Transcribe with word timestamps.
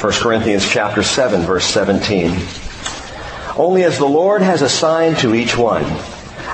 1 0.00 0.12
Corinthians 0.12 0.64
chapter 0.68 1.02
7 1.02 1.42
verse 1.42 1.64
17. 1.64 2.38
Only 3.56 3.82
as 3.82 3.98
the 3.98 4.06
Lord 4.06 4.42
has 4.42 4.62
assigned 4.62 5.18
to 5.18 5.34
each 5.34 5.56
one, 5.56 5.82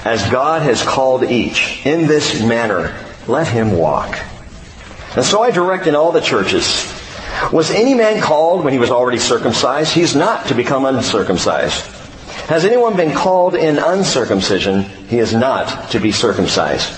as 0.06 0.26
God 0.30 0.62
has 0.62 0.82
called 0.82 1.24
each, 1.24 1.84
in 1.84 2.06
this 2.06 2.42
manner, 2.42 2.96
let 3.28 3.46
him 3.46 3.72
walk. 3.72 4.18
And 5.14 5.22
so 5.22 5.42
I 5.42 5.50
direct 5.50 5.86
in 5.86 5.94
all 5.94 6.10
the 6.10 6.22
churches. 6.22 6.90
Was 7.52 7.70
any 7.70 7.92
man 7.92 8.22
called 8.22 8.64
when 8.64 8.72
he 8.72 8.78
was 8.78 8.90
already 8.90 9.18
circumcised? 9.18 9.92
He 9.92 10.00
is 10.00 10.16
not 10.16 10.46
to 10.46 10.54
become 10.54 10.86
uncircumcised. 10.86 11.84
Has 12.48 12.64
anyone 12.64 12.96
been 12.96 13.14
called 13.14 13.54
in 13.54 13.78
uncircumcision? 13.78 14.82
He 14.82 15.18
is 15.18 15.34
not 15.34 15.90
to 15.90 16.00
be 16.00 16.12
circumcised. 16.12 16.90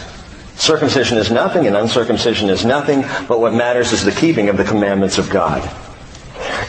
Circumcision 0.55 1.19
is 1.19 1.33
nothing 1.33 1.67
and 1.67 1.77
uncircumcision 1.77 2.51
is 2.51 2.65
nothing, 2.65 3.03
but 3.27 3.41
what 3.41 3.53
matters 3.53 3.93
is 3.93 4.05
the 4.05 4.13
keeping 4.13 4.49
of 4.49 4.57
the 4.57 4.65
commandments 4.65 5.19
of 5.19 5.29
God. 5.29 5.69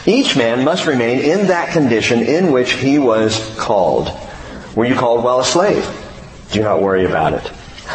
Each 0.08 0.34
man 0.38 0.64
must 0.64 0.86
remain 0.86 1.18
in 1.18 1.48
that 1.48 1.74
condition 1.74 2.22
in 2.22 2.50
which 2.50 2.72
he 2.72 2.98
was 2.98 3.54
called. 3.58 4.10
Were 4.74 4.86
you 4.86 4.94
called 4.94 5.22
while 5.22 5.40
a 5.40 5.44
slave? 5.44 5.86
Do 6.50 6.62
not 6.62 6.80
worry 6.80 7.04
about 7.04 7.34
it. 7.34 7.52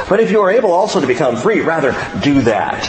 But 0.08 0.20
if 0.20 0.30
you 0.30 0.40
are 0.42 0.52
able 0.52 0.72
also 0.72 1.02
to 1.02 1.08
become 1.08 1.38
free, 1.38 1.62
rather 1.62 1.92
do 2.22 2.42
that. 2.42 2.86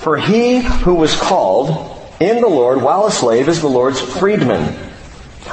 For 0.00 0.18
he 0.18 0.60
who 0.60 0.96
was 0.96 1.18
called 1.18 1.98
in 2.20 2.42
the 2.42 2.48
Lord 2.48 2.82
while 2.82 3.06
a 3.06 3.10
slave 3.10 3.48
is 3.48 3.62
the 3.62 3.68
Lord's 3.68 4.02
freedman. 4.02 4.76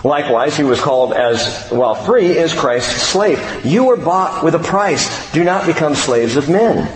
Likewise, 0.04 0.58
he 0.58 0.64
was 0.64 0.82
called 0.82 1.14
as, 1.14 1.70
while 1.70 1.96
free, 1.96 2.38
is 2.38 2.54
Christ's 2.54 3.02
slave. 3.02 3.40
You 3.66 3.86
were 3.86 3.96
bought 3.96 4.44
with 4.44 4.56
a 4.56 4.60
price. 4.60 5.32
Do 5.32 5.46
not 5.46 5.66
become 5.66 5.96
slaves 5.96 6.36
of 6.36 6.50
men. 6.50 6.92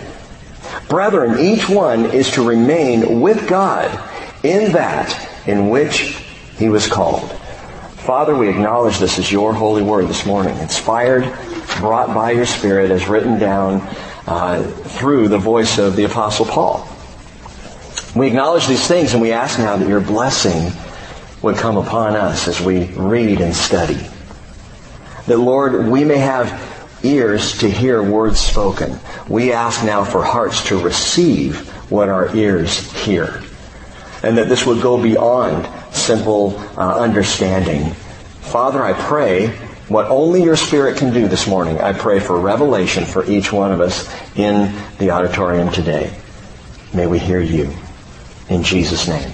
Brethren, 0.86 1.38
each 1.38 1.66
one 1.66 2.04
is 2.04 2.30
to 2.32 2.46
remain 2.46 3.22
with 3.22 3.48
God 3.48 3.88
in 4.44 4.72
that 4.72 5.29
in 5.46 5.68
which 5.68 6.22
he 6.56 6.68
was 6.68 6.86
called. 6.86 7.30
Father, 8.00 8.34
we 8.34 8.48
acknowledge 8.48 8.98
this 8.98 9.18
as 9.18 9.30
your 9.30 9.52
holy 9.52 9.82
word 9.82 10.08
this 10.08 10.26
morning, 10.26 10.56
inspired, 10.58 11.22
brought 11.78 12.14
by 12.14 12.32
your 12.32 12.46
Spirit, 12.46 12.90
as 12.90 13.08
written 13.08 13.38
down 13.38 13.80
uh, 14.26 14.62
through 14.62 15.28
the 15.28 15.38
voice 15.38 15.78
of 15.78 15.96
the 15.96 16.04
Apostle 16.04 16.46
Paul. 16.46 16.88
We 18.14 18.26
acknowledge 18.26 18.66
these 18.66 18.86
things 18.86 19.12
and 19.12 19.22
we 19.22 19.32
ask 19.32 19.58
now 19.58 19.76
that 19.76 19.88
your 19.88 20.00
blessing 20.00 20.72
would 21.42 21.56
come 21.56 21.76
upon 21.76 22.16
us 22.16 22.48
as 22.48 22.60
we 22.60 22.86
read 22.86 23.40
and 23.40 23.54
study. 23.54 24.00
That 25.26 25.38
Lord, 25.38 25.86
we 25.86 26.04
may 26.04 26.18
have 26.18 26.68
ears 27.02 27.58
to 27.58 27.70
hear 27.70 28.02
words 28.02 28.40
spoken. 28.40 28.98
We 29.28 29.52
ask 29.52 29.84
now 29.84 30.04
for 30.04 30.24
hearts 30.24 30.66
to 30.68 30.78
receive 30.78 31.68
what 31.90 32.08
our 32.08 32.34
ears 32.34 32.92
hear. 33.04 33.42
And 34.22 34.36
that 34.38 34.48
this 34.48 34.66
would 34.66 34.82
go 34.82 35.00
beyond 35.00 35.68
simple 35.94 36.58
uh, 36.76 36.98
understanding. 36.98 37.94
Father, 38.40 38.82
I 38.82 38.92
pray 38.92 39.48
what 39.88 40.06
only 40.06 40.42
your 40.42 40.56
Spirit 40.56 40.98
can 40.98 41.12
do 41.12 41.26
this 41.26 41.46
morning. 41.46 41.80
I 41.80 41.92
pray 41.92 42.20
for 42.20 42.38
revelation 42.38 43.04
for 43.04 43.24
each 43.24 43.52
one 43.52 43.72
of 43.72 43.80
us 43.80 44.08
in 44.36 44.72
the 44.98 45.10
auditorium 45.10 45.72
today. 45.72 46.16
May 46.94 47.06
we 47.06 47.18
hear 47.18 47.40
you. 47.40 47.72
In 48.48 48.62
Jesus' 48.62 49.08
name. 49.08 49.32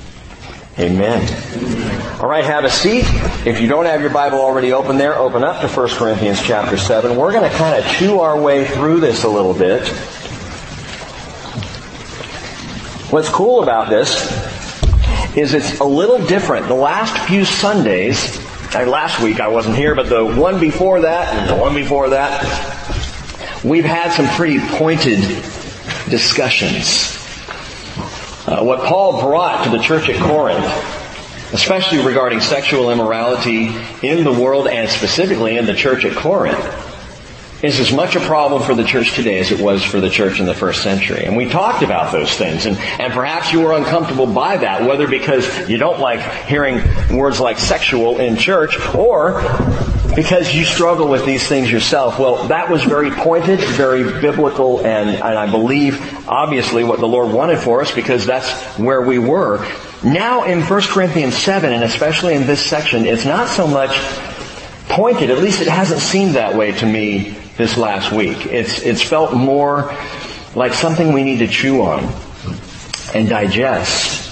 Amen. 0.78 2.20
All 2.20 2.28
right, 2.28 2.44
have 2.44 2.64
a 2.64 2.70
seat. 2.70 3.04
If 3.46 3.60
you 3.60 3.68
don't 3.68 3.86
have 3.86 4.02
your 4.02 4.10
Bible 4.10 4.40
already 4.40 4.72
open 4.72 4.98
there, 4.98 5.14
open 5.14 5.42
up 5.42 5.62
to 5.62 5.68
1 5.68 5.88
Corinthians 5.90 6.42
chapter 6.42 6.76
7. 6.76 7.16
We're 7.16 7.32
going 7.32 7.50
to 7.50 7.56
kind 7.56 7.82
of 7.82 7.90
chew 7.92 8.20
our 8.20 8.38
way 8.38 8.66
through 8.66 9.00
this 9.00 9.24
a 9.24 9.28
little 9.28 9.54
bit. 9.54 9.88
What's 13.10 13.30
cool 13.30 13.62
about 13.62 13.88
this 13.88 14.55
is 15.36 15.54
it's 15.54 15.80
a 15.80 15.84
little 15.84 16.24
different. 16.26 16.66
The 16.66 16.74
last 16.74 17.16
few 17.28 17.44
Sundays, 17.44 18.38
last 18.74 19.22
week 19.22 19.40
I 19.40 19.48
wasn't 19.48 19.76
here, 19.76 19.94
but 19.94 20.08
the 20.08 20.24
one 20.24 20.58
before 20.58 21.02
that 21.02 21.34
and 21.34 21.48
the 21.48 21.56
one 21.56 21.74
before 21.74 22.10
that, 22.10 22.42
we've 23.62 23.84
had 23.84 24.12
some 24.12 24.26
pretty 24.28 24.58
pointed 24.60 25.20
discussions 26.08 27.16
uh, 28.46 28.62
what 28.62 28.80
Paul 28.84 29.20
brought 29.20 29.64
to 29.64 29.70
the 29.70 29.78
church 29.78 30.08
at 30.08 30.20
Corinth, 30.22 30.64
especially 31.52 31.98
regarding 31.98 32.40
sexual 32.40 32.90
immorality 32.90 33.74
in 34.02 34.22
the 34.22 34.32
world 34.32 34.68
and 34.68 34.88
specifically 34.88 35.56
in 35.56 35.66
the 35.66 35.74
church 35.74 36.04
at 36.04 36.16
Corinth, 36.16 36.56
is 37.62 37.80
as 37.80 37.92
much 37.92 38.16
a 38.16 38.20
problem 38.20 38.62
for 38.62 38.74
the 38.74 38.84
church 38.84 39.14
today 39.14 39.38
as 39.38 39.50
it 39.50 39.60
was 39.60 39.82
for 39.82 40.00
the 40.00 40.10
church 40.10 40.40
in 40.40 40.46
the 40.46 40.54
first 40.54 40.82
century. 40.82 41.24
And 41.24 41.36
we 41.36 41.48
talked 41.48 41.82
about 41.82 42.12
those 42.12 42.30
things, 42.36 42.66
and, 42.66 42.76
and 42.76 43.12
perhaps 43.12 43.52
you 43.52 43.60
were 43.60 43.72
uncomfortable 43.72 44.26
by 44.26 44.58
that, 44.58 44.86
whether 44.86 45.08
because 45.08 45.68
you 45.68 45.78
don't 45.78 45.98
like 45.98 46.20
hearing 46.46 46.82
words 47.16 47.40
like 47.40 47.58
sexual 47.58 48.18
in 48.18 48.36
church, 48.36 48.78
or 48.94 49.40
because 50.14 50.54
you 50.54 50.64
struggle 50.64 51.08
with 51.08 51.24
these 51.24 51.46
things 51.46 51.70
yourself. 51.70 52.18
Well, 52.18 52.48
that 52.48 52.70
was 52.70 52.82
very 52.84 53.10
pointed, 53.10 53.60
very 53.60 54.04
biblical, 54.20 54.84
and, 54.86 55.08
and 55.10 55.22
I 55.22 55.50
believe 55.50 56.28
obviously 56.28 56.84
what 56.84 57.00
the 57.00 57.08
Lord 57.08 57.32
wanted 57.32 57.58
for 57.58 57.80
us 57.80 57.94
because 57.94 58.26
that's 58.26 58.52
where 58.78 59.00
we 59.00 59.18
were. 59.18 59.66
Now 60.04 60.44
in 60.44 60.62
1 60.62 60.82
Corinthians 60.82 61.36
7, 61.36 61.72
and 61.72 61.82
especially 61.82 62.34
in 62.34 62.46
this 62.46 62.64
section, 62.64 63.06
it's 63.06 63.24
not 63.24 63.48
so 63.48 63.66
much 63.66 63.96
pointed, 64.88 65.30
at 65.30 65.38
least 65.38 65.62
it 65.62 65.68
hasn't 65.68 66.00
seemed 66.00 66.34
that 66.34 66.54
way 66.54 66.72
to 66.72 66.86
me 66.86 67.36
this 67.56 67.76
last 67.76 68.12
week. 68.12 68.46
It's, 68.46 68.80
it's 68.80 69.02
felt 69.02 69.34
more 69.34 69.94
like 70.54 70.74
something 70.74 71.12
we 71.12 71.24
need 71.24 71.38
to 71.38 71.48
chew 71.48 71.82
on 71.82 72.12
and 73.14 73.28
digest 73.28 74.24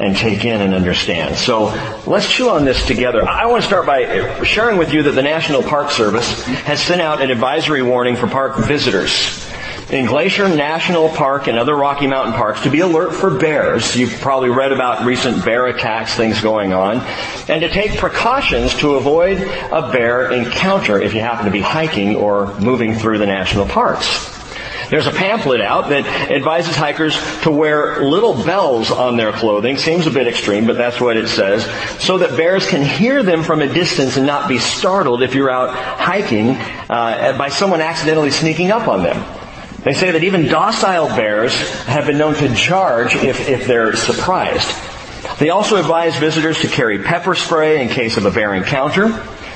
and 0.00 0.16
take 0.16 0.44
in 0.44 0.60
and 0.62 0.74
understand. 0.74 1.36
So 1.36 1.66
let's 2.06 2.30
chew 2.30 2.48
on 2.48 2.64
this 2.64 2.86
together. 2.86 3.26
I 3.28 3.46
want 3.46 3.62
to 3.62 3.66
start 3.66 3.86
by 3.86 4.42
sharing 4.44 4.78
with 4.78 4.94
you 4.94 5.02
that 5.04 5.12
the 5.12 5.22
National 5.22 5.62
Park 5.62 5.90
Service 5.90 6.44
has 6.44 6.80
sent 6.80 7.00
out 7.00 7.20
an 7.20 7.30
advisory 7.30 7.82
warning 7.82 8.16
for 8.16 8.26
park 8.26 8.56
visitors 8.58 9.46
in 9.92 10.06
Glacier 10.06 10.48
National 10.48 11.08
Park 11.08 11.48
and 11.48 11.58
other 11.58 11.74
Rocky 11.74 12.06
Mountain 12.06 12.34
parks 12.34 12.62
to 12.62 12.70
be 12.70 12.80
alert 12.80 13.12
for 13.12 13.38
bears. 13.38 13.96
You've 13.96 14.20
probably 14.20 14.48
read 14.48 14.72
about 14.72 15.04
recent 15.04 15.44
bear 15.44 15.66
attacks, 15.66 16.14
things 16.14 16.40
going 16.40 16.72
on, 16.72 16.98
and 17.48 17.60
to 17.62 17.68
take 17.68 17.98
precautions 17.98 18.74
to 18.76 18.94
avoid 18.94 19.38
a 19.38 19.90
bear 19.90 20.30
encounter 20.30 21.00
if 21.00 21.12
you 21.12 21.20
happen 21.20 21.46
to 21.46 21.50
be 21.50 21.60
hiking 21.60 22.14
or 22.14 22.56
moving 22.60 22.94
through 22.94 23.18
the 23.18 23.26
national 23.26 23.66
parks. 23.66 24.38
There's 24.90 25.06
a 25.06 25.12
pamphlet 25.12 25.60
out 25.60 25.88
that 25.90 26.04
advises 26.30 26.74
hikers 26.74 27.16
to 27.42 27.50
wear 27.50 28.04
little 28.04 28.44
bells 28.44 28.90
on 28.90 29.16
their 29.16 29.32
clothing. 29.32 29.76
Seems 29.76 30.08
a 30.08 30.10
bit 30.10 30.26
extreme, 30.26 30.66
but 30.66 30.76
that's 30.76 31.00
what 31.00 31.16
it 31.16 31.28
says. 31.28 31.64
So 32.02 32.18
that 32.18 32.36
bears 32.36 32.66
can 32.66 32.84
hear 32.84 33.22
them 33.22 33.44
from 33.44 33.60
a 33.60 33.72
distance 33.72 34.16
and 34.16 34.26
not 34.26 34.48
be 34.48 34.58
startled 34.58 35.22
if 35.22 35.36
you're 35.36 35.50
out 35.50 35.76
hiking 35.76 36.56
uh, 36.90 37.38
by 37.38 37.50
someone 37.50 37.80
accidentally 37.80 38.32
sneaking 38.32 38.72
up 38.72 38.88
on 38.88 39.04
them. 39.04 39.39
They 39.84 39.94
say 39.94 40.10
that 40.10 40.22
even 40.24 40.46
docile 40.46 41.08
bears 41.08 41.54
have 41.84 42.06
been 42.06 42.18
known 42.18 42.34
to 42.34 42.54
charge 42.54 43.14
if, 43.14 43.48
if 43.48 43.66
they're 43.66 43.96
surprised. 43.96 44.68
They 45.38 45.48
also 45.50 45.76
advise 45.76 46.16
visitors 46.16 46.60
to 46.60 46.68
carry 46.68 47.02
pepper 47.02 47.34
spray 47.34 47.82
in 47.82 47.88
case 47.88 48.16
of 48.16 48.26
a 48.26 48.30
bear 48.30 48.54
encounter 48.54 49.08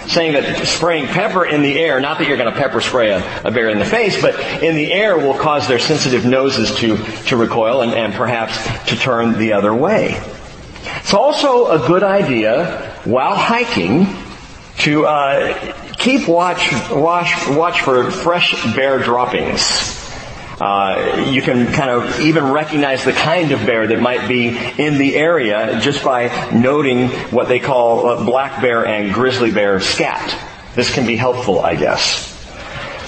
saying 0.06 0.34
that 0.34 0.66
spraying 0.66 1.06
pepper 1.06 1.44
in 1.44 1.62
the 1.62 1.78
air, 1.78 2.00
not 2.00 2.18
that 2.18 2.28
you're 2.28 2.36
going 2.36 2.52
to 2.52 2.58
pepper 2.58 2.80
spray 2.80 3.10
a, 3.10 3.42
a, 3.44 3.50
bear 3.50 3.68
in 3.70 3.78
the 3.78 3.84
face, 3.84 4.20
but 4.20 4.38
in 4.62 4.76
the 4.76 4.92
air 4.92 5.16
will 5.16 5.34
cause 5.34 5.66
their 5.66 5.78
sensitive 5.78 6.24
noses 6.24 6.74
to, 6.76 6.96
to 7.24 7.36
recoil 7.36 7.80
and, 7.80 7.92
and 7.92 8.12
perhaps 8.14 8.62
to 8.88 8.96
turn 8.96 9.38
the 9.38 9.52
other 9.52 9.74
way. 9.74 10.20
It's 11.00 11.14
also 11.14 11.68
a 11.68 11.86
good 11.86 12.02
idea 12.02 12.98
while 13.04 13.34
hiking 13.34 14.06
to 14.78 15.06
uh, 15.06 15.72
keep 15.92 16.28
watch, 16.28 16.70
watch, 16.91 17.48
watch 17.48 17.80
for 17.80 18.10
fresh 18.10 18.74
bear 18.74 18.98
droppings. 18.98 19.94
Uh, 20.64 21.28
you 21.30 21.42
can 21.42 21.70
kind 21.75 21.91
of 21.91 22.20
even 22.20 22.50
recognize 22.50 23.04
the 23.04 23.12
kind 23.12 23.52
of 23.52 23.66
bear 23.66 23.86
that 23.86 24.00
might 24.00 24.26
be 24.26 24.48
in 24.48 24.97
the 24.97 25.14
area 25.14 25.78
just 25.82 26.02
by 26.02 26.50
noting 26.54 27.10
what 27.30 27.48
they 27.48 27.60
call 27.60 28.06
uh, 28.06 28.24
black 28.24 28.62
bear 28.62 28.86
and 28.86 29.12
grizzly 29.12 29.50
bear 29.50 29.78
scat. 29.78 30.34
This 30.74 30.91
can 30.91 31.06
be 31.06 31.16
helpful, 31.16 31.60
I 31.60 31.74
guess. 31.74 32.33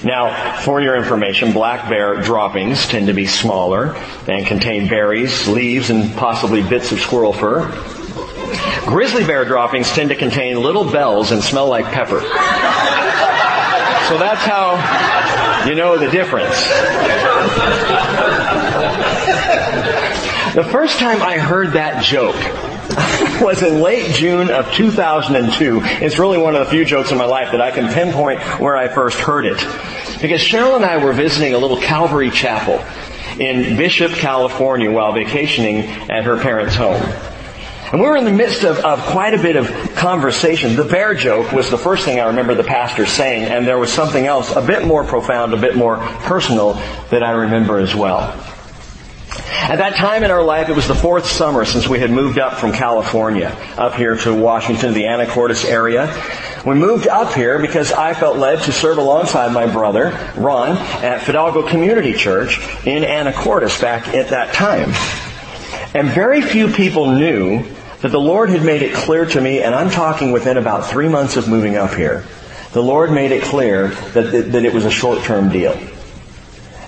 Now, 0.04 0.60
for 0.60 0.82
your 0.82 0.96
information, 0.96 1.54
black 1.54 1.88
bear 1.88 2.20
droppings 2.20 2.86
tend 2.88 3.06
to 3.06 3.14
be 3.14 3.24
smaller 3.26 3.96
and 4.28 4.46
contain 4.46 4.86
berries, 4.86 5.48
leaves, 5.48 5.88
and 5.88 6.14
possibly 6.14 6.62
bits 6.62 6.92
of 6.92 7.00
squirrel 7.00 7.32
fur. 7.32 7.70
Grizzly 8.84 9.24
bear 9.24 9.46
droppings 9.46 9.90
tend 9.92 10.10
to 10.10 10.14
contain 10.14 10.60
little 10.60 10.84
bells 10.84 11.30
and 11.32 11.42
smell 11.42 11.68
like 11.68 11.86
pepper. 11.86 12.20
So 12.20 14.18
that's 14.18 14.44
how 14.44 15.45
you 15.66 15.74
know 15.74 15.98
the 15.98 16.10
difference. 16.10 16.56
The 20.56 20.64
first 20.64 20.98
time 20.98 21.20
I 21.20 21.36
heard 21.36 21.72
that 21.72 22.02
joke 22.02 22.34
was 23.42 23.62
in 23.62 23.82
late 23.82 24.14
June 24.14 24.50
of 24.50 24.72
2002. 24.72 25.80
It's 26.02 26.18
really 26.18 26.38
one 26.38 26.56
of 26.56 26.64
the 26.64 26.70
few 26.70 26.84
jokes 26.86 27.10
in 27.10 27.18
my 27.18 27.26
life 27.26 27.52
that 27.52 27.60
I 27.60 27.70
can 27.70 27.92
pinpoint 27.92 28.40
where 28.58 28.74
I 28.74 28.88
first 28.88 29.18
heard 29.18 29.44
it. 29.44 29.58
Because 30.22 30.40
Cheryl 30.40 30.76
and 30.76 30.84
I 30.84 30.96
were 31.04 31.12
visiting 31.12 31.52
a 31.52 31.58
little 31.58 31.76
Calvary 31.76 32.30
chapel 32.30 32.82
in 33.38 33.76
Bishop, 33.76 34.12
California 34.12 34.90
while 34.90 35.12
vacationing 35.12 35.80
at 36.10 36.24
her 36.24 36.38
parents' 36.38 36.74
home. 36.74 37.02
And 37.92 38.00
we 38.00 38.08
were 38.08 38.16
in 38.16 38.24
the 38.24 38.32
midst 38.32 38.64
of, 38.64 38.78
of 38.78 39.00
quite 39.06 39.32
a 39.32 39.40
bit 39.40 39.54
of 39.54 39.68
conversation. 39.94 40.74
The 40.74 40.84
bear 40.84 41.14
joke 41.14 41.52
was 41.52 41.70
the 41.70 41.78
first 41.78 42.04
thing 42.04 42.18
I 42.18 42.26
remember 42.26 42.54
the 42.54 42.64
pastor 42.64 43.06
saying, 43.06 43.44
and 43.44 43.64
there 43.64 43.78
was 43.78 43.92
something 43.92 44.26
else 44.26 44.54
a 44.56 44.60
bit 44.60 44.84
more 44.84 45.04
profound, 45.04 45.54
a 45.54 45.56
bit 45.56 45.76
more 45.76 45.98
personal 45.98 46.74
that 47.10 47.22
I 47.22 47.30
remember 47.30 47.78
as 47.78 47.94
well. 47.94 48.34
At 49.68 49.76
that 49.76 49.94
time 49.94 50.24
in 50.24 50.32
our 50.32 50.42
life, 50.42 50.68
it 50.68 50.74
was 50.74 50.88
the 50.88 50.94
fourth 50.96 51.26
summer 51.26 51.64
since 51.64 51.88
we 51.88 52.00
had 52.00 52.10
moved 52.10 52.38
up 52.38 52.54
from 52.54 52.72
California 52.72 53.56
up 53.76 53.94
here 53.94 54.16
to 54.16 54.34
Washington, 54.34 54.92
the 54.92 55.04
Anacortes 55.04 55.64
area. 55.64 56.12
We 56.66 56.74
moved 56.74 57.06
up 57.06 57.34
here 57.34 57.60
because 57.60 57.92
I 57.92 58.14
felt 58.14 58.36
led 58.36 58.62
to 58.62 58.72
serve 58.72 58.98
alongside 58.98 59.52
my 59.52 59.66
brother, 59.66 60.10
Ron, 60.36 60.76
at 60.76 61.22
Fidalgo 61.22 61.68
Community 61.68 62.12
Church 62.12 62.58
in 62.84 63.04
Anacortes 63.04 63.80
back 63.80 64.08
at 64.08 64.30
that 64.30 64.54
time. 64.54 64.92
And 65.94 66.08
very 66.08 66.42
few 66.42 66.68
people 66.68 67.12
knew 67.12 67.64
that 68.02 68.08
the 68.10 68.20
Lord 68.20 68.50
had 68.50 68.62
made 68.62 68.82
it 68.82 68.94
clear 68.94 69.24
to 69.24 69.40
me, 69.40 69.62
and 69.62 69.74
I'm 69.74 69.90
talking 69.90 70.32
within 70.32 70.56
about 70.56 70.86
three 70.86 71.08
months 71.08 71.36
of 71.36 71.48
moving 71.48 71.76
up 71.76 71.94
here, 71.94 72.24
the 72.72 72.82
Lord 72.82 73.10
made 73.10 73.32
it 73.32 73.42
clear 73.42 73.88
that, 73.88 74.32
that, 74.32 74.52
that 74.52 74.64
it 74.64 74.74
was 74.74 74.84
a 74.84 74.90
short-term 74.90 75.48
deal. 75.50 75.72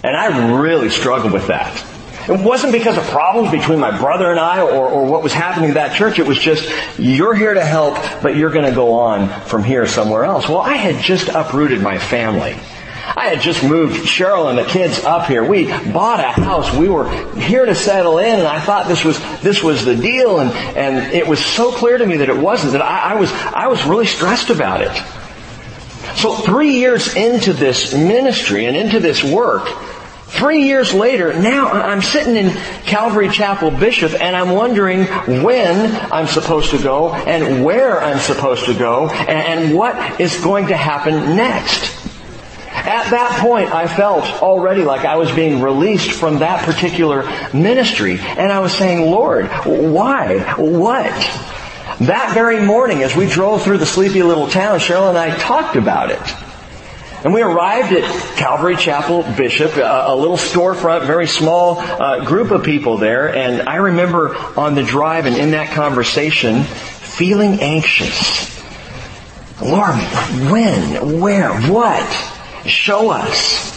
And 0.05 0.17
I 0.17 0.59
really 0.61 0.91
struggled 0.91 1.33
with 1.33 1.47
that. 1.49 1.85
It 2.29 2.45
wasn't 2.45 2.73
because 2.75 2.99
of 2.99 3.05
problems 3.05 3.51
between 3.51 3.81
my 3.81 3.99
brother 3.99 4.31
and 4.31 4.39
I 4.39 4.61
or, 4.61 4.87
or 4.87 5.07
what 5.07 5.23
was 5.23 5.33
happening 5.33 5.71
in 5.71 5.75
that 5.77 5.97
church. 5.97 6.19
It 6.19 6.27
was 6.27 6.39
just, 6.39 6.71
you're 6.99 7.35
here 7.35 7.55
to 7.55 7.65
help, 7.65 7.95
but 8.23 8.37
you're 8.37 8.51
going 8.51 8.67
to 8.67 8.75
go 8.75 8.93
on 8.93 9.29
from 9.47 9.65
here 9.65 9.87
somewhere 9.87 10.25
else. 10.25 10.47
Well, 10.47 10.61
I 10.61 10.75
had 10.75 11.03
just 11.03 11.29
uprooted 11.29 11.81
my 11.81 11.99
family. 11.99 12.59
I 13.19 13.31
had 13.31 13.41
just 13.41 13.65
moved 13.65 13.97
Cheryl 14.07 14.49
and 14.49 14.57
the 14.57 14.65
kids 14.65 15.03
up 15.03 15.27
here. 15.27 15.45
We 15.45 15.67
bought 15.67 16.21
a 16.21 16.31
house. 16.31 16.73
We 16.73 16.89
were 16.89 17.11
here 17.35 17.67
to 17.67 17.75
settle 17.75 18.19
in, 18.19 18.39
and 18.39 18.47
I 18.47 18.61
thought 18.61 18.87
this 18.87 19.05
was 19.05 19.19
this 19.41 19.61
was 19.61 19.85
the 19.85 19.97
deal. 19.97 20.39
And 20.39 20.53
and 20.53 21.13
it 21.13 21.27
was 21.27 21.45
so 21.45 21.73
clear 21.73 21.99
to 21.99 22.07
me 22.07 22.19
that 22.19 22.29
it 22.29 22.37
wasn't. 22.37 22.73
That 22.73 22.83
I, 22.83 23.15
I 23.15 23.15
was 23.17 23.33
I 23.33 23.67
was 23.67 23.85
really 23.85 24.07
stressed 24.07 24.51
about 24.51 24.83
it. 24.83 24.95
So 26.17 26.37
three 26.37 26.79
years 26.79 27.17
into 27.17 27.53
this 27.53 27.93
ministry 27.93 28.67
and 28.67 28.77
into 28.77 29.01
this 29.01 29.25
work, 29.25 29.69
Three 30.29 30.65
years 30.67 30.93
later, 30.93 31.33
now 31.33 31.69
I'm 31.69 32.03
sitting 32.03 32.37
in 32.37 32.51
Calvary 32.85 33.31
Chapel 33.31 33.71
Bishop 33.71 34.13
and 34.13 34.37
I'm 34.37 34.51
wondering 34.51 35.05
when 35.43 35.97
I'm 36.13 36.27
supposed 36.27 36.71
to 36.73 36.83
go 36.83 37.15
and 37.15 37.65
where 37.65 37.99
I'm 38.01 38.19
supposed 38.19 38.67
to 38.67 38.75
go 38.75 39.09
and 39.09 39.75
what 39.75 40.21
is 40.21 40.39
going 40.45 40.67
to 40.67 40.77
happen 40.77 41.35
next. 41.35 42.08
At 42.87 43.11
that 43.11 43.39
point, 43.41 43.73
I 43.73 43.87
felt 43.87 44.25
already 44.43 44.85
like 44.85 45.05
I 45.05 45.17
was 45.17 45.31
being 45.33 45.61
released 45.61 46.13
from 46.13 46.39
that 46.39 46.65
particular 46.65 47.25
ministry. 47.53 48.19
And 48.21 48.53
I 48.53 48.61
was 48.61 48.73
saying, 48.73 49.11
Lord, 49.11 49.47
why? 49.65 50.39
What? 50.57 51.13
That 52.01 52.33
very 52.33 52.65
morning, 52.65 53.03
as 53.03 53.17
we 53.17 53.27
drove 53.27 53.63
through 53.63 53.79
the 53.79 53.87
sleepy 53.87 54.23
little 54.23 54.49
town, 54.49 54.79
Cheryl 54.79 55.09
and 55.09 55.19
I 55.19 55.37
talked 55.37 55.77
about 55.77 56.11
it. 56.11 56.21
And 57.25 57.35
we 57.35 57.43
arrived 57.43 57.93
at 57.93 58.05
Calvary 58.37 58.77
Chapel 58.77 59.25
Bishop, 59.37 59.77
a, 59.77 60.05
a 60.07 60.15
little 60.15 60.37
storefront, 60.37 61.05
very 61.07 61.27
small 61.27 61.81
uh, 61.81 62.25
group 62.25 62.53
of 62.53 62.63
people 62.63 62.99
there. 62.99 63.35
And 63.35 63.69
I 63.69 63.77
remember 63.77 64.37
on 64.57 64.77
the 64.77 64.85
drive 64.85 65.27
and 65.27 65.37
in 65.37 65.51
that 65.51 65.75
conversation, 65.75 66.63
feeling 66.63 67.61
anxious. 67.61 68.57
Lord, 69.61 69.97
when, 70.53 71.21
where, 71.21 71.53
what? 71.63 72.38
Show 72.67 73.11
us. 73.11 73.75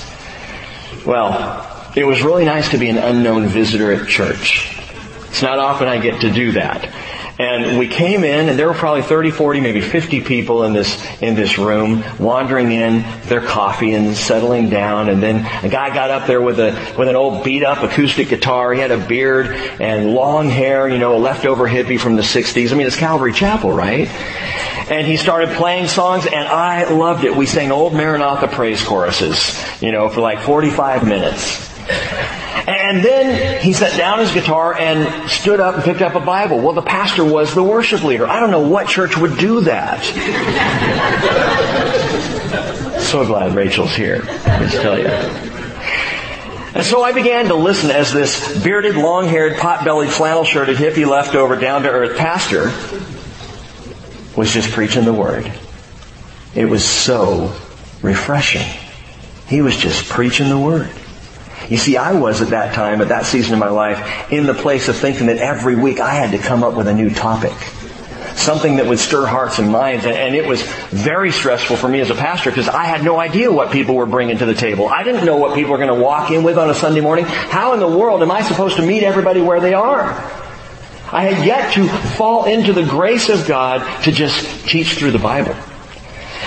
Well, 1.06 1.92
it 1.95 2.04
was 2.04 2.22
really 2.22 2.45
nice 2.45 2.69
to 2.72 2.78
be 2.78 2.89
an 2.89 2.98
unknown 2.98 3.48
visitor 3.48 3.92
at 3.92 4.07
church. 4.07 4.78
It's 5.30 5.42
not 5.42 5.60
often 5.60 5.88
I 5.88 6.00
get 6.00 6.22
to 6.22 6.31
do 6.31 6.54
that. 6.54 6.89
And 7.42 7.80
we 7.80 7.88
came 7.88 8.24
in 8.24 8.50
and 8.50 8.60
there 8.60 8.68
were 8.68 8.76
probably 8.76 9.02
30, 9.02 9.32
40, 9.32 9.62
maybe 9.62 9.82
50 9.82 10.22
people 10.22 10.64
in 10.64 10.74
this, 10.74 11.04
in 11.22 11.34
this 11.34 11.58
room 11.58 12.04
wandering 12.20 12.72
in 12.72 13.04
their 13.24 13.42
coffee 13.42 13.94
and 13.94 14.16
settling 14.16 14.70
down. 14.70 15.10
And 15.10 15.24
then 15.24 15.38
a 15.66 15.70
guy 15.70 15.92
got 15.92 16.12
up 16.12 16.28
there 16.28 16.40
with 16.40 16.60
a, 16.60 16.72
with 17.00 17.10
an 17.10 17.16
old 17.16 17.44
beat 17.44 17.64
up 17.64 17.82
acoustic 17.82 18.30
guitar. 18.30 18.74
He 18.74 18.80
had 18.80 18.92
a 18.92 19.08
beard 19.08 19.48
and 19.48 20.14
long 20.14 20.50
hair, 20.50 20.88
you 20.88 21.00
know, 21.00 21.16
a 21.16 21.18
leftover 21.18 21.68
hippie 21.68 22.00
from 22.00 22.16
the 22.16 22.22
60s. 22.22 22.72
I 22.72 22.76
mean, 22.76 22.86
it's 22.86 22.96
Calvary 22.96 23.34
Chapel, 23.34 23.72
right? 23.72 24.08
and 24.92 25.08
he 25.08 25.16
started 25.16 25.50
playing 25.56 25.88
songs 25.88 26.26
and 26.26 26.48
I 26.48 26.92
loved 26.92 27.24
it. 27.24 27.36
We 27.36 27.46
sang 27.46 27.72
old 27.72 27.94
Maranatha 27.94 28.50
praise 28.50 28.84
choruses, 28.84 29.58
you 29.82 29.92
know, 29.92 30.10
for 30.10 30.22
like 30.22 30.42
45 30.42 31.08
minutes. 31.08 31.70
And 32.68 33.04
then 33.04 33.62
he 33.62 33.74
set 33.74 33.98
down 33.98 34.19
his 34.19 34.31
guitar 34.31 34.74
and 34.74 35.30
stood 35.30 35.60
up 35.60 35.75
and 35.75 35.84
picked 35.84 36.02
up 36.02 36.16
a 36.16 36.19
Bible. 36.19 36.60
Well, 36.60 36.74
the 36.74 36.81
pastor 36.81 37.24
was 37.24 37.54
the 37.56 37.63
worship 37.63 38.04
leader. 38.04 38.28
I 38.28 38.40
don't 38.40 38.52
know 38.52 38.68
what 38.68 38.88
church 38.88 39.18
would 39.18 39.38
do 39.38 39.62
that. 39.62 40.02
so 43.00 43.25
glad 43.25 43.56
Rachel's 43.56 43.96
here. 43.96 44.22
Let's 44.46 44.74
tell 44.74 44.98
you. 44.98 45.08
And 46.74 46.86
so 46.86 47.04
I 47.04 47.12
began 47.12 47.48
to 47.48 47.56
listen 47.56 47.92
as 47.92 48.13
this 48.13 48.64
bearded, 48.64 48.96
long-haired, 48.96 49.57
pot-bellied, 49.57 50.10
flannel-shirted, 50.10 50.78
hippie 50.78 51.06
leftover, 51.06 51.57
down-to-earth 51.57 52.18
pastor 52.18 52.72
was 54.38 54.54
just 54.54 54.72
preaching 54.72 55.04
the 55.04 55.14
Word. 55.14 55.52
It 56.56 56.66
was 56.66 56.86
so 56.86 57.54
refreshing. 58.02 58.66
He 59.48 59.62
was 59.62 59.75
just 59.75 60.07
preaching 60.07 60.48
the 60.48 60.57
Word. 60.57 60.90
You 61.71 61.77
see, 61.77 61.95
I 61.95 62.12
was 62.12 62.41
at 62.41 62.50
that 62.50 62.75
time, 62.75 63.00
at 63.00 63.07
that 63.07 63.25
season 63.25 63.53
of 63.53 63.59
my 63.59 63.69
life, 63.69 64.29
in 64.29 64.45
the 64.45 64.53
place 64.53 64.89
of 64.89 64.97
thinking 64.97 65.27
that 65.27 65.38
every 65.38 65.77
week 65.77 66.01
I 66.01 66.13
had 66.13 66.31
to 66.31 66.38
come 66.38 66.65
up 66.65 66.73
with 66.73 66.85
a 66.89 66.94
new 66.94 67.09
topic. 67.09 67.53
Something 68.35 68.75
that 68.75 68.88
would 68.88 69.00
stir 69.00 69.25
hearts 69.25 69.57
and 69.57 69.71
minds. 69.71 70.06
And 70.06 70.35
it 70.35 70.45
was 70.45 70.62
very 70.89 71.31
stressful 71.31 71.77
for 71.77 71.88
me 71.88 72.01
as 72.01 72.09
a 72.09 72.13
pastor 72.13 72.51
because 72.51 72.68
I 72.68 72.83
had 72.83 73.06
no 73.06 73.18
idea 73.18 73.50
what 73.53 73.71
people 73.71 73.95
were 73.95 74.06
bringing 74.06 74.38
to 74.39 74.45
the 74.45 74.53
table. 74.53 74.89
I 74.89 75.03
didn't 75.03 75.25
know 75.25 75.38
what 75.38 75.56
people 75.56 75.71
were 75.71 75.77
going 75.77 75.97
to 75.97 76.03
walk 76.03 76.29
in 76.29 76.44
with 76.44 76.57
on 76.57 76.69
a 76.69 76.75
Sunday 76.75 77.00
morning. 77.00 77.23
How 77.23 77.71
in 77.71 77.79
the 77.79 77.88
world 77.88 78.21
am 78.21 78.31
I 78.31 78.41
supposed 78.41 78.75
to 78.75 78.85
meet 78.85 79.03
everybody 79.03 79.41
where 79.41 79.62
they 79.62 79.73
are? 79.73 80.12
I 81.09 81.23
had 81.23 81.47
yet 81.47 81.73
to 81.75 81.88
fall 81.88 82.47
into 82.47 82.73
the 82.73 82.83
grace 82.83 83.29
of 83.29 83.47
God 83.47 84.03
to 84.03 84.12
just 84.12 84.68
teach 84.68 84.95
through 84.95 85.12
the 85.12 85.19
Bible. 85.19 85.56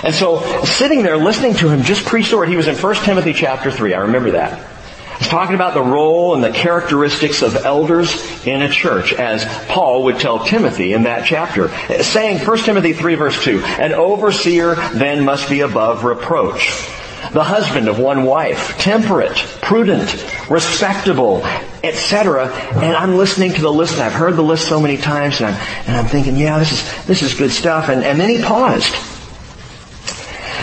And 0.02 0.14
so, 0.14 0.64
sitting 0.64 1.02
there 1.02 1.16
listening 1.16 1.54
to 1.54 1.70
him 1.70 1.82
just 1.82 2.04
preach 2.04 2.28
the 2.28 2.36
word, 2.36 2.50
he 2.50 2.58
was 2.58 2.68
in 2.68 2.76
1 2.76 2.94
Timothy 2.96 3.32
chapter 3.32 3.70
3, 3.70 3.94
I 3.94 4.00
remember 4.00 4.32
that. 4.32 4.73
He's 5.18 5.28
talking 5.28 5.54
about 5.54 5.74
the 5.74 5.82
role 5.82 6.34
and 6.34 6.42
the 6.42 6.50
characteristics 6.50 7.42
of 7.42 7.56
elders 7.56 8.46
in 8.46 8.62
a 8.62 8.68
church, 8.68 9.12
as 9.12 9.44
Paul 9.68 10.04
would 10.04 10.18
tell 10.18 10.44
Timothy 10.44 10.92
in 10.92 11.04
that 11.04 11.26
chapter. 11.26 11.68
Saying, 12.02 12.44
1 12.44 12.58
Timothy 12.58 12.92
3 12.92 13.14
verse 13.14 13.42
2, 13.44 13.60
An 13.64 13.92
overseer 13.92 14.74
then 14.74 15.24
must 15.24 15.48
be 15.48 15.60
above 15.60 16.04
reproach 16.04 16.90
the 17.32 17.42
husband 17.42 17.88
of 17.88 17.98
one 17.98 18.24
wife, 18.24 18.78
temperate, 18.78 19.36
prudent, 19.60 20.24
respectable, 20.48 21.44
etc. 21.82 22.48
And 22.48 22.96
I'm 22.96 23.16
listening 23.16 23.52
to 23.54 23.60
the 23.60 23.72
list. 23.72 23.94
and 23.94 24.02
I've 24.02 24.12
heard 24.12 24.36
the 24.36 24.42
list 24.42 24.68
so 24.68 24.80
many 24.80 24.96
times, 24.96 25.40
and 25.40 25.46
I'm, 25.46 25.54
and 25.86 25.96
I'm 25.96 26.06
thinking, 26.06 26.36
yeah, 26.36 26.58
this 26.58 26.72
is 26.72 27.06
this 27.06 27.22
is 27.22 27.34
good 27.34 27.50
stuff. 27.50 27.88
And, 27.88 28.04
and 28.04 28.20
then 28.20 28.30
he 28.30 28.42
paused. 28.42 28.94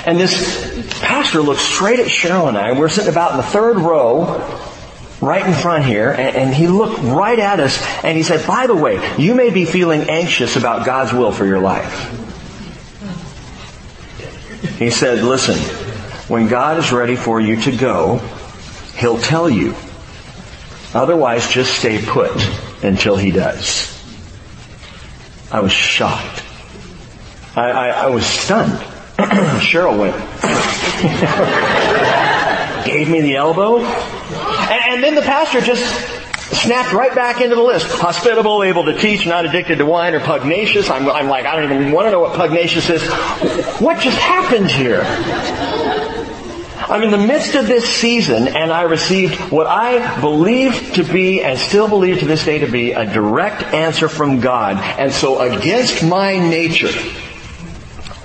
And 0.06 0.20
this 0.20 1.00
pastor 1.00 1.42
looked 1.42 1.62
straight 1.62 2.00
at 2.00 2.08
Cheryl 2.08 2.48
and 2.48 2.58
I. 2.58 2.78
We're 2.78 2.90
sitting 2.90 3.12
about 3.12 3.32
in 3.32 3.38
the 3.38 3.44
third 3.44 3.78
row, 3.78 4.40
right 5.22 5.46
in 5.46 5.54
front 5.54 5.86
here, 5.86 6.12
and, 6.12 6.36
and 6.36 6.54
he 6.54 6.68
looked 6.68 7.00
right 7.04 7.38
at 7.38 7.60
us 7.60 7.80
and 8.04 8.18
he 8.18 8.24
said, 8.24 8.48
by 8.48 8.68
the 8.68 8.76
way, 8.76 9.00
you 9.18 9.36
may 9.36 9.52
be 9.52 9.66
feeling 9.66 10.10
anxious 10.10 10.56
about 10.56 10.86
God's 10.86 11.14
will 11.14 11.32
for 11.32 11.46
your 11.46 11.60
life. 11.60 12.30
He 14.80 14.90
said, 14.90 15.24
listen, 15.24 15.58
when 16.28 16.48
God 16.48 16.80
is 16.80 16.92
ready 16.92 17.16
for 17.16 17.40
you 17.40 17.62
to 17.62 17.76
go, 17.76 18.18
He'll 18.96 19.20
tell 19.20 19.50
you. 19.50 19.76
Otherwise, 20.94 21.50
just 21.50 21.78
stay 21.78 22.04
put 22.04 22.32
until 22.84 23.16
He 23.16 23.32
does. 23.32 23.90
I 25.52 25.60
was 25.60 25.72
shocked. 25.72 26.44
I, 27.56 27.70
I, 27.72 27.88
I 27.90 28.06
was 28.08 28.26
stunned. 28.26 28.91
Cheryl 29.62 29.98
went, 29.98 30.16
gave 32.86 33.10
me 33.10 33.22
the 33.22 33.36
elbow, 33.36 33.80
and, 33.80 34.94
and 34.94 35.04
then 35.04 35.16
the 35.16 35.22
pastor 35.22 35.62
just 35.62 35.84
snapped 36.64 36.94
right 36.94 37.14
back 37.14 37.42
into 37.42 37.56
the 37.56 37.62
list. 37.62 37.88
Hospitable, 37.88 38.64
able 38.64 38.86
to 38.86 38.98
teach, 38.98 39.26
not 39.26 39.46
addicted 39.46 39.78
to 39.78 39.86
wine, 39.86 40.14
or 40.14 40.20
pugnacious. 40.20 40.90
I'm, 40.90 41.10
I'm 41.10 41.28
like, 41.28 41.46
I 41.46 41.56
don't 41.56 41.72
even 41.72 41.92
want 41.92 42.08
to 42.08 42.12
know 42.12 42.20
what 42.20 42.36
pugnacious 42.36 42.90
is. 42.90 43.08
What 43.80 44.00
just 44.00 44.18
happened 44.18 44.70
here? 44.70 45.04
I'm 46.92 47.04
in 47.04 47.12
the 47.12 47.18
midst 47.18 47.56
of 47.56 47.68
this 47.68 47.88
season 47.88 48.50
and 48.50 48.70
I 48.70 48.82
received 48.82 49.36
what 49.50 49.66
I 49.66 50.20
believed 50.20 50.96
to 50.96 51.04
be 51.04 51.42
and 51.42 51.58
still 51.58 51.88
believe 51.88 52.20
to 52.20 52.26
this 52.26 52.44
day 52.44 52.60
to 52.60 52.68
be 52.70 52.92
a 52.92 53.06
direct 53.06 53.64
answer 53.74 54.10
from 54.10 54.42
God. 54.42 54.76
And 54.76 55.14
so 55.14 55.40
against 55.40 56.04
my 56.04 56.38
nature, 56.38 56.92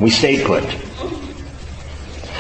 we 0.01 0.11
stayed 0.11 0.47
put. 0.47 0.65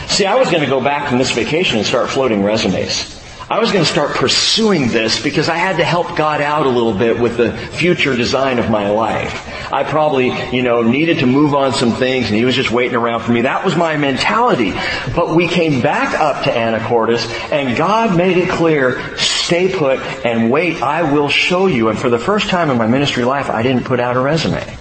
See, 0.06 0.24
I 0.24 0.36
was 0.36 0.50
going 0.50 0.62
to 0.62 0.68
go 0.68 0.80
back 0.80 1.08
from 1.08 1.18
this 1.18 1.30
vacation 1.32 1.78
and 1.78 1.86
start 1.86 2.08
floating 2.08 2.42
resumes. 2.42 3.16
I 3.48 3.60
was 3.60 3.70
going 3.70 3.84
to 3.84 3.90
start 3.90 4.16
pursuing 4.16 4.88
this 4.88 5.22
because 5.22 5.48
I 5.48 5.54
had 5.54 5.76
to 5.76 5.84
help 5.84 6.16
God 6.16 6.40
out 6.40 6.66
a 6.66 6.68
little 6.68 6.92
bit 6.92 7.20
with 7.20 7.36
the 7.36 7.56
future 7.56 8.16
design 8.16 8.58
of 8.58 8.70
my 8.70 8.90
life. 8.90 9.72
I 9.72 9.84
probably, 9.84 10.32
you 10.50 10.62
know, 10.62 10.82
needed 10.82 11.20
to 11.20 11.26
move 11.26 11.54
on 11.54 11.72
some 11.72 11.92
things 11.92 12.26
and 12.26 12.34
he 12.34 12.44
was 12.44 12.56
just 12.56 12.72
waiting 12.72 12.96
around 12.96 13.20
for 13.20 13.30
me. 13.30 13.42
That 13.42 13.64
was 13.64 13.76
my 13.76 13.96
mentality. 13.96 14.72
But 15.14 15.36
we 15.36 15.46
came 15.46 15.80
back 15.80 16.18
up 16.18 16.42
to 16.42 16.50
Anacortes 16.50 17.24
and 17.52 17.76
God 17.76 18.16
made 18.16 18.36
it 18.36 18.48
clear, 18.48 19.16
stay 19.16 19.72
put 19.72 20.00
and 20.26 20.50
wait, 20.50 20.82
I 20.82 21.12
will 21.12 21.28
show 21.28 21.68
you. 21.68 21.88
And 21.88 21.96
for 21.96 22.10
the 22.10 22.18
first 22.18 22.48
time 22.48 22.68
in 22.68 22.78
my 22.78 22.88
ministry 22.88 23.22
life, 23.22 23.48
I 23.48 23.62
didn't 23.62 23.84
put 23.84 24.00
out 24.00 24.16
a 24.16 24.20
resume. 24.20 24.76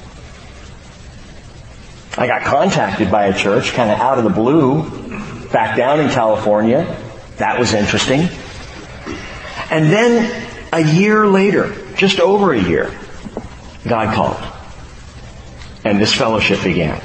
I 2.17 2.25
got 2.25 2.43
contacted 2.43 3.11
by 3.11 3.27
a 3.27 3.37
church 3.37 3.73
kind 3.73 3.91
of 3.91 3.99
out 3.99 4.17
of 4.17 4.23
the 4.23 4.31
blue 4.31 5.04
back 5.55 5.77
down 5.77 6.01
in 6.01 6.09
California. 6.09 6.83
That 7.37 7.57
was 7.57 7.73
interesting. 7.73 8.27
And 9.71 9.85
then 9.85 10.45
a 10.73 10.83
year 10.83 11.25
later, 11.25 11.73
just 11.95 12.19
over 12.19 12.51
a 12.51 12.61
year, 12.61 12.93
God 13.87 14.13
called. 14.13 14.53
And 15.85 15.97
this 15.97 16.13
fellowship 16.13 16.61
began. 16.61 17.01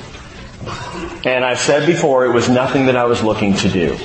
And 1.25 1.45
I've 1.45 1.61
said 1.61 1.87
before, 1.87 2.25
it 2.25 2.33
was 2.35 2.49
nothing 2.49 2.87
that 2.87 2.97
I 2.97 3.05
was 3.05 3.23
looking 3.23 3.55
to 3.55 3.69
do. 3.69 3.97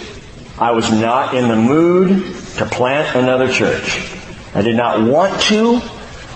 I 0.60 0.74
was 0.74 0.92
not 0.92 1.34
in 1.34 1.48
the 1.48 1.56
mood 1.56 2.10
to 2.58 2.68
plant 2.68 3.16
another 3.16 3.52
church. 3.52 4.00
I 4.54 4.62
did 4.62 4.76
not 4.76 5.02
want 5.02 5.42
to. 5.50 5.82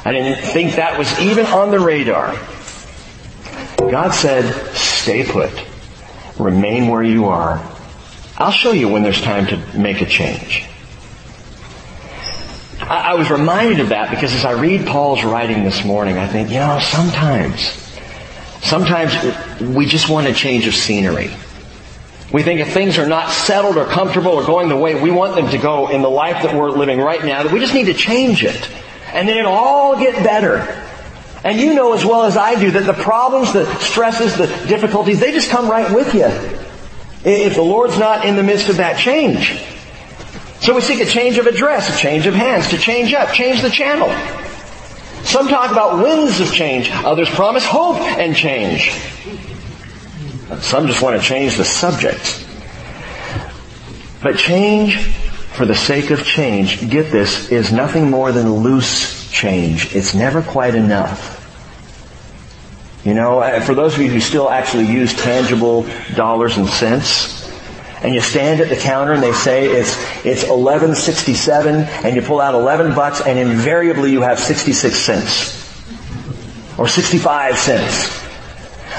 I 0.04 0.14
didn't 0.14 0.44
think 0.44 0.78
that 0.78 0.98
was 0.98 1.20
even 1.20 1.46
on 1.46 1.70
the 1.70 1.80
radar. 1.80 2.32
God 3.78 4.16
said, 4.16 4.52
stay 4.74 5.24
put. 5.24 5.52
Remain 6.40 6.88
where 6.88 7.04
you 7.04 7.26
are. 7.26 7.64
I'll 8.40 8.52
show 8.52 8.72
you 8.72 8.88
when 8.88 9.04
there's 9.04 9.22
time 9.22 9.48
to 9.48 9.78
make 9.78 10.00
a 10.00 10.06
change. 10.06 10.66
I, 12.80 13.12
I 13.12 13.14
was 13.16 13.30
reminded 13.30 13.82
of 13.82 13.90
that 13.90 14.12
because 14.12 14.34
as 14.34 14.46
I 14.46 14.52
read 14.52 14.88
Paul's 14.88 15.26
writing 15.26 15.66
this 15.66 15.84
morning, 15.84 16.18
I 16.18 16.26
think, 16.26 16.50
you 16.50 16.56
know, 16.56 16.80
sometimes, 16.80 17.60
sometimes 18.64 19.14
we 19.62 19.86
just 19.86 20.08
want 20.08 20.28
a 20.28 20.34
change 20.34 20.68
of 20.68 20.74
scenery. 20.74 21.32
We 22.32 22.44
think 22.44 22.62
if 22.62 22.72
things 22.72 22.98
are 22.98 23.08
not 23.08 23.30
settled 23.30 23.76
or 23.76 23.86
comfortable 23.86 24.32
or 24.32 24.46
going 24.46 24.70
the 24.70 24.78
way 24.78 25.02
we 25.02 25.12
want 25.12 25.36
them 25.36 25.50
to 25.50 25.58
go 25.58 25.90
in 25.90 26.02
the 26.02 26.10
life 26.10 26.44
that 26.44 26.56
we're 26.56 26.70
living 26.70 27.00
right 27.00 27.24
now, 27.26 27.44
that 27.44 27.52
we 27.52 27.60
just 27.60 27.74
need 27.74 27.88
to 27.88 27.94
change 27.94 28.46
it. 28.46 28.70
And 29.12 29.28
then 29.28 29.38
it'll 29.38 29.52
all 29.52 30.00
get 30.00 30.24
better. 30.24 30.60
And 31.44 31.60
you 31.60 31.74
know 31.74 31.94
as 31.94 32.06
well 32.06 32.24
as 32.24 32.38
I 32.38 32.58
do 32.58 32.72
that 32.72 32.86
the 32.86 32.94
problems, 32.94 33.52
the 33.52 33.66
stresses, 33.80 34.38
the 34.38 34.48
difficulties, 34.68 35.20
they 35.20 35.34
just 35.34 35.50
come 35.50 35.70
right 35.70 35.94
with 35.94 36.14
you. 36.14 36.69
If 37.24 37.56
the 37.56 37.62
Lord's 37.62 37.98
not 37.98 38.26
in 38.26 38.36
the 38.36 38.44
midst 38.44 38.70
of 38.70 38.78
that 38.78 38.98
change. 38.98 39.62
So 40.62 40.76
we 40.76 40.82
seek 40.82 41.00
a 41.00 41.06
change 41.06 41.38
of 41.38 41.48
address, 41.48 41.94
a 41.94 41.98
change 41.98 42.26
of 42.28 42.34
hands, 42.34 42.70
to 42.70 42.78
change 42.78 43.14
up, 43.14 43.32
change 43.34 43.62
the 43.62 43.70
channel. 43.70 44.10
Some 45.24 45.48
talk 45.48 45.72
about 45.72 46.02
winds 46.02 46.40
of 46.40 46.52
change. 46.54 46.90
Others 46.92 47.30
promise 47.30 47.66
hope 47.66 47.98
and 47.98 48.36
change. 48.36 48.92
Some 50.60 50.88
just 50.88 51.02
want 51.02 51.20
to 51.20 51.26
change 51.26 51.58
the 51.58 51.66
subject. 51.66 52.46
But 54.22 54.38
change 54.38 54.98
for 55.54 55.66
the 55.66 55.76
sake 55.76 56.10
of 56.10 56.26
change, 56.26 56.90
get 56.90 57.12
this, 57.12 57.52
is 57.52 57.72
nothing 57.72 58.10
more 58.10 58.32
than 58.32 58.52
loose 58.52 59.30
change. 59.32 59.96
It's 59.96 60.14
never 60.14 60.42
quite 60.42 60.76
enough. 60.76 61.39
You 63.04 63.14
know, 63.14 63.40
uh, 63.40 63.62
for 63.62 63.74
those 63.74 63.96
of 63.96 64.02
you 64.02 64.10
who 64.10 64.20
still 64.20 64.50
actually 64.50 64.88
use 64.88 65.14
tangible 65.14 65.86
dollars 66.16 66.58
and 66.58 66.68
cents, 66.68 67.40
and 68.02 68.14
you 68.14 68.22
stand 68.22 68.62
at 68.62 68.70
the 68.70 68.78
counter 68.78 69.14
and 69.14 69.22
they 69.22 69.34
say 69.34 69.68
it's, 69.68 69.94
it's 70.26 70.44
1167 70.44 71.76
and 71.76 72.16
you 72.16 72.22
pull 72.22 72.40
out 72.40 72.56
11 72.56 72.96
bucks 72.96 73.22
and 73.22 73.38
invariably 73.38 74.12
you 74.12 74.22
have 74.22 74.40
66 74.40 74.96
cents. 74.96 75.56
Or 76.78 76.88
65 76.88 77.58
cents. 77.58 78.20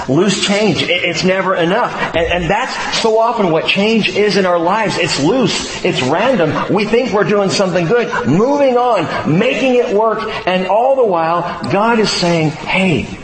Loose 0.08 0.46
change. 0.46 0.82
It's 0.82 1.24
never 1.24 1.54
enough. 1.54 1.92
And, 2.14 2.32
and, 2.32 2.50
that's 2.50 2.98
so 2.98 3.18
often 3.18 3.50
what 3.50 3.66
change 3.66 4.08
is 4.08 4.36
in 4.36 4.46
our 4.46 4.58
lives. 4.58 4.96
It's 4.98 5.22
loose. 5.22 5.84
It's 5.84 6.02
random. 6.02 6.72
We 6.72 6.84
think 6.84 7.12
we're 7.12 7.24
doing 7.24 7.50
something 7.50 7.86
good. 7.86 8.26
Moving 8.26 8.76
on. 8.76 9.38
Making 9.38 9.76
it 9.76 9.94
work. 9.94 10.20
And 10.46 10.66
all 10.66 10.96
the 10.96 11.04
while, 11.04 11.42
God 11.70 11.98
is 11.98 12.10
saying, 12.10 12.50
hey, 12.50 13.19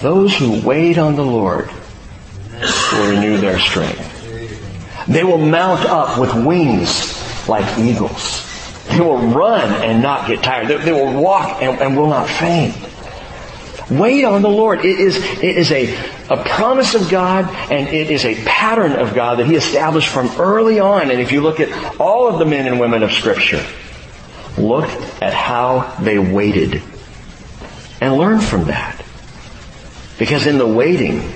those 0.00 0.36
who 0.36 0.60
wait 0.66 0.98
on 0.98 1.16
the 1.16 1.24
Lord 1.24 1.70
will 2.92 3.10
renew 3.10 3.38
their 3.38 3.58
strength. 3.58 4.12
They 5.08 5.24
will 5.24 5.38
mount 5.38 5.86
up 5.86 6.18
with 6.18 6.34
wings 6.34 7.48
like 7.48 7.78
eagles. 7.78 8.44
They 8.88 9.00
will 9.00 9.18
run 9.18 9.82
and 9.82 10.02
not 10.02 10.28
get 10.28 10.42
tired. 10.42 10.68
They, 10.68 10.92
will 10.92 11.20
walk 11.20 11.62
and, 11.62 11.80
and, 11.80 11.96
will 11.96 12.08
not 12.08 12.28
faint. 12.28 12.76
Wait 13.90 14.24
on 14.24 14.42
the 14.42 14.48
Lord. 14.48 14.84
It 14.84 14.98
is, 14.98 15.16
it 15.16 15.56
is 15.56 15.70
a, 15.70 15.94
a 16.28 16.42
promise 16.44 16.94
of 16.94 17.08
God 17.08 17.48
and 17.70 17.88
it 17.88 18.10
is 18.10 18.24
a 18.24 18.34
pattern 18.44 18.92
of 18.92 19.14
God 19.14 19.38
that 19.38 19.46
He 19.46 19.54
established 19.54 20.08
from 20.08 20.28
early 20.40 20.80
on. 20.80 21.10
And 21.10 21.20
if 21.20 21.32
you 21.32 21.40
look 21.40 21.60
at 21.60 22.00
all 22.00 22.28
of 22.28 22.38
the 22.38 22.44
men 22.44 22.66
and 22.66 22.80
women 22.80 23.02
of 23.02 23.12
Scripture, 23.12 23.64
look 24.58 24.88
at 25.22 25.34
how 25.34 25.96
they 26.00 26.18
waited 26.18 26.82
and 28.00 28.16
learn 28.16 28.40
from 28.40 28.64
that. 28.64 28.95
Because 30.18 30.46
in 30.46 30.58
the 30.58 30.66
waiting, 30.66 31.32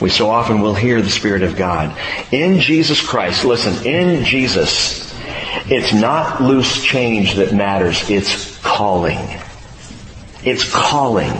we 0.00 0.10
so 0.10 0.30
often 0.30 0.60
will 0.60 0.74
hear 0.74 1.00
the 1.00 1.10
Spirit 1.10 1.42
of 1.42 1.56
God. 1.56 1.96
In 2.32 2.60
Jesus 2.60 3.06
Christ, 3.06 3.44
listen, 3.44 3.86
in 3.86 4.24
Jesus, 4.24 5.14
it's 5.70 5.92
not 5.92 6.42
loose 6.42 6.82
change 6.82 7.34
that 7.34 7.54
matters, 7.54 8.08
it's 8.10 8.58
calling. 8.62 9.18
It's 10.42 10.70
calling. 10.70 11.30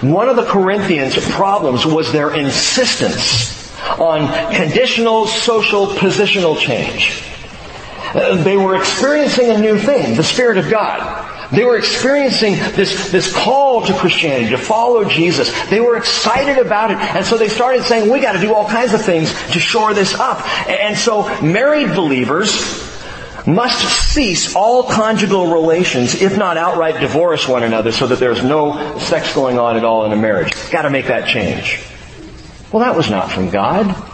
One 0.00 0.28
of 0.28 0.36
the 0.36 0.44
Corinthians' 0.44 1.18
problems 1.32 1.84
was 1.84 2.12
their 2.12 2.34
insistence 2.34 3.54
on 3.98 4.54
conditional 4.54 5.26
social 5.26 5.86
positional 5.88 6.58
change. 6.58 7.22
Uh, 8.14 8.42
they 8.42 8.56
were 8.56 8.76
experiencing 8.76 9.50
a 9.50 9.58
new 9.58 9.78
thing, 9.78 10.16
the 10.16 10.24
Spirit 10.24 10.56
of 10.56 10.70
God. 10.70 11.37
They 11.50 11.64
were 11.64 11.78
experiencing 11.78 12.54
this, 12.74 13.10
this 13.10 13.34
call 13.34 13.86
to 13.86 13.94
Christianity, 13.94 14.50
to 14.50 14.58
follow 14.58 15.04
Jesus. 15.08 15.50
They 15.70 15.80
were 15.80 15.96
excited 15.96 16.58
about 16.58 16.90
it. 16.90 16.98
And 16.98 17.24
so 17.24 17.38
they 17.38 17.48
started 17.48 17.84
saying, 17.84 18.10
we 18.10 18.20
gotta 18.20 18.40
do 18.40 18.54
all 18.54 18.68
kinds 18.68 18.92
of 18.92 19.02
things 19.02 19.32
to 19.52 19.58
shore 19.58 19.94
this 19.94 20.14
up. 20.14 20.46
And 20.68 20.96
so 20.96 21.22
married 21.40 21.94
believers 21.94 22.86
must 23.46 24.12
cease 24.12 24.54
all 24.54 24.82
conjugal 24.82 25.46
relations, 25.46 26.20
if 26.20 26.36
not 26.36 26.58
outright 26.58 27.00
divorce 27.00 27.48
one 27.48 27.62
another 27.62 27.92
so 27.92 28.06
that 28.06 28.18
there's 28.18 28.44
no 28.44 28.98
sex 28.98 29.34
going 29.34 29.58
on 29.58 29.76
at 29.76 29.84
all 29.84 30.04
in 30.04 30.12
a 30.12 30.16
marriage. 30.16 30.52
Gotta 30.70 30.90
make 30.90 31.06
that 31.06 31.28
change. 31.28 31.82
Well, 32.70 32.80
that 32.80 32.94
was 32.94 33.08
not 33.08 33.30
from 33.30 33.48
God 33.48 34.04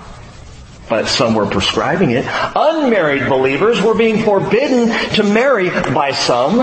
but 0.86 1.08
some 1.08 1.34
were 1.34 1.46
prescribing 1.46 2.10
it. 2.10 2.26
Unmarried 2.28 3.28
believers 3.28 3.80
were 3.80 3.94
being 3.94 4.22
forbidden 4.22 4.90
to 5.14 5.22
marry 5.22 5.70
by 5.70 6.12
some 6.12 6.58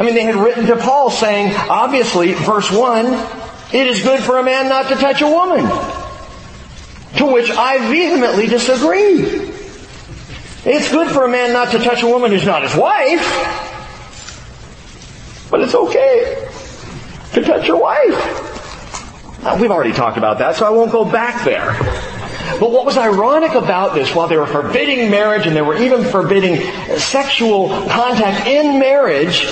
I 0.00 0.02
mean, 0.02 0.14
they 0.14 0.22
had 0.22 0.36
written 0.36 0.64
to 0.68 0.76
Paul 0.76 1.10
saying, 1.10 1.54
obviously, 1.68 2.32
verse 2.32 2.70
1, 2.70 3.04
it 3.74 3.86
is 3.86 4.00
good 4.00 4.20
for 4.20 4.38
a 4.38 4.42
man 4.42 4.66
not 4.66 4.88
to 4.88 4.94
touch 4.94 5.20
a 5.20 5.26
woman. 5.26 5.66
To 7.18 7.26
which 7.26 7.50
I 7.50 7.76
vehemently 7.90 8.46
disagree. 8.46 9.52
It's 10.64 10.90
good 10.90 11.10
for 11.10 11.26
a 11.26 11.28
man 11.28 11.52
not 11.52 11.72
to 11.72 11.78
touch 11.80 12.02
a 12.02 12.06
woman 12.06 12.30
who's 12.30 12.46
not 12.46 12.62
his 12.62 12.74
wife. 12.74 13.20
But 15.50 15.60
it's 15.60 15.74
okay 15.74 16.48
to 17.34 17.42
touch 17.42 17.68
your 17.68 17.78
wife. 17.78 19.42
Now, 19.42 19.60
we've 19.60 19.70
already 19.70 19.92
talked 19.92 20.16
about 20.16 20.38
that, 20.38 20.56
so 20.56 20.64
I 20.64 20.70
won't 20.70 20.92
go 20.92 21.04
back 21.04 21.44
there. 21.44 21.76
But 22.58 22.70
what 22.70 22.86
was 22.86 22.96
ironic 22.96 23.52
about 23.52 23.94
this, 23.94 24.14
while 24.14 24.28
they 24.28 24.38
were 24.38 24.46
forbidding 24.46 25.10
marriage 25.10 25.46
and 25.46 25.54
they 25.54 25.60
were 25.60 25.76
even 25.76 26.04
forbidding 26.04 26.62
sexual 26.98 27.68
contact 27.68 28.46
in 28.46 28.78
marriage, 28.78 29.46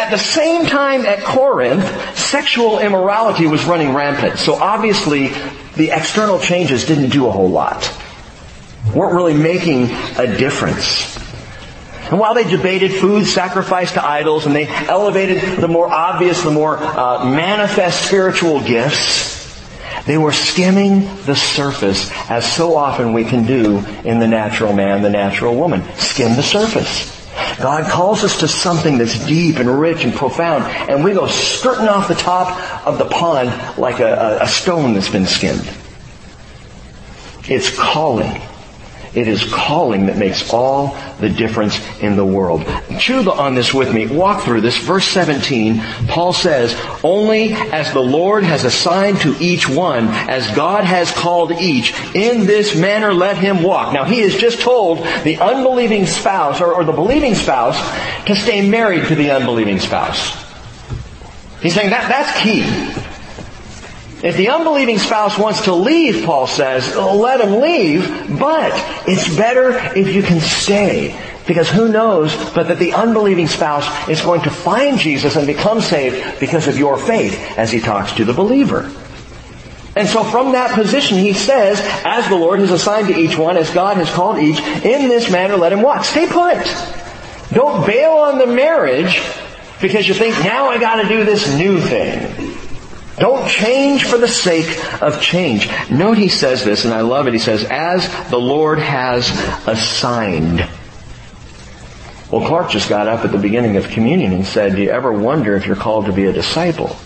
at 0.00 0.10
the 0.10 0.18
same 0.18 0.66
time 0.66 1.04
at 1.04 1.22
Corinth, 1.22 1.84
sexual 2.16 2.78
immorality 2.78 3.46
was 3.46 3.64
running 3.64 3.94
rampant. 3.94 4.38
So 4.38 4.54
obviously, 4.54 5.28
the 5.76 5.90
external 5.90 6.40
changes 6.40 6.86
didn't 6.86 7.10
do 7.10 7.26
a 7.26 7.30
whole 7.30 7.50
lot. 7.50 7.92
weren't 8.94 9.14
really 9.14 9.34
making 9.34 9.84
a 10.18 10.26
difference. 10.38 11.16
And 12.10 12.18
while 12.18 12.34
they 12.34 12.44
debated 12.44 12.92
food 12.92 13.26
sacrificed 13.26 13.94
to 13.94 14.04
idols 14.04 14.46
and 14.46 14.54
they 14.54 14.66
elevated 14.66 15.58
the 15.58 15.68
more 15.68 15.86
obvious, 15.86 16.42
the 16.42 16.50
more 16.50 16.76
uh, 16.78 17.24
manifest 17.24 18.06
spiritual 18.06 18.60
gifts, 18.60 19.38
they 20.06 20.18
were 20.18 20.32
skimming 20.32 21.02
the 21.26 21.36
surface 21.36 22.10
as 22.30 22.50
so 22.50 22.74
often 22.74 23.12
we 23.12 23.24
can 23.24 23.46
do 23.46 23.84
in 24.02 24.18
the 24.18 24.26
natural 24.26 24.72
man, 24.72 25.02
the 25.02 25.10
natural 25.10 25.54
woman. 25.54 25.84
Skim 25.96 26.36
the 26.36 26.42
surface. 26.42 27.19
God 27.58 27.90
calls 27.90 28.24
us 28.24 28.40
to 28.40 28.48
something 28.48 28.98
that's 28.98 29.26
deep 29.26 29.56
and 29.56 29.80
rich 29.80 30.04
and 30.04 30.12
profound, 30.12 30.64
and 30.64 31.04
we 31.04 31.12
go 31.12 31.26
skirting 31.26 31.88
off 31.88 32.08
the 32.08 32.14
top 32.14 32.86
of 32.86 32.98
the 32.98 33.04
pond 33.06 33.50
like 33.78 34.00
a, 34.00 34.38
a 34.42 34.48
stone 34.48 34.94
that's 34.94 35.10
been 35.10 35.26
skimmed. 35.26 35.68
It's 37.48 37.76
calling. 37.76 38.40
It 39.12 39.26
is 39.26 39.44
calling 39.52 40.06
that 40.06 40.16
makes 40.18 40.52
all 40.52 40.96
the 41.18 41.28
difference 41.28 41.80
in 42.00 42.14
the 42.14 42.24
world. 42.24 42.64
Chew 42.98 43.28
on 43.30 43.54
this 43.56 43.74
with 43.74 43.92
me. 43.92 44.06
Walk 44.06 44.44
through 44.44 44.60
this. 44.60 44.76
Verse 44.78 45.06
17, 45.08 45.80
Paul 46.06 46.32
says, 46.32 46.74
Only 47.02 47.52
as 47.52 47.92
the 47.92 48.00
Lord 48.00 48.44
has 48.44 48.64
assigned 48.64 49.20
to 49.22 49.36
each 49.40 49.68
one, 49.68 50.06
as 50.06 50.48
God 50.54 50.84
has 50.84 51.10
called 51.10 51.50
each, 51.52 51.92
in 52.14 52.46
this 52.46 52.76
manner 52.76 53.12
let 53.12 53.36
him 53.36 53.64
walk. 53.64 53.92
Now 53.92 54.04
he 54.04 54.20
has 54.20 54.36
just 54.36 54.60
told 54.60 54.98
the 55.24 55.38
unbelieving 55.38 56.06
spouse, 56.06 56.60
or, 56.60 56.72
or 56.72 56.84
the 56.84 56.92
believing 56.92 57.34
spouse, 57.34 57.76
to 58.26 58.36
stay 58.36 58.68
married 58.68 59.06
to 59.08 59.16
the 59.16 59.32
unbelieving 59.32 59.80
spouse. 59.80 60.38
He's 61.60 61.74
saying 61.74 61.90
that, 61.90 62.08
that's 62.08 62.40
key. 62.42 62.99
If 64.22 64.36
the 64.36 64.50
unbelieving 64.50 64.98
spouse 64.98 65.38
wants 65.38 65.62
to 65.62 65.72
leave, 65.72 66.26
Paul 66.26 66.46
says, 66.46 66.94
let 66.94 67.40
him 67.40 67.60
leave, 67.60 68.38
but 68.38 68.72
it's 69.08 69.34
better 69.34 69.70
if 69.96 70.14
you 70.14 70.22
can 70.22 70.40
stay. 70.40 71.18
Because 71.46 71.70
who 71.70 71.88
knows 71.88 72.34
but 72.52 72.68
that 72.68 72.78
the 72.78 72.92
unbelieving 72.92 73.48
spouse 73.48 74.08
is 74.08 74.20
going 74.20 74.42
to 74.42 74.50
find 74.50 74.98
Jesus 74.98 75.36
and 75.36 75.46
become 75.46 75.80
saved 75.80 76.38
because 76.38 76.68
of 76.68 76.78
your 76.78 76.98
faith 76.98 77.34
as 77.56 77.72
he 77.72 77.80
talks 77.80 78.12
to 78.12 78.24
the 78.24 78.34
believer. 78.34 78.92
And 79.96 80.06
so 80.06 80.22
from 80.22 80.52
that 80.52 80.74
position, 80.74 81.18
he 81.18 81.32
says, 81.32 81.80
as 82.04 82.28
the 82.28 82.36
Lord 82.36 82.60
has 82.60 82.70
assigned 82.70 83.08
to 83.08 83.18
each 83.18 83.36
one, 83.36 83.56
as 83.56 83.70
God 83.70 83.96
has 83.96 84.10
called 84.10 84.38
each, 84.38 84.60
in 84.60 85.08
this 85.08 85.30
manner 85.30 85.56
let 85.56 85.72
him 85.72 85.82
walk. 85.82 86.04
Stay 86.04 86.28
put. 86.28 86.62
Don't 87.52 87.84
bail 87.86 88.12
on 88.12 88.38
the 88.38 88.46
marriage 88.46 89.20
because 89.80 90.06
you 90.06 90.14
think, 90.14 90.38
now 90.44 90.68
I 90.68 90.78
gotta 90.78 91.08
do 91.08 91.24
this 91.24 91.52
new 91.56 91.80
thing. 91.80 92.39
Don't 93.20 93.46
change 93.46 94.04
for 94.04 94.16
the 94.16 94.26
sake 94.26 95.02
of 95.02 95.20
change. 95.20 95.68
Note 95.90 96.16
he 96.16 96.28
says 96.28 96.64
this, 96.64 96.86
and 96.86 96.94
I 96.94 97.02
love 97.02 97.26
it. 97.26 97.34
He 97.34 97.38
says, 97.38 97.66
as 97.68 98.08
the 98.30 98.38
Lord 98.38 98.78
has 98.78 99.28
assigned. 99.68 100.66
Well, 102.30 102.48
Clark 102.48 102.70
just 102.70 102.88
got 102.88 103.08
up 103.08 103.22
at 103.26 103.30
the 103.30 103.36
beginning 103.36 103.76
of 103.76 103.88
communion 103.88 104.32
and 104.32 104.46
said, 104.46 104.74
do 104.74 104.80
you 104.80 104.88
ever 104.88 105.12
wonder 105.12 105.54
if 105.54 105.66
you're 105.66 105.76
called 105.76 106.06
to 106.06 106.12
be 106.12 106.24
a 106.24 106.32
disciple? 106.32 106.96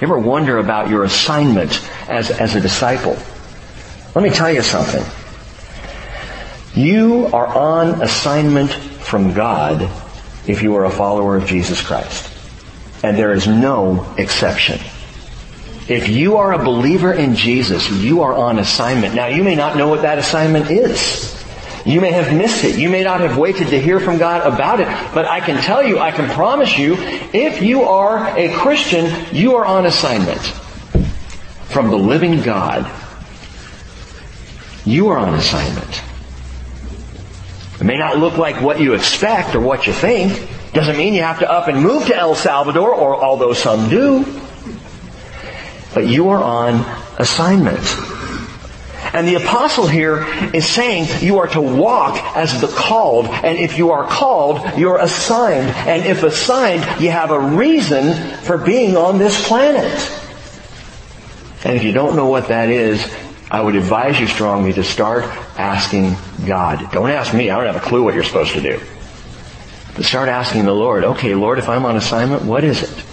You 0.00 0.06
ever 0.06 0.18
wonder 0.18 0.58
about 0.58 0.90
your 0.90 1.02
assignment 1.02 1.84
as, 2.08 2.30
as 2.30 2.54
a 2.54 2.60
disciple? 2.60 3.16
Let 4.14 4.22
me 4.22 4.30
tell 4.30 4.52
you 4.52 4.62
something. 4.62 5.02
You 6.72 7.30
are 7.32 7.48
on 7.48 8.00
assignment 8.00 8.70
from 8.70 9.32
God 9.32 9.90
if 10.46 10.62
you 10.62 10.76
are 10.76 10.84
a 10.84 10.90
follower 10.90 11.36
of 11.36 11.46
Jesus 11.46 11.82
Christ. 11.82 12.32
And 13.02 13.18
there 13.18 13.32
is 13.32 13.48
no 13.48 14.14
exception. 14.16 14.78
If 15.88 16.10
you 16.10 16.36
are 16.36 16.52
a 16.52 16.62
believer 16.62 17.12
in 17.12 17.34
Jesus, 17.34 17.90
you 17.90 18.20
are 18.22 18.34
on 18.34 18.58
assignment. 18.58 19.14
Now 19.14 19.26
you 19.26 19.42
may 19.42 19.54
not 19.54 19.76
know 19.76 19.88
what 19.88 20.02
that 20.02 20.18
assignment 20.18 20.70
is. 20.70 21.34
You 21.86 22.02
may 22.02 22.12
have 22.12 22.36
missed 22.36 22.64
it. 22.64 22.78
You 22.78 22.90
may 22.90 23.02
not 23.02 23.20
have 23.20 23.38
waited 23.38 23.68
to 23.68 23.80
hear 23.80 23.98
from 23.98 24.18
God 24.18 24.46
about 24.46 24.80
it. 24.80 24.86
But 25.14 25.24
I 25.24 25.40
can 25.40 25.62
tell 25.62 25.82
you, 25.82 25.98
I 25.98 26.10
can 26.10 26.28
promise 26.28 26.76
you, 26.76 26.96
if 27.32 27.62
you 27.62 27.84
are 27.84 28.36
a 28.36 28.52
Christian, 28.52 29.10
you 29.34 29.56
are 29.56 29.64
on 29.64 29.86
assignment 29.86 30.42
from 31.70 31.88
the 31.88 31.96
living 31.96 32.42
God. 32.42 32.90
You 34.84 35.08
are 35.08 35.18
on 35.18 35.32
assignment. 35.34 36.02
It 37.80 37.84
may 37.84 37.96
not 37.96 38.18
look 38.18 38.36
like 38.36 38.60
what 38.60 38.78
you 38.80 38.92
expect 38.92 39.54
or 39.54 39.60
what 39.60 39.86
you 39.86 39.94
think. 39.94 40.50
Doesn't 40.74 40.98
mean 40.98 41.14
you 41.14 41.22
have 41.22 41.38
to 41.38 41.50
up 41.50 41.68
and 41.68 41.82
move 41.82 42.06
to 42.08 42.16
El 42.16 42.34
Salvador, 42.34 42.92
or 42.94 43.16
although 43.16 43.54
some 43.54 43.88
do. 43.88 44.26
But 45.94 46.06
you 46.06 46.28
are 46.28 46.42
on 46.42 46.84
assignment. 47.18 47.84
And 49.14 49.26
the 49.26 49.36
apostle 49.36 49.86
here 49.86 50.26
is 50.52 50.66
saying 50.66 51.22
you 51.22 51.38
are 51.38 51.46
to 51.48 51.60
walk 51.60 52.36
as 52.36 52.60
the 52.60 52.68
called. 52.68 53.26
And 53.26 53.58
if 53.58 53.78
you 53.78 53.90
are 53.92 54.06
called, 54.06 54.78
you're 54.78 54.98
assigned. 54.98 55.68
And 55.88 56.04
if 56.04 56.22
assigned, 56.22 57.00
you 57.00 57.10
have 57.10 57.30
a 57.30 57.40
reason 57.40 58.12
for 58.42 58.58
being 58.58 58.96
on 58.96 59.18
this 59.18 59.48
planet. 59.48 60.12
And 61.64 61.76
if 61.76 61.82
you 61.82 61.92
don't 61.92 62.16
know 62.16 62.26
what 62.26 62.48
that 62.48 62.68
is, 62.68 63.04
I 63.50 63.62
would 63.62 63.76
advise 63.76 64.20
you 64.20 64.26
strongly 64.26 64.74
to 64.74 64.84
start 64.84 65.24
asking 65.56 66.16
God. 66.46 66.92
Don't 66.92 67.10
ask 67.10 67.32
me. 67.32 67.50
I 67.50 67.56
don't 67.56 67.72
have 67.72 67.82
a 67.82 67.86
clue 67.86 68.02
what 68.02 68.14
you're 68.14 68.24
supposed 68.24 68.52
to 68.52 68.60
do. 68.60 68.78
But 69.96 70.04
start 70.04 70.28
asking 70.28 70.66
the 70.66 70.74
Lord, 70.74 71.04
okay, 71.04 71.34
Lord, 71.34 71.58
if 71.58 71.68
I'm 71.68 71.86
on 71.86 71.96
assignment, 71.96 72.42
what 72.42 72.62
is 72.62 72.82
it? 72.82 73.04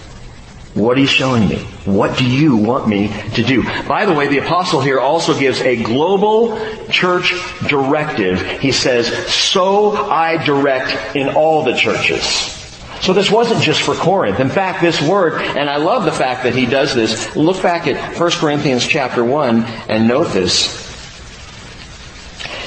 What 0.76 0.98
are 0.98 1.00
you 1.00 1.06
showing 1.06 1.48
me? 1.48 1.56
What 1.86 2.18
do 2.18 2.30
you 2.30 2.54
want 2.54 2.86
me 2.86 3.08
to 3.32 3.42
do? 3.42 3.62
By 3.88 4.04
the 4.04 4.12
way, 4.12 4.28
the 4.28 4.38
apostle 4.38 4.82
here 4.82 5.00
also 5.00 5.38
gives 5.38 5.62
a 5.62 5.82
global 5.82 6.58
church 6.90 7.32
directive. 7.66 8.42
He 8.60 8.72
says, 8.72 9.08
so 9.32 9.92
I 9.92 10.44
direct 10.44 11.16
in 11.16 11.30
all 11.30 11.64
the 11.64 11.74
churches. 11.74 12.26
So 13.00 13.14
this 13.14 13.30
wasn't 13.30 13.62
just 13.62 13.80
for 13.80 13.94
Corinth. 13.94 14.38
In 14.38 14.50
fact, 14.50 14.82
this 14.82 15.00
word, 15.00 15.40
and 15.40 15.70
I 15.70 15.78
love 15.78 16.04
the 16.04 16.12
fact 16.12 16.42
that 16.42 16.54
he 16.54 16.66
does 16.66 16.94
this, 16.94 17.34
look 17.34 17.62
back 17.62 17.86
at 17.86 18.20
1 18.20 18.30
Corinthians 18.32 18.86
chapter 18.86 19.24
1 19.24 19.64
and 19.88 20.06
note 20.06 20.34
this. 20.34 20.84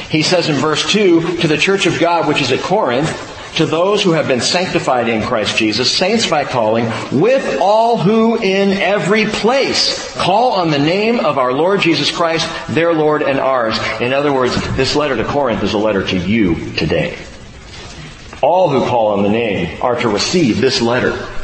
He 0.09 0.23
says 0.23 0.49
in 0.49 0.55
verse 0.55 0.91
2, 0.91 1.37
to 1.41 1.47
the 1.47 1.57
church 1.57 1.85
of 1.85 1.99
God 1.99 2.27
which 2.27 2.41
is 2.41 2.51
at 2.51 2.61
Corinth, 2.61 3.28
to 3.55 3.65
those 3.65 4.03
who 4.03 4.11
have 4.11 4.27
been 4.27 4.41
sanctified 4.41 5.09
in 5.09 5.21
Christ 5.21 5.57
Jesus, 5.57 5.91
saints 5.91 6.29
by 6.29 6.45
calling, 6.45 6.85
with 7.11 7.59
all 7.61 7.97
who 7.97 8.37
in 8.41 8.71
every 8.77 9.25
place 9.25 10.15
call 10.15 10.53
on 10.53 10.69
the 10.71 10.79
name 10.79 11.19
of 11.19 11.37
our 11.37 11.53
Lord 11.53 11.81
Jesus 11.81 12.11
Christ, 12.11 12.47
their 12.69 12.93
Lord 12.93 13.21
and 13.21 13.39
ours. 13.39 13.77
In 13.99 14.13
other 14.13 14.33
words, 14.33 14.55
this 14.75 14.95
letter 14.95 15.15
to 15.15 15.23
Corinth 15.23 15.63
is 15.63 15.73
a 15.73 15.77
letter 15.77 16.05
to 16.07 16.17
you 16.17 16.73
today. 16.73 17.17
All 18.41 18.69
who 18.69 18.85
call 18.85 19.13
on 19.17 19.23
the 19.23 19.29
name 19.29 19.81
are 19.81 19.99
to 19.99 20.09
receive 20.09 20.61
this 20.61 20.81
letter. 20.81 21.38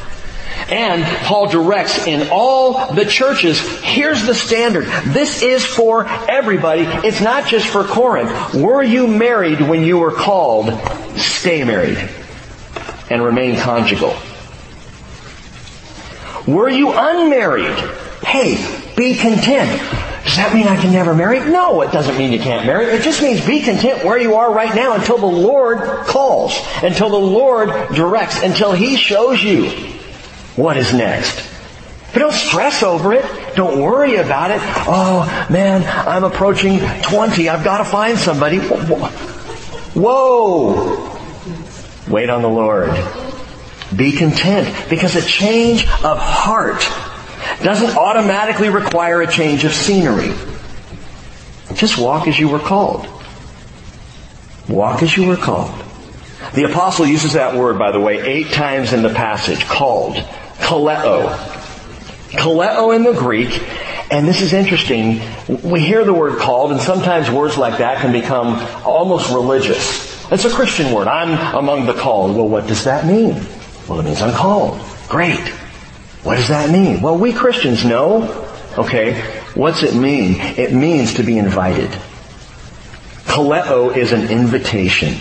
And 0.70 1.04
Paul 1.26 1.48
directs 1.48 2.08
in 2.08 2.30
all 2.32 2.94
the 2.94 3.06
churches, 3.06 3.60
here's 3.82 4.26
the 4.26 4.34
standard. 4.34 4.86
This 5.06 5.44
is 5.44 5.64
for 5.64 6.08
everybody. 6.08 6.82
It's 7.08 7.22
not 7.22 7.48
just 7.48 7.68
for 7.68 7.84
Corinth. 7.84 8.56
Were 8.56 8.82
you 8.82 9.06
married 9.06 9.62
when 9.62 9.84
you 9.84 10.00
were 10.00 10.12
called? 10.12 10.74
Stay 11.18 11.64
married. 11.64 12.10
And 13.12 13.24
remain 13.24 13.60
conjugal. 13.60 14.16
Were 16.48 16.70
you 16.70 16.92
unmarried? 16.92 17.78
Hey, 18.26 18.56
be 18.96 19.16
content. 19.16 19.80
Does 20.24 20.38
that 20.38 20.52
mean 20.56 20.68
I 20.68 20.82
can 20.82 20.92
never 20.92 21.14
marry? 21.14 21.40
No, 21.40 21.82
it 21.82 21.92
doesn't 21.92 22.18
mean 22.18 22.32
you 22.32 22.40
can't 22.40 22.66
marry. 22.66 22.86
It 22.86 23.04
just 23.04 23.22
means 23.22 23.46
be 23.46 23.62
content 23.62 24.04
where 24.04 24.18
you 24.18 24.34
are 24.36 24.52
right 24.52 24.74
now 24.74 24.96
until 24.96 25.20
the 25.20 25.28
Lord 25.28 25.78
calls, 26.08 26.58
until 26.82 27.10
the 27.10 27.18
Lord 27.18 27.70
directs, 27.94 28.42
until 28.42 28.72
He 28.72 28.96
shows 28.96 29.44
you 29.44 29.95
what 30.56 30.78
is 30.78 30.94
next? 30.94 31.52
But 32.14 32.20
don't 32.20 32.34
stress 32.34 32.82
over 32.82 33.12
it. 33.14 33.26
Don't 33.56 33.82
worry 33.82 34.16
about 34.16 34.52
it. 34.52 34.60
Oh, 34.88 35.48
man, 35.50 35.84
I'm 36.08 36.24
approaching 36.24 36.80
20. 36.80 37.50
I've 37.50 37.64
got 37.64 37.80
to 37.80 37.86
find 37.86 38.18
somebody. 38.18 38.60
Whoa! 39.94 41.12
Wait 42.08 42.30
on 42.30 42.42
the 42.42 42.48
Lord. 42.48 42.92
Be 43.96 44.14
content 44.14 44.90
because 44.90 45.16
a 45.16 45.22
change 45.22 45.84
of 46.04 46.18
heart 46.20 46.82
doesn't 47.64 47.98
automatically 47.98 48.70
require 48.70 49.22
a 49.22 49.28
change 49.28 49.66
of 49.66 49.74
scenery. 49.74 50.34
Just 51.74 51.98
walk 51.98 52.28
as 52.28 52.40
you 52.40 52.48
were 52.48 52.60
called. 52.60 53.08
Walk 54.70 55.04
as 55.04 55.18
you 55.18 55.28
were 55.28 55.36
called. 55.36 55.84
The 56.54 56.64
apostle 56.64 57.06
uses 57.06 57.34
that 57.34 57.56
word, 57.56 57.78
by 57.78 57.92
the 57.92 58.00
way, 58.00 58.22
eight 58.22 58.52
times 58.52 58.94
in 58.94 59.02
the 59.02 59.10
passage, 59.14 59.66
called 59.66 60.16
kaleo. 60.66 61.30
Kaleo 62.32 62.96
in 62.96 63.04
the 63.04 63.14
Greek, 63.14 63.64
and 64.12 64.28
this 64.28 64.42
is 64.42 64.52
interesting, 64.52 65.22
we 65.64 65.80
hear 65.80 66.04
the 66.04 66.14
word 66.14 66.40
called, 66.40 66.72
and 66.72 66.82
sometimes 66.82 67.30
words 67.30 67.58
like 67.58 67.78
that 67.78 68.02
can 68.02 68.12
become 68.12 68.56
almost 68.84 69.32
religious. 69.32 70.30
It's 70.32 70.44
a 70.44 70.50
Christian 70.50 70.92
word. 70.92 71.08
I'm 71.08 71.56
among 71.56 71.86
the 71.86 71.94
called. 71.94 72.36
Well, 72.36 72.50
what 72.50 72.68
does 72.68 72.84
that 72.86 73.06
mean? 73.06 73.46
Well, 73.88 74.00
it 74.00 74.04
means 74.04 74.22
I'm 74.22 74.34
called. 74.34 74.82
Great. 75.08 75.40
What 76.24 76.38
does 76.38 76.48
that 76.48 76.72
mean? 76.72 77.02
Well, 77.02 77.18
we 77.18 77.32
Christians 77.32 77.86
know. 77.86 78.42
Okay, 78.78 79.22
what's 79.54 79.84
it 79.84 79.94
mean? 79.94 80.36
It 80.40 80.74
means 80.74 81.14
to 81.14 81.24
be 81.24 81.38
invited. 81.38 81.92
Kaleo 83.26 83.96
is 83.96 84.12
an 84.12 84.30
invitation. 84.30 85.16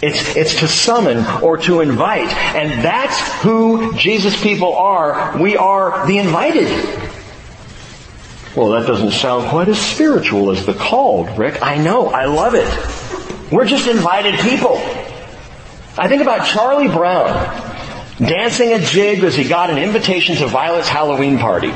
It's, 0.00 0.36
it's 0.36 0.60
to 0.60 0.68
summon 0.68 1.24
or 1.42 1.56
to 1.58 1.80
invite. 1.80 2.28
And 2.54 2.84
that's 2.84 3.20
who 3.42 3.94
Jesus 3.94 4.40
people 4.40 4.74
are. 4.74 5.36
We 5.38 5.56
are 5.56 6.06
the 6.06 6.18
invited. 6.18 6.68
Well, 8.56 8.70
that 8.70 8.86
doesn't 8.86 9.12
sound 9.12 9.48
quite 9.50 9.68
as 9.68 9.80
spiritual 9.80 10.50
as 10.50 10.64
the 10.66 10.74
called, 10.74 11.36
Rick. 11.38 11.62
I 11.62 11.78
know. 11.78 12.06
I 12.06 12.26
love 12.26 12.54
it. 12.54 13.52
We're 13.52 13.66
just 13.66 13.86
invited 13.88 14.38
people. 14.40 14.76
I 15.96 16.06
think 16.08 16.22
about 16.22 16.46
Charlie 16.46 16.88
Brown 16.88 17.26
dancing 18.18 18.72
a 18.72 18.80
jig 18.80 19.22
as 19.24 19.34
he 19.34 19.44
got 19.48 19.70
an 19.70 19.78
invitation 19.78 20.36
to 20.36 20.46
Violet's 20.46 20.88
Halloween 20.88 21.38
party. 21.38 21.72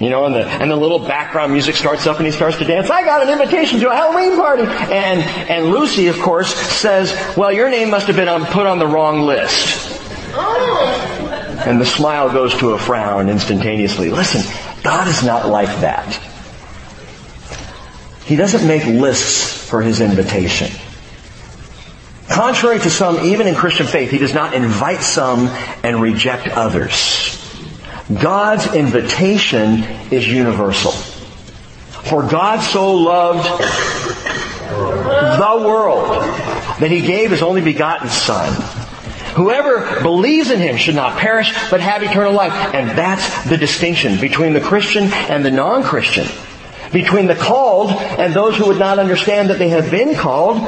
You 0.00 0.10
know, 0.10 0.24
and 0.24 0.34
the, 0.34 0.44
and 0.44 0.70
the 0.70 0.76
little 0.76 0.98
background 0.98 1.52
music 1.52 1.76
starts 1.76 2.06
up 2.06 2.16
and 2.16 2.26
he 2.26 2.32
starts 2.32 2.58
to 2.58 2.64
dance. 2.64 2.90
I 2.90 3.04
got 3.04 3.22
an 3.22 3.30
invitation 3.30 3.78
to 3.80 3.90
a 3.90 3.94
Halloween 3.94 4.36
party. 4.36 4.62
And, 4.64 5.20
and 5.48 5.66
Lucy, 5.66 6.08
of 6.08 6.18
course, 6.18 6.52
says, 6.52 7.16
well, 7.36 7.52
your 7.52 7.70
name 7.70 7.90
must 7.90 8.08
have 8.08 8.16
been 8.16 8.28
on, 8.28 8.44
put 8.46 8.66
on 8.66 8.80
the 8.80 8.86
wrong 8.88 9.22
list. 9.22 9.92
And 10.34 11.80
the 11.80 11.86
smile 11.86 12.32
goes 12.32 12.54
to 12.56 12.70
a 12.70 12.78
frown 12.78 13.28
instantaneously. 13.28 14.10
Listen, 14.10 14.42
God 14.82 15.06
is 15.06 15.22
not 15.22 15.48
like 15.48 15.68
that. 15.80 16.12
He 18.24 18.34
doesn't 18.34 18.66
make 18.66 18.84
lists 18.86 19.68
for 19.68 19.80
his 19.80 20.00
invitation. 20.00 20.70
Contrary 22.28 22.80
to 22.80 22.90
some, 22.90 23.26
even 23.26 23.46
in 23.46 23.54
Christian 23.54 23.86
faith, 23.86 24.10
he 24.10 24.18
does 24.18 24.34
not 24.34 24.54
invite 24.54 25.02
some 25.02 25.46
and 25.84 26.02
reject 26.02 26.48
others. 26.48 27.43
God's 28.12 28.74
invitation 28.74 29.82
is 30.10 30.28
universal. 30.28 30.92
For 30.92 32.22
God 32.22 32.60
so 32.60 32.92
loved 32.94 33.48
the 34.68 35.66
world 35.66 36.08
that 36.80 36.90
he 36.90 37.00
gave 37.00 37.30
his 37.30 37.40
only 37.42 37.62
begotten 37.62 38.08
son. 38.08 38.52
Whoever 39.36 40.02
believes 40.02 40.50
in 40.50 40.60
him 40.60 40.76
should 40.76 40.94
not 40.94 41.18
perish, 41.18 41.52
but 41.70 41.80
have 41.80 42.02
eternal 42.02 42.32
life. 42.32 42.52
And 42.52 42.90
that's 42.90 43.48
the 43.48 43.56
distinction 43.56 44.20
between 44.20 44.52
the 44.52 44.60
Christian 44.60 45.04
and 45.04 45.44
the 45.44 45.50
non-Christian. 45.50 46.28
Between 46.92 47.26
the 47.26 47.34
called 47.34 47.90
and 47.90 48.34
those 48.34 48.56
who 48.56 48.66
would 48.66 48.78
not 48.78 48.98
understand 48.98 49.48
that 49.48 49.58
they 49.58 49.70
have 49.70 49.90
been 49.90 50.14
called. 50.14 50.58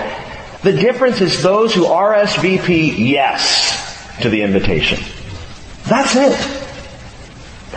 The 0.62 0.72
difference 0.72 1.20
is 1.20 1.42
those 1.42 1.74
who 1.74 1.84
RSVP 1.84 2.98
yes 2.98 4.18
to 4.22 4.30
the 4.30 4.42
invitation. 4.42 4.98
That's 5.84 6.16
it. 6.16 6.55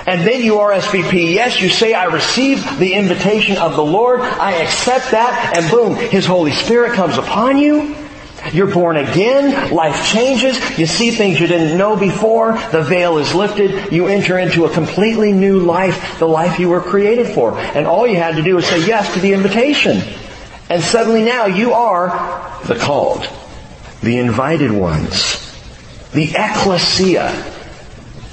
And 0.10 0.26
then 0.26 0.42
you 0.42 0.54
RSVP, 0.56 1.36
yes, 1.36 1.62
you 1.62 1.70
say, 1.70 1.94
I 1.94 2.06
receive 2.06 2.80
the 2.80 2.96
invitation 2.96 3.58
of 3.58 3.76
the 3.76 3.84
Lord, 3.84 4.22
I 4.22 4.54
accept 4.54 5.12
that, 5.12 5.54
and 5.56 5.70
boom, 5.70 5.94
His 5.94 6.26
Holy 6.26 6.52
Spirit 6.52 6.94
comes 6.94 7.20
upon 7.20 7.60
you. 7.60 7.96
You're 8.52 8.74
born 8.74 8.98
again, 8.98 9.72
life 9.72 10.12
changes, 10.12 10.58
you 10.80 10.88
see 10.88 11.12
things 11.12 11.40
you 11.40 11.46
didn't 11.46 11.78
know 11.78 11.96
before, 11.96 12.54
the 12.72 12.82
veil 12.82 13.20
is 13.20 13.36
lifted, 13.36 13.94
you 13.94 14.08
enter 14.08 14.40
into 14.40 14.66
a 14.66 14.72
completely 14.72 15.32
new 15.32 15.60
life, 15.60 16.18
the 16.18 16.28
life 16.28 16.58
you 16.58 16.70
were 16.70 16.82
created 16.82 17.28
for. 17.28 17.56
And 17.60 17.86
all 17.86 18.08
you 18.08 18.16
had 18.16 18.36
to 18.38 18.42
do 18.42 18.56
was 18.56 18.66
say 18.66 18.84
yes 18.88 19.14
to 19.14 19.20
the 19.20 19.34
invitation. 19.34 20.02
And 20.72 20.82
suddenly 20.82 21.22
now 21.22 21.46
you 21.46 21.74
are 21.74 22.10
the 22.66 22.80
called, 22.80 23.30
the 24.02 24.18
invited 24.18 24.72
ones, 24.72 25.38
the 26.14 26.32
ecclesia, 26.36 27.49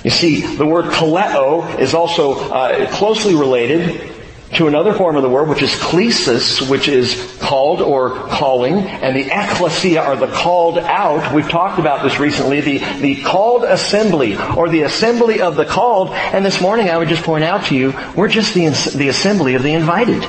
you 0.07 0.13
see, 0.13 0.43
the 0.43 0.65
word 0.65 0.85
kaleo 0.93 1.81
is 1.81 1.93
also 1.93 2.35
uh, 2.35 2.89
closely 2.93 3.35
related 3.35 4.09
to 4.55 4.69
another 4.69 4.95
form 4.95 5.17
of 5.17 5.25
the 5.25 5.29
word, 5.29 5.49
which 5.49 5.63
is 5.63 5.73
klesis, 5.73 6.71
which 6.71 6.87
is 6.87 7.37
called 7.41 7.81
or 7.83 8.11
calling, 8.11 8.75
and 8.75 9.17
the 9.17 9.29
ecclesia 9.29 10.01
are 10.01 10.15
the 10.15 10.29
called 10.29 10.79
out. 10.79 11.35
We've 11.35 11.51
talked 11.51 11.81
about 11.81 12.05
this 12.05 12.21
recently, 12.21 12.61
the, 12.61 12.79
the 13.01 13.21
called 13.25 13.65
assembly, 13.65 14.37
or 14.57 14.69
the 14.69 14.83
assembly 14.83 15.41
of 15.41 15.57
the 15.57 15.65
called, 15.65 16.11
and 16.11 16.47
this 16.47 16.61
morning 16.61 16.89
I 16.89 16.99
would 16.99 17.09
just 17.09 17.25
point 17.25 17.43
out 17.43 17.65
to 17.65 17.75
you, 17.75 17.93
we're 18.15 18.29
just 18.29 18.55
the, 18.55 18.69
the 18.97 19.09
assembly 19.09 19.57
of 19.57 19.65
the 19.65 19.73
invited. 19.73 20.25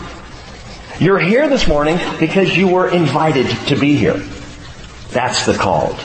You're 1.00 1.20
here 1.20 1.48
this 1.50 1.68
morning 1.68 2.00
because 2.20 2.58
you 2.58 2.68
were 2.68 2.90
invited 2.90 3.46
to 3.68 3.80
be 3.80 3.96
here. 3.96 4.18
That's 5.12 5.46
the 5.46 5.54
called. 5.54 6.04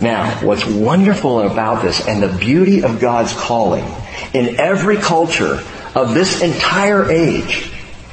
Now, 0.00 0.30
what's 0.46 0.64
wonderful 0.64 1.40
about 1.40 1.82
this 1.82 2.06
and 2.06 2.22
the 2.22 2.28
beauty 2.28 2.84
of 2.84 3.00
God's 3.00 3.32
calling 3.32 3.84
in 4.32 4.60
every 4.60 4.96
culture 4.96 5.60
of 5.94 6.14
this 6.14 6.40
entire 6.40 7.10
age, 7.10 7.72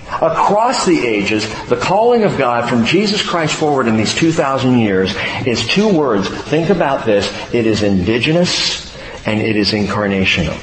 across 0.10 0.86
the 0.86 1.06
ages, 1.06 1.48
the 1.68 1.76
calling 1.76 2.24
of 2.24 2.38
God 2.38 2.70
from 2.70 2.86
Jesus 2.86 3.22
Christ 3.28 3.56
forward 3.56 3.88
in 3.88 3.98
these 3.98 4.16
2,000 4.16 4.80
years 4.80 5.14
is 5.46 5.68
two 5.68 5.96
words. 5.96 6.28
Think 6.28 6.70
about 6.70 7.06
this. 7.06 7.28
It 7.54 7.68
is 7.68 7.84
indigenous 7.84 8.96
and 9.28 9.42
it 9.42 9.56
is 9.56 9.72
incarnational. 9.72 10.58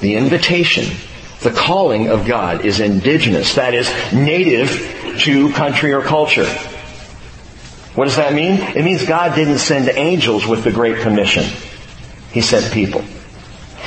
The 0.00 0.14
invitation, 0.16 0.96
the 1.40 1.50
calling 1.50 2.08
of 2.08 2.26
God 2.26 2.64
is 2.64 2.80
indigenous. 2.80 3.54
That 3.54 3.74
is 3.74 3.90
native 4.12 5.18
to 5.20 5.52
country 5.52 5.92
or 5.92 6.02
culture. 6.02 6.46
What 7.96 8.04
does 8.04 8.16
that 8.16 8.34
mean? 8.34 8.60
It 8.60 8.84
means 8.84 9.06
God 9.06 9.34
didn't 9.34 9.58
send 9.58 9.88
angels 9.88 10.46
with 10.46 10.64
the 10.64 10.70
Great 10.70 10.98
Commission. 10.98 11.44
He 12.30 12.42
sent 12.42 12.70
people. 12.70 13.00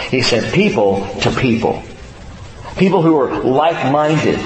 He 0.09 0.23
sent 0.23 0.51
people 0.51 1.07
to 1.21 1.31
people. 1.31 1.83
People 2.75 3.03
who 3.03 3.15
are 3.19 3.43
like-minded. 3.43 4.39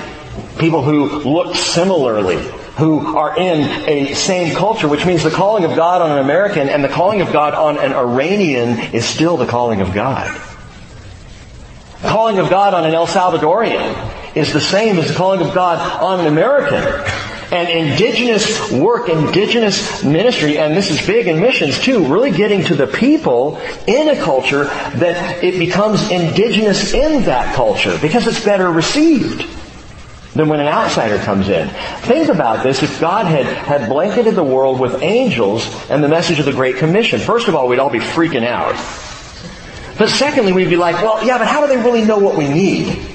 People 0.59 0.81
who 0.81 1.19
look 1.19 1.55
similarly. 1.55 2.45
Who 2.75 3.15
are 3.15 3.39
in 3.39 3.87
a 3.87 4.13
same 4.15 4.53
culture, 4.53 4.89
which 4.89 5.05
means 5.05 5.23
the 5.23 5.29
calling 5.29 5.63
of 5.63 5.77
God 5.77 6.01
on 6.01 6.11
an 6.11 6.17
American 6.17 6.67
and 6.67 6.83
the 6.83 6.89
calling 6.89 7.21
of 7.21 7.31
God 7.31 7.53
on 7.53 7.77
an 7.77 7.93
Iranian 7.93 8.93
is 8.93 9.05
still 9.05 9.37
the 9.37 9.45
calling 9.45 9.79
of 9.79 9.93
God. 9.93 10.29
The 12.01 12.09
calling 12.09 12.39
of 12.39 12.49
God 12.49 12.73
on 12.73 12.83
an 12.83 12.93
El 12.93 13.07
Salvadorian 13.07 14.35
is 14.35 14.51
the 14.51 14.59
same 14.59 14.99
as 14.99 15.07
the 15.07 15.13
calling 15.13 15.39
of 15.39 15.53
God 15.53 16.01
on 16.01 16.19
an 16.19 16.25
American. 16.25 16.83
And 17.53 17.69
indigenous 17.69 18.71
work, 18.71 19.09
indigenous 19.09 20.03
ministry, 20.03 20.57
and 20.57 20.75
this 20.75 20.89
is 20.89 21.05
big 21.05 21.27
in 21.27 21.39
missions 21.39 21.79
too, 21.79 22.11
really 22.11 22.31
getting 22.31 22.63
to 22.65 22.75
the 22.75 22.87
people 22.87 23.59
in 23.85 24.09
a 24.09 24.19
culture 24.19 24.63
that 24.63 25.43
it 25.43 25.59
becomes 25.59 26.09
indigenous 26.09 26.93
in 26.93 27.23
that 27.25 27.55
culture 27.55 27.95
because 28.01 28.25
it's 28.25 28.43
better 28.43 28.71
received 28.71 29.45
than 30.33 30.49
when 30.49 30.59
an 30.59 30.67
outsider 30.67 31.19
comes 31.19 31.47
in. 31.47 31.69
Think 32.01 32.29
about 32.29 32.63
this. 32.63 32.81
If 32.81 32.99
God 32.99 33.27
had, 33.27 33.45
had 33.45 33.87
blanketed 33.87 34.33
the 34.33 34.43
world 34.43 34.79
with 34.79 35.03
angels 35.03 35.69
and 35.91 36.03
the 36.03 36.07
message 36.07 36.39
of 36.39 36.45
the 36.45 36.53
Great 36.53 36.77
Commission, 36.77 37.19
first 37.19 37.47
of 37.47 37.53
all, 37.53 37.67
we'd 37.67 37.77
all 37.77 37.91
be 37.91 37.99
freaking 37.99 38.45
out. 38.47 38.73
But 39.99 40.09
secondly, 40.09 40.53
we'd 40.53 40.69
be 40.69 40.75
like, 40.75 40.95
well, 40.95 41.23
yeah, 41.23 41.37
but 41.37 41.45
how 41.45 41.61
do 41.61 41.67
they 41.67 41.81
really 41.81 42.03
know 42.03 42.17
what 42.17 42.35
we 42.35 42.47
need? 42.47 43.12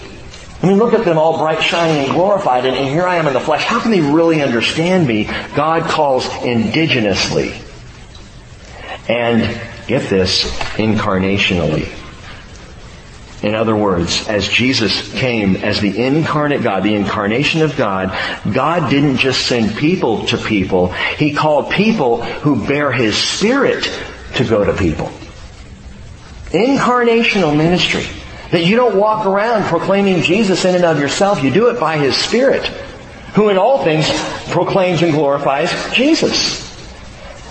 I 0.63 0.67
mean, 0.67 0.79
look 0.79 0.93
at 0.93 1.05
them 1.05 1.19
all 1.19 1.39
bright, 1.39 1.63
shining, 1.63 2.05
and 2.05 2.13
glorified, 2.13 2.67
and, 2.67 2.77
and 2.77 2.89
here 2.89 3.07
I 3.07 3.17
am 3.17 3.29
in 3.29 3.33
the 3.33 3.41
flesh. 3.41 3.65
How 3.65 3.81
can 3.81 3.93
they 3.93 4.01
really 4.01 4.43
understand 4.43 5.07
me? 5.07 5.25
God 5.55 5.89
calls 5.89 6.25
indigenously. 6.27 7.65
And, 9.09 9.43
get 9.87 10.11
this, 10.11 10.51
incarnationally. 10.77 11.95
In 13.43 13.55
other 13.55 13.77
words, 13.77 14.27
as 14.27 14.49
Jesus 14.49 15.13
came 15.13 15.55
as 15.57 15.81
the 15.81 16.05
incarnate 16.05 16.63
God, 16.63 16.83
the 16.83 16.97
incarnation 16.97 17.63
of 17.63 17.77
God, 17.77 18.11
God 18.53 18.91
didn't 18.91 19.19
just 19.19 19.47
send 19.47 19.77
people 19.77 20.27
to 20.27 20.39
people. 20.39 20.89
He 20.89 21.35
called 21.35 21.71
people 21.71 22.23
who 22.23 22.67
bear 22.67 22.91
His 22.91 23.17
Spirit 23.17 23.89
to 24.35 24.45
go 24.45 24.65
to 24.65 24.73
people. 24.73 25.07
Incarnational 26.51 27.57
ministry. 27.57 28.07
That 28.51 28.65
you 28.65 28.77
don't 28.77 28.97
walk 28.97 29.27
around 29.27 29.65
proclaiming 29.65 30.23
Jesus 30.23 30.65
in 30.65 30.75
and 30.75 30.85
of 30.85 30.99
yourself. 30.99 31.43
You 31.43 31.51
do 31.51 31.69
it 31.69 31.79
by 31.79 31.99
His 31.99 32.17
Spirit, 32.17 32.65
who 33.35 33.49
in 33.51 33.59
all 33.59 33.85
things 33.85 34.09
proclaims 34.51 35.03
and 35.03 35.13
glorifies 35.13 35.71
Jesus. 35.93 36.67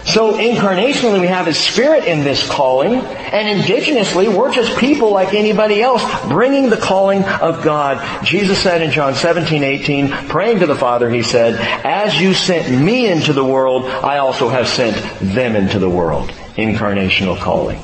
So 0.08 0.38
incarnationally 0.38 1.20
we 1.20 1.28
have 1.28 1.48
His 1.48 1.58
Spirit 1.58 2.06
in 2.06 2.24
this 2.24 2.48
calling, 2.48 2.96
and 2.96 3.62
indigenously 3.62 4.34
we're 4.34 4.54
just 4.54 4.80
people 4.80 5.12
like 5.12 5.34
anybody 5.34 5.82
else, 5.82 6.02
bringing 6.30 6.70
the 6.70 6.78
calling 6.78 7.26
of 7.26 7.62
God. 7.62 8.26
Jesus 8.26 8.58
said 8.58 8.82
in 8.82 8.92
John 8.92 9.16
17, 9.16 9.64
18, 9.64 10.10
praying 10.30 10.60
to 10.60 10.66
the 10.66 10.76
Father, 10.76 11.10
He 11.10 11.24
said, 11.24 11.56
As 11.86 12.20
you 12.20 12.34
sent 12.34 12.72
me 12.82 13.12
into 13.12 13.34
the 13.34 13.44
world, 13.44 13.84
I 13.86 14.20
also 14.20 14.48
have 14.48 14.70
sent 14.70 14.96
them 15.20 15.58
into 15.58 15.78
the 15.78 15.90
world. 15.90 16.30
Incarnational 16.56 17.38
calling. 17.38 17.82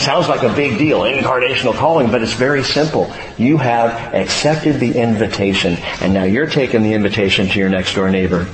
Sounds 0.00 0.28
like 0.28 0.42
a 0.42 0.54
big 0.54 0.78
deal, 0.78 1.00
incarnational 1.00 1.74
calling, 1.74 2.10
but 2.10 2.22
it's 2.22 2.32
very 2.32 2.64
simple. 2.64 3.12
You 3.36 3.58
have 3.58 4.14
accepted 4.14 4.80
the 4.80 4.98
invitation, 4.98 5.76
and 6.00 6.14
now 6.14 6.24
you're 6.24 6.46
taking 6.46 6.82
the 6.82 6.94
invitation 6.94 7.48
to 7.48 7.58
your 7.58 7.68
next 7.68 7.94
door 7.94 8.10
neighbor. 8.10 8.46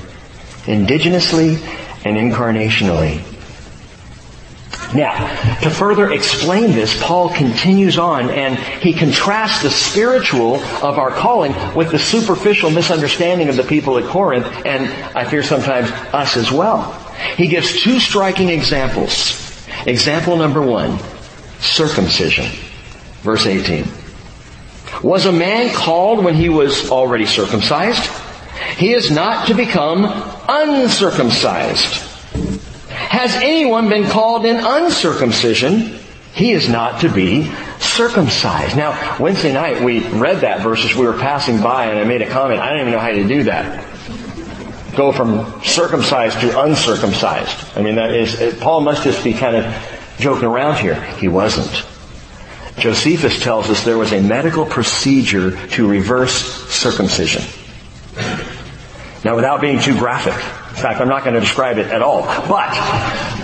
Indigenously 0.65 1.55
and 2.05 2.17
incarnationally. 2.17 3.23
Now, 4.93 5.29
to 5.61 5.71
further 5.71 6.13
explain 6.13 6.73
this, 6.73 7.01
Paul 7.01 7.29
continues 7.29 7.97
on 7.97 8.29
and 8.31 8.59
he 8.83 8.93
contrasts 8.93 9.63
the 9.63 9.71
spiritual 9.71 10.57
of 10.57 10.99
our 10.99 11.13
calling 11.13 11.55
with 11.77 11.93
the 11.93 11.99
superficial 12.01 12.71
misunderstanding 12.71 13.49
of 13.49 13.57
the 13.57 13.63
people 13.63 13.99
at 13.99 14.05
Corinth 14.07 14.47
and 14.67 14.87
I 15.17 15.25
fear 15.25 15.45
sometimes 15.45 15.93
us 16.13 16.37
as 16.37 16.51
well. 16.51 16.93
He 17.37 17.47
gives 17.47 17.81
two 17.83 18.01
striking 18.01 18.49
examples. 18.49 19.43
Example 19.87 20.37
number 20.37 20.61
one, 20.63 20.99
circumcision. 21.61 22.47
Verse 23.23 23.47
18. 23.47 23.87
Was 25.03 25.27
a 25.27 25.33
man 25.33 25.75
called 25.75 26.25
when 26.25 26.35
he 26.35 26.49
was 26.49 26.91
already 26.91 27.27
circumcised? 27.27 28.11
He 28.77 28.93
is 28.93 29.11
not 29.11 29.49
to 29.49 29.55
become 29.55 30.05
uncircumcised. 30.49 32.03
Has 32.89 33.35
anyone 33.37 33.89
been 33.89 34.09
called 34.09 34.47
in 34.47 34.57
uncircumcision? 34.57 35.99
He 36.35 36.53
is 36.53 36.69
not 36.69 37.01
to 37.01 37.09
be 37.09 37.51
circumcised. 37.79 38.77
Now, 38.77 39.17
Wednesday 39.19 39.53
night 39.53 39.83
we 39.83 40.01
read 40.01 40.43
that 40.43 40.61
verse 40.61 40.85
as 40.85 40.95
we 40.95 41.07
were 41.07 41.19
passing 41.19 41.63
by 41.63 41.87
and 41.87 41.99
I 41.99 42.05
made 42.05 42.23
a 42.23 42.29
comment. 42.29 42.61
I 42.61 42.71
don't 42.71 42.81
even 42.81 42.93
know 42.93 42.99
how 42.99 43.11
to 43.11 43.27
do 43.27 43.45
that. 43.45 43.85
Go 44.97 45.13
from 45.13 45.63
circumcised 45.63 46.41
to 46.41 46.61
uncircumcised. 46.61 47.77
I 47.77 47.83
mean, 47.83 47.97
that 47.97 48.15
is, 48.15 48.59
Paul 48.61 48.81
must 48.81 49.03
just 49.03 49.23
be 49.25 49.35
kind 49.35 49.57
of 49.57 49.65
joking 50.19 50.45
around 50.45 50.79
here. 50.79 51.01
He 51.17 51.29
wasn't. 51.29 51.85
Josephus 52.79 53.41
tells 53.41 53.71
us 53.71 53.85
there 53.85 53.99
was 53.99 54.13
a 54.13 54.21
medical 54.21 54.67
procedure 54.67 55.67
to 55.69 55.89
reverse 55.89 56.35
circumcision. 56.69 57.43
Now, 59.25 59.35
without 59.35 59.61
being 59.61 59.81
too 59.81 59.99
graphic, 59.99 60.35
in 60.77 60.83
fact, 60.83 61.01
I'm 61.01 61.09
not 61.09 61.25
going 61.25 61.35
to 61.35 61.41
describe 61.41 61.79
it 61.79 61.87
at 61.87 62.03
all. 62.03 62.23
But 62.23 62.71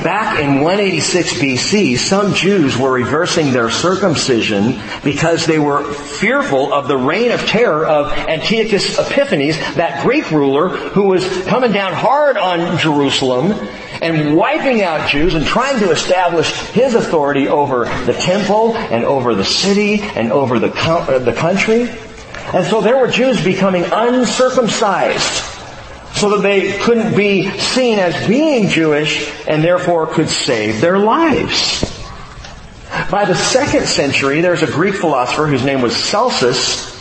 back 0.05 0.39
in 0.39 0.61
186 0.61 1.33
BC, 1.33 1.97
some 1.97 2.35
Jews 2.35 2.77
were 2.77 2.93
reversing 2.93 3.53
their 3.53 3.71
circumcision 3.71 4.79
because 5.03 5.47
they 5.47 5.59
were 5.59 5.83
fearful 5.95 6.75
of 6.75 6.89
the 6.89 6.97
reign 6.99 7.33
of 7.33 7.41
terror 7.47 7.87
of 7.87 8.13
Antiochus 8.13 8.99
Epiphanes, 8.99 9.57
that 9.77 10.05
Greek 10.05 10.31
ruler 10.31 10.69
who 10.69 11.05
was 11.05 11.27
coming 11.47 11.73
down 11.73 11.95
hard 11.95 12.37
on 12.37 12.77
Jerusalem 12.79 13.53
and 14.03 14.37
wiping 14.37 14.83
out 14.83 15.09
Jews 15.09 15.35
and 15.35 15.47
trying 15.47 15.79
to 15.79 15.91
establish 15.93 16.53
his 16.71 16.95
authority 16.95 17.47
over 17.47 17.85
the 18.05 18.12
temple 18.12 18.77
and 18.77 19.05
over 19.05 19.35
the 19.35 19.45
city 19.45 20.03
and 20.03 20.33
over 20.33 20.59
the, 20.59 20.73
uh, 20.75 21.21
the 21.21 21.33
country. 21.33 21.88
And 22.53 22.67
so 22.67 22.81
there 22.81 22.99
were 22.99 23.09
Jews 23.09 23.43
becoming 23.43 23.85
uncircumcised 23.85 25.45
so 26.15 26.31
that 26.31 26.43
they 26.43 26.77
couldn't 26.79 27.17
be 27.17 27.49
seen 27.59 28.01
as 28.01 28.27
being 28.27 28.69
Jewish 28.69 29.31
and 29.47 29.62
therefore 29.62 30.09
could 30.09 30.29
save 30.29 30.81
their 30.81 30.99
lives. 30.99 31.88
By 33.11 33.25
the 33.25 33.35
second 33.35 33.87
century, 33.87 34.41
there's 34.41 34.62
a 34.62 34.67
Greek 34.67 34.95
philosopher 34.95 35.47
whose 35.47 35.65
name 35.65 35.81
was 35.81 35.97
Celsus. 35.97 36.91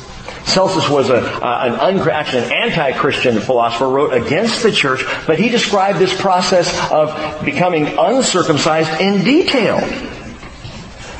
Celsus 0.45 0.89
was 0.89 1.09
a, 1.09 1.17
uh, 1.17 1.79
an, 1.81 1.99
un, 1.99 2.09
actually 2.09 2.43
an 2.43 2.51
anti-Christian 2.51 3.39
philosopher, 3.39 3.87
wrote 3.87 4.13
against 4.13 4.63
the 4.63 4.71
church, 4.71 5.03
but 5.27 5.39
he 5.39 5.49
described 5.49 5.99
this 5.99 6.19
process 6.19 6.67
of 6.91 7.45
becoming 7.45 7.87
uncircumcised 7.97 9.01
in 9.01 9.23
detail. 9.23 9.79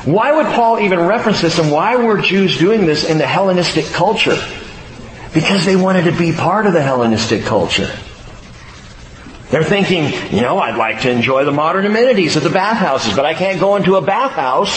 Why 0.04 0.32
would 0.32 0.46
Paul 0.46 0.80
even 0.80 1.00
reference 1.00 1.40
this 1.40 1.58
and 1.58 1.70
why 1.70 1.96
were 1.96 2.20
Jews 2.20 2.58
doing 2.58 2.86
this 2.86 3.08
in 3.08 3.18
the 3.18 3.26
Hellenistic 3.26 3.86
culture? 3.86 4.36
Because 5.32 5.64
they 5.64 5.76
wanted 5.76 6.04
to 6.04 6.18
be 6.18 6.32
part 6.32 6.66
of 6.66 6.72
the 6.72 6.82
Hellenistic 6.82 7.44
culture. 7.44 7.88
They're 9.50 9.62
thinking, 9.62 10.12
you 10.34 10.40
know, 10.40 10.58
I'd 10.58 10.76
like 10.76 11.02
to 11.02 11.10
enjoy 11.10 11.44
the 11.44 11.52
modern 11.52 11.86
amenities 11.86 12.36
of 12.36 12.42
the 12.42 12.50
bathhouses, 12.50 13.14
but 13.14 13.24
I 13.24 13.34
can't 13.34 13.60
go 13.60 13.76
into 13.76 13.96
a 13.96 14.02
bathhouse 14.02 14.72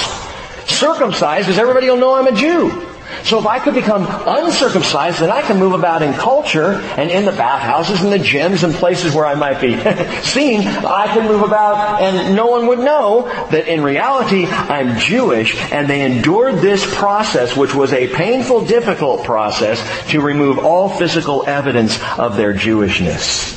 circumcised 0.69 1.47
because 1.47 1.59
everybody 1.59 1.89
will 1.89 1.97
know 1.97 2.13
I'm 2.13 2.27
a 2.27 2.35
Jew. 2.37 2.94
So 3.23 3.39
if 3.39 3.45
I 3.45 3.59
could 3.59 3.73
become 3.73 4.05
uncircumcised, 4.07 5.19
then 5.19 5.31
I 5.31 5.41
can 5.41 5.57
move 5.57 5.73
about 5.73 6.01
in 6.01 6.13
culture 6.13 6.73
and 6.97 7.09
in 7.09 7.25
the 7.25 7.31
bathhouses 7.31 8.01
and 8.01 8.11
the 8.11 8.19
gyms 8.19 8.63
and 8.63 8.73
places 8.73 9.13
where 9.13 9.25
I 9.25 9.35
might 9.35 9.61
be 9.61 9.73
seen. 10.21 10.67
I 10.67 11.07
can 11.07 11.27
move 11.27 11.41
about 11.41 12.01
and 12.01 12.35
no 12.35 12.47
one 12.47 12.67
would 12.67 12.79
know 12.79 13.23
that 13.51 13.67
in 13.67 13.83
reality 13.83 14.45
I'm 14.45 14.99
Jewish 14.99 15.55
and 15.71 15.89
they 15.89 16.01
endured 16.01 16.55
this 16.55 16.85
process, 16.95 17.55
which 17.55 17.73
was 17.73 17.93
a 17.93 18.07
painful, 18.13 18.65
difficult 18.65 19.23
process 19.23 19.81
to 20.11 20.21
remove 20.21 20.59
all 20.59 20.89
physical 20.89 21.45
evidence 21.47 21.99
of 22.17 22.37
their 22.37 22.53
Jewishness. 22.53 23.55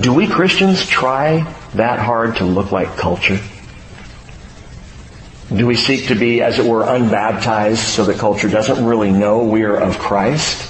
Do 0.00 0.14
we 0.14 0.26
Christians 0.26 0.86
try 0.86 1.40
that 1.74 1.98
hard 1.98 2.36
to 2.36 2.44
look 2.44 2.72
like 2.72 2.96
culture? 2.96 3.38
Do 5.54 5.66
we 5.66 5.74
seek 5.74 6.08
to 6.08 6.14
be, 6.14 6.42
as 6.42 6.60
it 6.60 6.66
were, 6.66 6.84
unbaptized 6.84 7.80
so 7.80 8.04
that 8.04 8.18
culture 8.18 8.48
doesn't 8.48 8.84
really 8.84 9.10
know 9.10 9.42
we 9.42 9.64
are 9.64 9.76
of 9.76 9.98
Christ? 9.98 10.68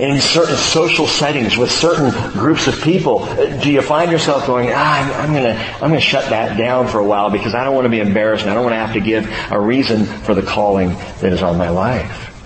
In 0.00 0.20
certain 0.20 0.56
social 0.56 1.06
settings 1.06 1.56
with 1.56 1.70
certain 1.70 2.10
groups 2.32 2.66
of 2.66 2.80
people, 2.82 3.26
do 3.62 3.70
you 3.70 3.82
find 3.82 4.10
yourself 4.10 4.46
going, 4.46 4.70
ah, 4.72 5.20
I'm, 5.20 5.28
I'm 5.28 5.34
gonna, 5.34 5.54
I'm 5.74 5.90
gonna 5.90 6.00
shut 6.00 6.30
that 6.30 6.56
down 6.56 6.88
for 6.88 6.98
a 6.98 7.04
while 7.04 7.30
because 7.30 7.54
I 7.54 7.64
don't 7.64 7.74
want 7.74 7.84
to 7.84 7.90
be 7.90 8.00
embarrassed 8.00 8.42
and 8.42 8.50
I 8.50 8.54
don't 8.54 8.64
want 8.64 8.74
to 8.74 8.78
have 8.78 8.94
to 8.94 9.00
give 9.00 9.28
a 9.50 9.60
reason 9.60 10.06
for 10.06 10.34
the 10.34 10.42
calling 10.42 10.90
that 11.20 11.32
is 11.32 11.42
on 11.42 11.56
my 11.56 11.68
life? 11.68 12.37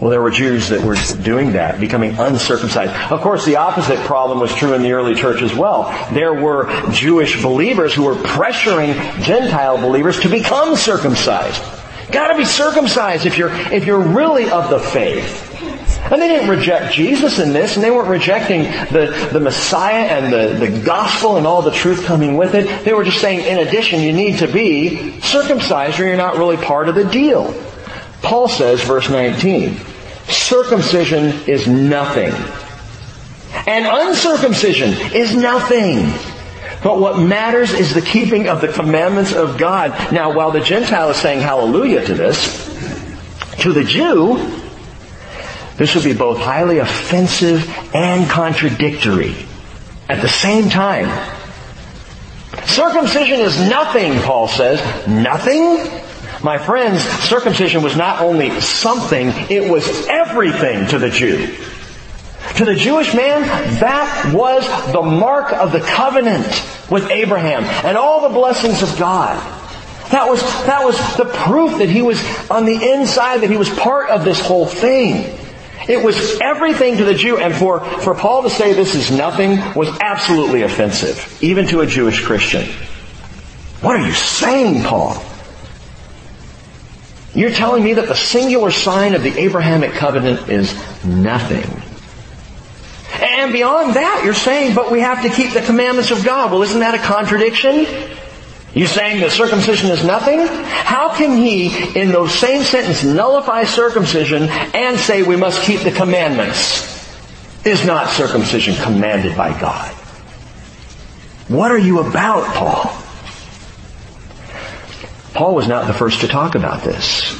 Well, 0.00 0.08
there 0.08 0.22
were 0.22 0.30
Jews 0.30 0.70
that 0.70 0.80
were 0.80 0.96
doing 1.22 1.52
that, 1.52 1.78
becoming 1.78 2.18
uncircumcised. 2.18 3.12
Of 3.12 3.20
course, 3.20 3.44
the 3.44 3.56
opposite 3.56 3.98
problem 4.06 4.40
was 4.40 4.54
true 4.54 4.72
in 4.72 4.80
the 4.80 4.92
early 4.92 5.14
church 5.14 5.42
as 5.42 5.54
well. 5.54 5.90
There 6.14 6.32
were 6.32 6.90
Jewish 6.90 7.42
believers 7.42 7.92
who 7.92 8.04
were 8.04 8.14
pressuring 8.14 8.94
Gentile 9.22 9.76
believers 9.76 10.18
to 10.20 10.30
become 10.30 10.74
circumcised. 10.74 11.62
Gotta 12.10 12.36
be 12.36 12.46
circumcised 12.46 13.26
if 13.26 13.36
you're, 13.36 13.52
if 13.72 13.84
you're 13.84 14.00
really 14.00 14.50
of 14.50 14.70
the 14.70 14.78
faith. 14.78 15.48
And 16.10 16.20
they 16.20 16.28
didn't 16.28 16.48
reject 16.48 16.94
Jesus 16.94 17.38
in 17.38 17.52
this, 17.52 17.76
and 17.76 17.84
they 17.84 17.90
weren't 17.90 18.08
rejecting 18.08 18.62
the, 18.62 19.28
the 19.32 19.38
Messiah 19.38 20.06
and 20.06 20.32
the, 20.32 20.66
the 20.66 20.80
gospel 20.82 21.36
and 21.36 21.46
all 21.46 21.60
the 21.60 21.70
truth 21.70 22.04
coming 22.06 22.38
with 22.38 22.54
it. 22.54 22.86
They 22.86 22.94
were 22.94 23.04
just 23.04 23.20
saying, 23.20 23.40
in 23.40 23.66
addition, 23.68 24.00
you 24.00 24.14
need 24.14 24.38
to 24.38 24.50
be 24.50 25.20
circumcised 25.20 26.00
or 26.00 26.06
you're 26.06 26.16
not 26.16 26.38
really 26.38 26.56
part 26.56 26.88
of 26.88 26.94
the 26.94 27.04
deal. 27.04 27.54
Paul 28.22 28.48
says, 28.48 28.82
verse 28.82 29.08
19, 29.08 29.76
circumcision 30.30 31.48
is 31.48 31.66
nothing. 31.66 32.32
And 33.66 33.86
uncircumcision 33.86 34.92
is 35.14 35.34
nothing. 35.34 36.12
But 36.82 36.98
what 36.98 37.18
matters 37.18 37.72
is 37.72 37.92
the 37.92 38.00
keeping 38.00 38.48
of 38.48 38.60
the 38.60 38.68
commandments 38.68 39.32
of 39.34 39.58
God. 39.58 40.12
Now, 40.12 40.34
while 40.34 40.50
the 40.50 40.60
Gentile 40.60 41.10
is 41.10 41.16
saying 41.18 41.40
hallelujah 41.40 42.04
to 42.06 42.14
this, 42.14 42.66
to 43.60 43.72
the 43.72 43.84
Jew, 43.84 44.36
this 45.76 45.94
would 45.94 46.04
be 46.04 46.14
both 46.14 46.38
highly 46.38 46.78
offensive 46.78 47.68
and 47.94 48.28
contradictory 48.30 49.34
at 50.08 50.22
the 50.22 50.28
same 50.28 50.68
time. 50.70 51.08
Circumcision 52.66 53.40
is 53.40 53.58
nothing, 53.68 54.20
Paul 54.20 54.48
says. 54.48 54.80
Nothing? 55.06 55.76
My 56.42 56.56
friends, 56.56 57.02
circumcision 57.02 57.82
was 57.82 57.96
not 57.96 58.20
only 58.20 58.60
something, 58.60 59.28
it 59.50 59.70
was 59.70 60.06
everything 60.08 60.86
to 60.88 60.98
the 60.98 61.10
Jew. 61.10 61.54
To 62.56 62.64
the 62.64 62.74
Jewish 62.74 63.14
man, 63.14 63.42
that 63.80 64.32
was 64.34 64.66
the 64.92 65.02
mark 65.02 65.52
of 65.52 65.72
the 65.72 65.80
covenant 65.80 66.46
with 66.90 67.10
Abraham 67.10 67.64
and 67.64 67.96
all 67.96 68.22
the 68.28 68.34
blessings 68.34 68.82
of 68.82 68.98
God. 68.98 69.36
That 70.12 70.28
was, 70.28 70.40
that 70.64 70.84
was 70.84 70.96
the 71.16 71.26
proof 71.26 71.78
that 71.78 71.88
he 71.90 72.00
was 72.00 72.18
on 72.50 72.64
the 72.64 72.90
inside, 72.90 73.42
that 73.42 73.50
he 73.50 73.58
was 73.58 73.68
part 73.68 74.08
of 74.08 74.24
this 74.24 74.40
whole 74.40 74.66
thing. 74.66 75.36
It 75.88 76.04
was 76.04 76.40
everything 76.40 76.96
to 76.96 77.04
the 77.04 77.14
Jew, 77.14 77.36
and 77.36 77.54
for, 77.54 77.80
for 77.80 78.14
Paul 78.14 78.42
to 78.44 78.50
say 78.50 78.72
this 78.72 78.94
is 78.94 79.10
nothing 79.10 79.58
was 79.74 79.88
absolutely 80.00 80.62
offensive, 80.62 81.38
even 81.42 81.66
to 81.68 81.80
a 81.80 81.86
Jewish 81.86 82.24
Christian. 82.24 82.64
What 83.82 83.96
are 83.96 84.06
you 84.06 84.12
saying, 84.12 84.84
Paul? 84.84 85.22
You're 87.34 87.52
telling 87.52 87.84
me 87.84 87.94
that 87.94 88.08
the 88.08 88.16
singular 88.16 88.70
sign 88.70 89.14
of 89.14 89.22
the 89.22 89.38
Abrahamic 89.38 89.92
covenant 89.92 90.48
is 90.48 90.74
nothing. 91.04 91.64
And 93.22 93.52
beyond 93.52 93.94
that, 93.94 94.22
you're 94.24 94.34
saying, 94.34 94.74
but 94.74 94.90
we 94.90 95.00
have 95.00 95.22
to 95.22 95.28
keep 95.30 95.52
the 95.52 95.60
commandments 95.60 96.10
of 96.10 96.24
God. 96.24 96.50
Well, 96.50 96.62
isn't 96.62 96.80
that 96.80 96.94
a 96.94 96.98
contradiction? 96.98 97.86
You 98.74 98.86
saying 98.86 99.20
that 99.20 99.32
circumcision 99.32 99.90
is 99.90 100.04
nothing? 100.04 100.46
How 100.46 101.14
can 101.14 101.36
he, 101.36 101.98
in 101.98 102.10
those 102.10 102.32
same 102.32 102.62
sentence, 102.62 103.02
nullify 103.02 103.64
circumcision 103.64 104.44
and 104.48 104.98
say 104.98 105.22
we 105.22 105.36
must 105.36 105.62
keep 105.62 105.80
the 105.80 105.90
commandments? 105.90 106.88
Is 107.64 107.84
not 107.84 108.08
circumcision 108.10 108.74
commanded 108.76 109.36
by 109.36 109.58
God? 109.60 109.90
What 111.48 111.70
are 111.72 111.78
you 111.78 111.98
about, 111.98 112.46
Paul? 112.54 112.96
Paul 115.34 115.54
was 115.54 115.68
not 115.68 115.86
the 115.86 115.94
first 115.94 116.22
to 116.22 116.28
talk 116.28 116.54
about 116.54 116.82
this. 116.82 117.36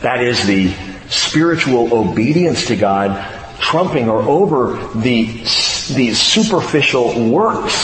That 0.00 0.22
is 0.22 0.46
the 0.46 0.72
spiritual 1.08 1.92
obedience 1.94 2.66
to 2.66 2.76
God 2.76 3.34
trumping 3.58 4.08
or 4.08 4.20
over 4.22 4.76
the, 4.98 5.24
the 5.24 6.14
superficial 6.14 7.30
works. 7.30 7.74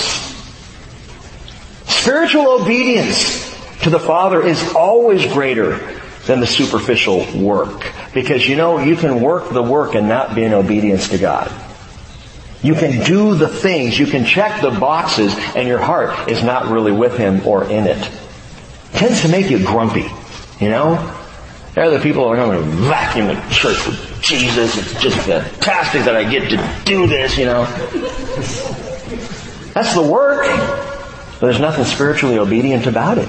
Spiritual 1.87 2.61
obedience 2.61 3.53
to 3.83 3.91
the 3.91 3.99
Father 3.99 4.43
is 4.47 4.75
always 4.75 5.27
greater 5.33 5.79
than 6.27 6.41
the 6.41 6.47
superficial 6.47 7.27
work. 7.39 7.91
Because 8.13 8.47
you 8.47 8.57
know, 8.57 8.79
you 8.79 8.97
can 8.97 9.21
work 9.21 9.51
the 9.51 9.63
work 9.63 9.95
and 9.95 10.09
not 10.09 10.35
be 10.35 10.45
in 10.45 10.53
obedience 10.53 11.09
to 11.09 11.19
God. 11.19 11.51
You 12.63 12.75
can 12.75 13.05
do 13.05 13.35
the 13.35 13.49
things, 13.49 13.99
you 13.99 14.07
can 14.07 14.25
check 14.25 14.63
the 14.63 14.71
boxes, 14.71 15.35
and 15.55 15.69
your 15.69 15.81
heart 15.81 16.31
is 16.31 16.43
not 16.43 16.67
really 16.71 16.93
with 16.93 17.17
Him 17.19 17.47
or 17.47 17.65
in 17.65 17.87
it 17.87 18.11
tends 18.95 19.23
to 19.23 19.29
make 19.29 19.51
you 19.51 19.65
grumpy. 19.65 20.07
You 20.61 20.71
know? 20.71 21.21
There 21.75 21.85
are 21.85 21.91
the 21.91 21.99
people 21.99 22.25
who 22.25 22.31
are 22.31 22.37
going 22.37 22.59
to 22.59 22.65
vacuum 22.87 23.27
the 23.27 23.35
church 23.51 23.85
with 23.87 24.23
Jesus. 24.23 24.79
It's 24.79 25.03
just 25.03 25.19
fantastic 25.19 26.03
that 26.05 26.15
I 26.17 26.23
get 26.31 26.49
to 26.51 26.85
do 26.85 27.07
this, 27.07 27.37
you 27.37 27.47
know. 27.47 27.65
That's 29.75 29.95
the 29.95 30.03
work. 30.03 30.47
But 30.47 31.41
there's 31.41 31.61
nothing 31.61 31.85
spiritually 31.85 32.39
obedient 32.39 32.87
about 32.87 33.19
it. 33.19 33.29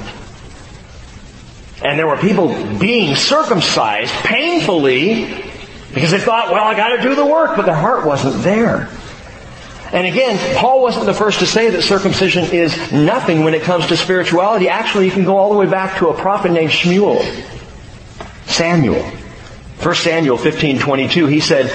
And 1.84 1.97
there 1.97 2.08
were 2.08 2.17
people 2.17 2.49
being 2.78 3.15
circumcised 3.15 4.13
painfully 4.13 5.25
because 5.93 6.12
they 6.12 6.19
thought, 6.19 6.51
well, 6.51 6.63
I 6.63 6.75
gotta 6.75 7.01
do 7.01 7.15
the 7.15 7.25
work, 7.25 7.56
but 7.56 7.65
their 7.65 7.75
heart 7.75 8.06
wasn't 8.06 8.43
there. 8.43 8.89
And 9.96 10.06
again, 10.06 10.58
Paul 10.58 10.82
wasn't 10.82 11.06
the 11.06 11.14
first 11.14 11.40
to 11.40 11.46
say 11.46 11.70
that 11.70 11.82
circumcision 11.82 12.44
is 12.52 12.92
nothing 12.92 13.46
when 13.46 13.54
it 13.54 13.62
comes 13.62 13.88
to 13.88 13.96
spirituality. 13.96 14.68
Actually, 14.68 15.06
you 15.06 15.12
can 15.12 15.24
go 15.24 15.38
all 15.38 15.54
the 15.54 15.58
way 15.58 15.68
back 15.68 16.00
to 16.00 16.10
a 16.10 16.14
prophet 16.14 16.52
named 16.52 16.72
Shmuel. 16.72 17.24
Samuel. 18.46 19.02
1 19.80 19.96
Samuel 19.96 20.38
15:22 20.38 21.28
he 21.28 21.40
said, 21.40 21.68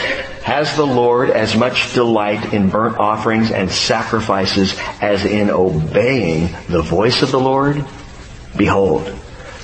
"Has 0.43 0.77
the 0.77 0.87
Lord 0.87 1.31
as 1.31 1.57
much 1.57 1.95
delight 1.95 2.53
in 2.53 2.69
burnt 2.69 2.99
offerings 2.99 3.51
and 3.51 3.71
sacrifices 3.71 4.77
as 5.01 5.25
in 5.25 5.51
obeying 5.51 6.51
the 6.69 6.83
voice 6.83 7.23
of 7.23 7.31
the 7.31 7.41
Lord? 7.41 7.83
Behold, 8.55 9.11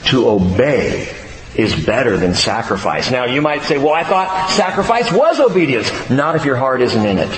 to 0.07 0.31
obey 0.31 1.09
is 1.57 1.75
better 1.75 2.17
than 2.17 2.35
sacrifice." 2.35 3.11
Now 3.11 3.27
you 3.27 3.43
might 3.43 3.65
say, 3.65 3.77
"Well, 3.77 3.93
I 3.93 4.05
thought 4.05 4.49
sacrifice 4.49 5.13
was 5.13 5.41
obedience." 5.41 5.93
Not 6.09 6.37
if 6.37 6.47
your 6.47 6.57
heart 6.57 6.81
isn't 6.81 7.05
in 7.05 7.19
it. 7.19 7.31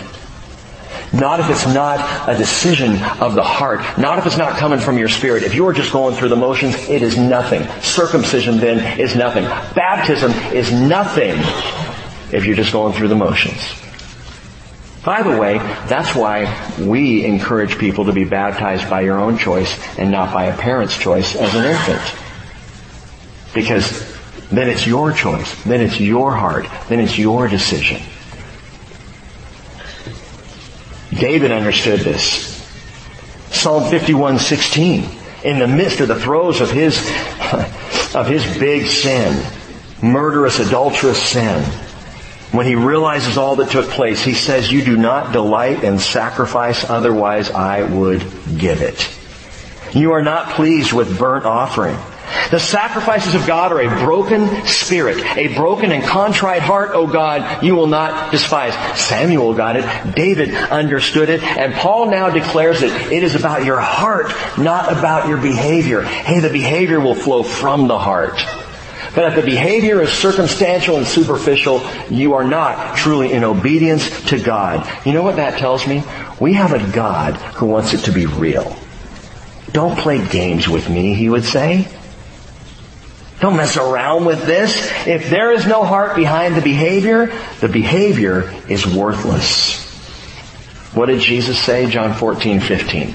Not 1.12 1.40
if 1.40 1.48
it's 1.48 1.66
not 1.66 2.28
a 2.28 2.36
decision 2.36 3.02
of 3.20 3.34
the 3.34 3.42
heart. 3.42 3.80
Not 3.98 4.18
if 4.18 4.26
it's 4.26 4.36
not 4.36 4.58
coming 4.58 4.78
from 4.78 4.98
your 4.98 5.08
spirit. 5.08 5.42
If 5.42 5.54
you're 5.54 5.72
just 5.72 5.92
going 5.92 6.14
through 6.14 6.28
the 6.28 6.36
motions, 6.36 6.74
it 6.88 7.02
is 7.02 7.16
nothing. 7.16 7.66
Circumcision 7.80 8.58
then 8.58 9.00
is 9.00 9.16
nothing. 9.16 9.44
Baptism 9.74 10.32
is 10.52 10.70
nothing 10.70 11.34
if 12.30 12.44
you're 12.44 12.56
just 12.56 12.72
going 12.72 12.92
through 12.92 13.08
the 13.08 13.16
motions. 13.16 13.74
By 15.04 15.22
the 15.22 15.38
way, 15.38 15.56
that's 15.86 16.14
why 16.14 16.74
we 16.78 17.24
encourage 17.24 17.78
people 17.78 18.06
to 18.06 18.12
be 18.12 18.24
baptized 18.24 18.90
by 18.90 19.00
your 19.00 19.18
own 19.18 19.38
choice 19.38 19.78
and 19.96 20.10
not 20.10 20.34
by 20.34 20.46
a 20.46 20.58
parent's 20.58 20.98
choice 20.98 21.34
as 21.34 21.54
an 21.54 21.64
infant. 21.64 22.14
Because 23.54 24.06
then 24.50 24.68
it's 24.68 24.86
your 24.86 25.12
choice. 25.12 25.64
Then 25.64 25.80
it's 25.80 25.98
your 25.98 26.32
heart. 26.32 26.66
Then 26.88 27.00
it's 27.00 27.16
your 27.16 27.48
decision. 27.48 28.02
David 31.12 31.52
understood 31.52 32.00
this. 32.00 32.54
Psalm 33.50 33.84
51:16 33.90 35.08
in 35.44 35.58
the 35.58 35.66
midst 35.66 36.00
of 36.00 36.08
the 36.08 36.18
throes 36.20 36.60
of 36.60 36.70
his 36.70 36.98
of 38.14 38.26
his 38.26 38.44
big 38.58 38.86
sin, 38.86 39.44
murderous 40.02 40.58
adulterous 40.58 41.22
sin, 41.22 41.62
when 42.50 42.66
he 42.66 42.74
realizes 42.74 43.36
all 43.36 43.56
that 43.56 43.70
took 43.70 43.88
place, 43.90 44.22
he 44.22 44.32
says, 44.32 44.72
"You 44.72 44.82
do 44.82 44.96
not 44.96 45.32
delight 45.32 45.84
in 45.84 45.98
sacrifice, 45.98 46.88
otherwise 46.88 47.50
I 47.50 47.82
would 47.82 48.24
give 48.56 48.80
it. 48.80 49.06
You 49.92 50.12
are 50.12 50.22
not 50.22 50.50
pleased 50.50 50.92
with 50.92 51.18
burnt 51.18 51.44
offering." 51.44 51.98
The 52.50 52.58
sacrifices 52.58 53.34
of 53.34 53.46
God 53.46 53.72
are 53.72 53.80
a 53.80 54.04
broken 54.04 54.66
spirit, 54.66 55.24
a 55.36 55.54
broken 55.54 55.92
and 55.92 56.02
contrite 56.02 56.62
heart, 56.62 56.90
O 56.92 57.06
God, 57.06 57.62
you 57.62 57.74
will 57.74 57.86
not 57.86 58.32
despise. 58.32 58.74
Samuel 58.98 59.54
got 59.54 59.76
it, 59.76 60.14
David 60.14 60.54
understood 60.54 61.28
it, 61.28 61.42
and 61.42 61.74
Paul 61.74 62.10
now 62.10 62.30
declares 62.30 62.80
that 62.80 63.12
it 63.12 63.22
is 63.22 63.34
about 63.34 63.64
your 63.64 63.80
heart, 63.80 64.32
not 64.58 64.90
about 64.92 65.28
your 65.28 65.38
behavior. 65.38 66.02
Hey, 66.02 66.40
the 66.40 66.50
behavior 66.50 67.00
will 67.00 67.14
flow 67.14 67.42
from 67.42 67.88
the 67.88 67.98
heart. 67.98 68.42
But 69.14 69.24
if 69.24 69.34
the 69.36 69.42
behavior 69.42 70.00
is 70.02 70.12
circumstantial 70.12 70.96
and 70.96 71.06
superficial, 71.06 71.82
you 72.10 72.34
are 72.34 72.44
not 72.44 72.96
truly 72.96 73.32
in 73.32 73.42
obedience 73.42 74.08
to 74.26 74.38
God. 74.38 74.88
You 75.04 75.12
know 75.12 75.22
what 75.22 75.36
that 75.36 75.58
tells 75.58 75.86
me? 75.86 76.04
We 76.40 76.54
have 76.54 76.72
a 76.72 76.92
God 76.92 77.34
who 77.56 77.66
wants 77.66 77.94
it 77.94 78.04
to 78.04 78.12
be 78.12 78.26
real. 78.26 78.76
Don't 79.72 79.98
play 79.98 80.24
games 80.26 80.68
with 80.68 80.88
me, 80.88 81.14
he 81.14 81.28
would 81.28 81.44
say. 81.44 81.88
Don't 83.40 83.56
mess 83.56 83.76
around 83.76 84.24
with 84.24 84.44
this. 84.46 84.90
If 85.06 85.30
there 85.30 85.52
is 85.52 85.66
no 85.66 85.84
heart 85.84 86.16
behind 86.16 86.56
the 86.56 86.60
behavior, 86.60 87.32
the 87.60 87.68
behavior 87.68 88.52
is 88.68 88.86
worthless. 88.86 89.86
What 90.94 91.06
did 91.06 91.20
Jesus 91.20 91.58
say? 91.58 91.88
John 91.88 92.14
14, 92.14 92.60
15. 92.60 93.14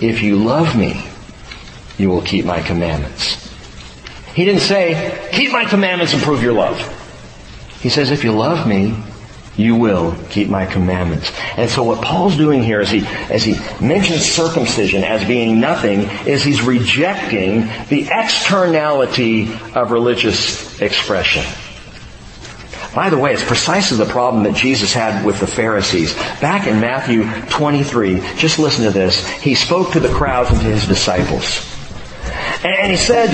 If 0.00 0.22
you 0.22 0.36
love 0.36 0.76
me, 0.76 1.04
you 1.98 2.10
will 2.10 2.22
keep 2.22 2.44
my 2.44 2.62
commandments. 2.62 3.52
He 4.34 4.44
didn't 4.44 4.62
say, 4.62 5.28
keep 5.32 5.52
my 5.52 5.64
commandments 5.64 6.12
and 6.12 6.22
prove 6.22 6.42
your 6.42 6.52
love. 6.52 6.78
He 7.80 7.88
says, 7.88 8.10
if 8.10 8.24
you 8.24 8.32
love 8.32 8.66
me, 8.66 8.96
you 9.56 9.76
will 9.76 10.16
keep 10.30 10.48
my 10.48 10.66
commandments. 10.66 11.32
And 11.56 11.70
so 11.70 11.84
what 11.84 12.02
Paul's 12.02 12.36
doing 12.36 12.62
here 12.62 12.80
as 12.80 12.90
he, 12.90 13.06
as 13.30 13.44
he 13.44 13.54
mentions 13.84 14.24
circumcision 14.24 15.04
as 15.04 15.26
being 15.26 15.60
nothing 15.60 16.00
is 16.26 16.42
he's 16.42 16.62
rejecting 16.62 17.68
the 17.88 18.08
externality 18.10 19.52
of 19.74 19.90
religious 19.90 20.80
expression. 20.80 21.44
By 22.94 23.10
the 23.10 23.18
way, 23.18 23.32
it's 23.32 23.44
precisely 23.44 23.96
the 23.96 24.10
problem 24.10 24.44
that 24.44 24.54
Jesus 24.54 24.92
had 24.92 25.24
with 25.24 25.40
the 25.40 25.48
Pharisees. 25.48 26.14
Back 26.40 26.68
in 26.68 26.78
Matthew 26.78 27.28
23, 27.50 28.20
just 28.36 28.60
listen 28.60 28.84
to 28.84 28.92
this. 28.92 29.28
He 29.40 29.56
spoke 29.56 29.92
to 29.92 30.00
the 30.00 30.14
crowds 30.14 30.50
and 30.50 30.60
to 30.60 30.66
his 30.66 30.86
disciples. 30.86 31.68
And 32.64 32.92
he 32.92 32.96
said, 32.96 33.30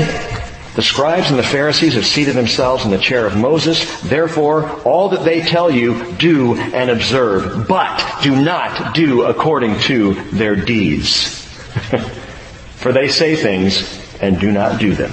the 0.80 0.86
scribes 0.86 1.28
and 1.28 1.38
the 1.38 1.42
Pharisees 1.42 1.92
have 1.92 2.06
seated 2.06 2.34
themselves 2.34 2.86
in 2.86 2.90
the 2.90 2.96
chair 2.96 3.26
of 3.26 3.36
Moses. 3.36 4.00
Therefore, 4.00 4.80
all 4.80 5.10
that 5.10 5.26
they 5.26 5.42
tell 5.42 5.70
you, 5.70 6.10
do 6.14 6.54
and 6.54 6.88
observe. 6.88 7.68
But 7.68 8.22
do 8.22 8.42
not 8.42 8.94
do 8.94 9.24
according 9.24 9.78
to 9.80 10.14
their 10.30 10.56
deeds. 10.56 11.44
For 12.76 12.92
they 12.92 13.08
say 13.08 13.36
things 13.36 14.00
and 14.22 14.40
do 14.40 14.50
not 14.50 14.80
do 14.80 14.94
them. 14.94 15.12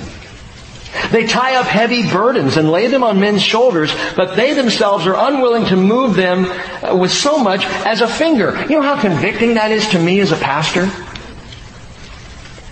They 1.11 1.27
tie 1.27 1.55
up 1.55 1.65
heavy 1.65 2.09
burdens 2.09 2.55
and 2.55 2.71
lay 2.71 2.87
them 2.87 3.03
on 3.03 3.19
men's 3.19 3.43
shoulders, 3.43 3.93
but 4.15 4.37
they 4.37 4.53
themselves 4.53 5.05
are 5.05 5.15
unwilling 5.15 5.65
to 5.65 5.75
move 5.75 6.15
them 6.15 6.45
uh, 6.45 6.95
with 6.95 7.11
so 7.11 7.37
much 7.37 7.65
as 7.65 7.99
a 7.99 8.07
finger. 8.07 8.57
You 8.69 8.79
know 8.79 8.83
how 8.83 9.01
convicting 9.01 9.55
that 9.55 9.71
is 9.71 9.85
to 9.89 9.99
me 9.99 10.21
as 10.21 10.31
a 10.31 10.37
pastor? 10.37 10.89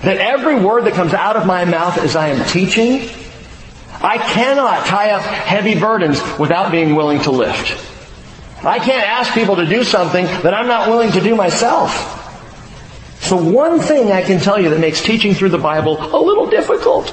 That 0.06 0.18
every 0.18 0.56
word 0.56 0.86
that 0.86 0.94
comes 0.94 1.14
out 1.14 1.36
of 1.36 1.46
my 1.46 1.66
mouth 1.66 1.98
as 1.98 2.16
I 2.16 2.30
am 2.30 2.48
teaching, 2.48 3.10
I 4.02 4.20
cannot 4.20 4.86
tie 4.86 5.12
up 5.12 5.24
heavy 5.24 5.80
burdens 5.80 6.22
without 6.38 6.72
being 6.72 6.96
willing 6.96 7.22
to 7.22 7.32
lift. 7.32 7.74
I 8.64 8.78
can't 8.78 9.08
ask 9.08 9.34
people 9.34 9.56
to 9.58 9.66
do 9.66 9.84
something 9.84 10.26
that 10.26 10.54
I'm 10.54 10.68
not 10.68 10.90
willing 10.90 11.12
to 11.14 11.22
do 11.22 11.36
myself. 11.36 12.22
So 13.22 13.36
one 13.36 13.80
thing 13.80 14.12
I 14.12 14.22
can 14.22 14.40
tell 14.40 14.62
you 14.62 14.70
that 14.70 14.80
makes 14.80 15.02
teaching 15.02 15.34
through 15.34 15.50
the 15.50 15.58
Bible 15.58 15.98
a 16.00 16.22
little 16.22 16.48
difficult. 16.48 17.06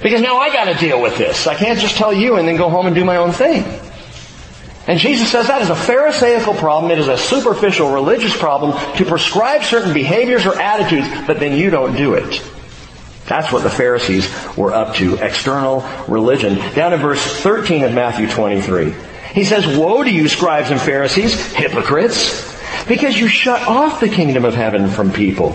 Because 0.00 0.20
now 0.20 0.36
I 0.36 0.50
gotta 0.52 0.74
deal 0.74 1.02
with 1.02 1.18
this. 1.18 1.48
I 1.48 1.56
can't 1.56 1.80
just 1.80 1.96
tell 1.96 2.12
you 2.12 2.36
and 2.36 2.46
then 2.46 2.56
go 2.56 2.70
home 2.70 2.86
and 2.86 2.94
do 2.94 3.04
my 3.04 3.16
own 3.16 3.32
thing. 3.32 3.64
And 4.86 5.00
Jesus 5.00 5.30
says 5.30 5.48
that 5.48 5.62
is 5.62 5.70
a 5.70 5.74
Pharisaical 5.74 6.54
problem. 6.54 6.92
It 6.92 6.98
is 6.98 7.08
a 7.08 7.18
superficial 7.18 7.92
religious 7.92 8.36
problem 8.36 8.72
to 8.96 9.04
prescribe 9.04 9.64
certain 9.64 9.92
behaviors 9.92 10.46
or 10.46 10.60
attitudes, 10.60 11.08
but 11.26 11.40
then 11.40 11.58
you 11.58 11.70
don't 11.70 11.96
do 11.96 12.14
it. 12.14 12.42
That's 13.26 13.52
what 13.52 13.64
the 13.64 13.70
Pharisees 13.70 14.32
were 14.56 14.72
up 14.72 14.94
to. 14.96 15.16
External 15.16 15.84
religion. 16.06 16.56
Down 16.74 16.92
in 16.92 17.00
verse 17.00 17.20
13 17.20 17.82
of 17.82 17.92
Matthew 17.92 18.28
23. 18.28 18.94
He 19.32 19.44
says, 19.44 19.66
Woe 19.76 20.04
to 20.04 20.10
you 20.10 20.28
scribes 20.28 20.70
and 20.70 20.80
Pharisees, 20.80 21.52
hypocrites, 21.52 22.56
because 22.86 23.18
you 23.18 23.26
shut 23.26 23.66
off 23.66 24.00
the 24.00 24.08
kingdom 24.08 24.44
of 24.44 24.54
heaven 24.54 24.88
from 24.88 25.12
people. 25.12 25.52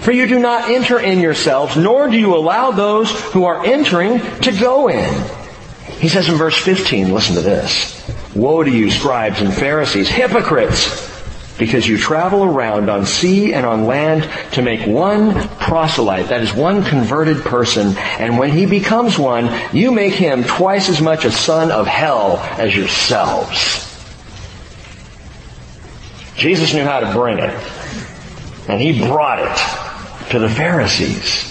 For 0.00 0.10
you 0.10 0.26
do 0.26 0.40
not 0.40 0.68
enter 0.70 0.98
in 0.98 1.20
yourselves, 1.20 1.76
nor 1.76 2.08
do 2.08 2.18
you 2.18 2.34
allow 2.34 2.72
those 2.72 3.10
who 3.32 3.44
are 3.44 3.64
entering 3.64 4.20
to 4.40 4.52
go 4.52 4.88
in. 4.88 5.24
He 5.98 6.08
says 6.08 6.28
in 6.28 6.34
verse 6.34 6.56
15, 6.56 7.12
listen 7.12 7.36
to 7.36 7.42
this. 7.42 8.11
Woe 8.34 8.62
to 8.62 8.70
you, 8.70 8.90
scribes 8.90 9.40
and 9.40 9.52
Pharisees, 9.52 10.08
hypocrites! 10.08 11.10
Because 11.58 11.86
you 11.86 11.98
travel 11.98 12.42
around 12.44 12.88
on 12.88 13.04
sea 13.04 13.52
and 13.52 13.66
on 13.66 13.84
land 13.84 14.28
to 14.52 14.62
make 14.62 14.86
one 14.86 15.34
proselyte, 15.58 16.30
that 16.30 16.40
is 16.40 16.52
one 16.52 16.82
converted 16.82 17.44
person, 17.44 17.94
and 17.96 18.38
when 18.38 18.50
he 18.50 18.64
becomes 18.64 19.18
one, 19.18 19.50
you 19.72 19.92
make 19.92 20.14
him 20.14 20.44
twice 20.44 20.88
as 20.88 21.00
much 21.00 21.26
a 21.26 21.30
son 21.30 21.70
of 21.70 21.86
hell 21.86 22.38
as 22.58 22.74
yourselves. 22.74 23.86
Jesus 26.36 26.72
knew 26.72 26.84
how 26.84 27.00
to 27.00 27.12
bring 27.12 27.38
it, 27.38 27.54
and 28.68 28.80
he 28.80 29.06
brought 29.06 29.38
it 29.40 30.30
to 30.30 30.38
the 30.38 30.48
Pharisees. 30.48 31.50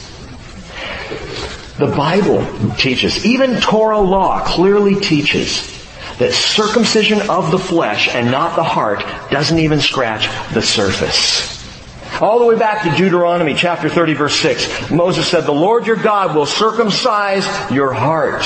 The 1.78 1.88
Bible 1.96 2.46
teaches, 2.76 3.24
even 3.24 3.62
Torah 3.62 4.00
law 4.00 4.44
clearly 4.46 4.96
teaches 4.96 5.81
that 6.22 6.34
circumcision 6.34 7.20
of 7.32 7.50
the 7.50 7.58
flesh 7.58 8.08
and 8.14 8.30
not 8.30 8.56
the 8.56 8.64
heart 8.64 9.00
doesn't 9.32 9.58
even 9.58 9.80
scratch 9.80 10.28
the 10.54 10.62
surface. 10.62 11.60
All 12.22 12.38
the 12.38 12.46
way 12.46 12.56
back 12.60 12.84
to 12.84 12.96
Deuteronomy 12.96 13.56
chapter 13.56 13.90
30 13.90 14.14
verse 14.14 14.36
6, 14.40 14.92
Moses 14.92 15.28
said, 15.28 15.42
the 15.42 15.52
Lord 15.52 15.88
your 15.88 15.96
God 15.96 16.36
will 16.36 16.46
circumcise 16.46 17.48
your 17.72 17.92
heart 17.92 18.44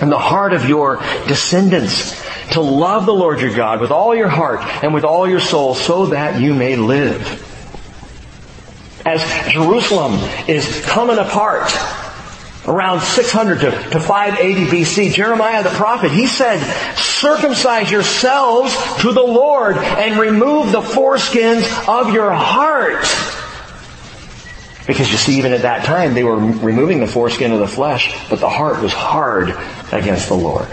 and 0.00 0.10
the 0.10 0.18
heart 0.18 0.54
of 0.54 0.66
your 0.66 0.96
descendants 1.28 2.24
to 2.52 2.62
love 2.62 3.04
the 3.04 3.12
Lord 3.12 3.40
your 3.40 3.54
God 3.54 3.82
with 3.82 3.90
all 3.90 4.14
your 4.14 4.28
heart 4.28 4.60
and 4.82 4.94
with 4.94 5.04
all 5.04 5.28
your 5.28 5.40
soul 5.40 5.74
so 5.74 6.06
that 6.06 6.40
you 6.40 6.54
may 6.54 6.76
live. 6.76 7.42
As 9.04 9.52
Jerusalem 9.52 10.14
is 10.48 10.82
coming 10.86 11.18
apart, 11.18 11.70
around 12.66 13.00
600 13.00 13.60
to, 13.60 13.70
to 13.90 14.00
580 14.00 14.66
BC, 14.66 15.12
Jeremiah 15.12 15.62
the 15.62 15.70
prophet, 15.70 16.10
he 16.10 16.26
said, 16.26 16.58
circumcise 16.96 17.90
yourselves 17.90 18.74
to 19.02 19.12
the 19.12 19.22
Lord 19.22 19.76
and 19.76 20.18
remove 20.18 20.72
the 20.72 20.80
foreskins 20.80 21.62
of 21.88 22.12
your 22.12 22.32
heart. 22.32 23.06
Because 24.86 25.10
you 25.10 25.16
see, 25.16 25.38
even 25.38 25.52
at 25.52 25.62
that 25.62 25.84
time, 25.84 26.14
they 26.14 26.24
were 26.24 26.36
removing 26.36 27.00
the 27.00 27.06
foreskin 27.06 27.52
of 27.52 27.58
the 27.58 27.68
flesh, 27.68 28.14
but 28.28 28.40
the 28.40 28.50
heart 28.50 28.82
was 28.82 28.92
hard 28.92 29.50
against 29.92 30.28
the 30.28 30.34
Lord. 30.34 30.68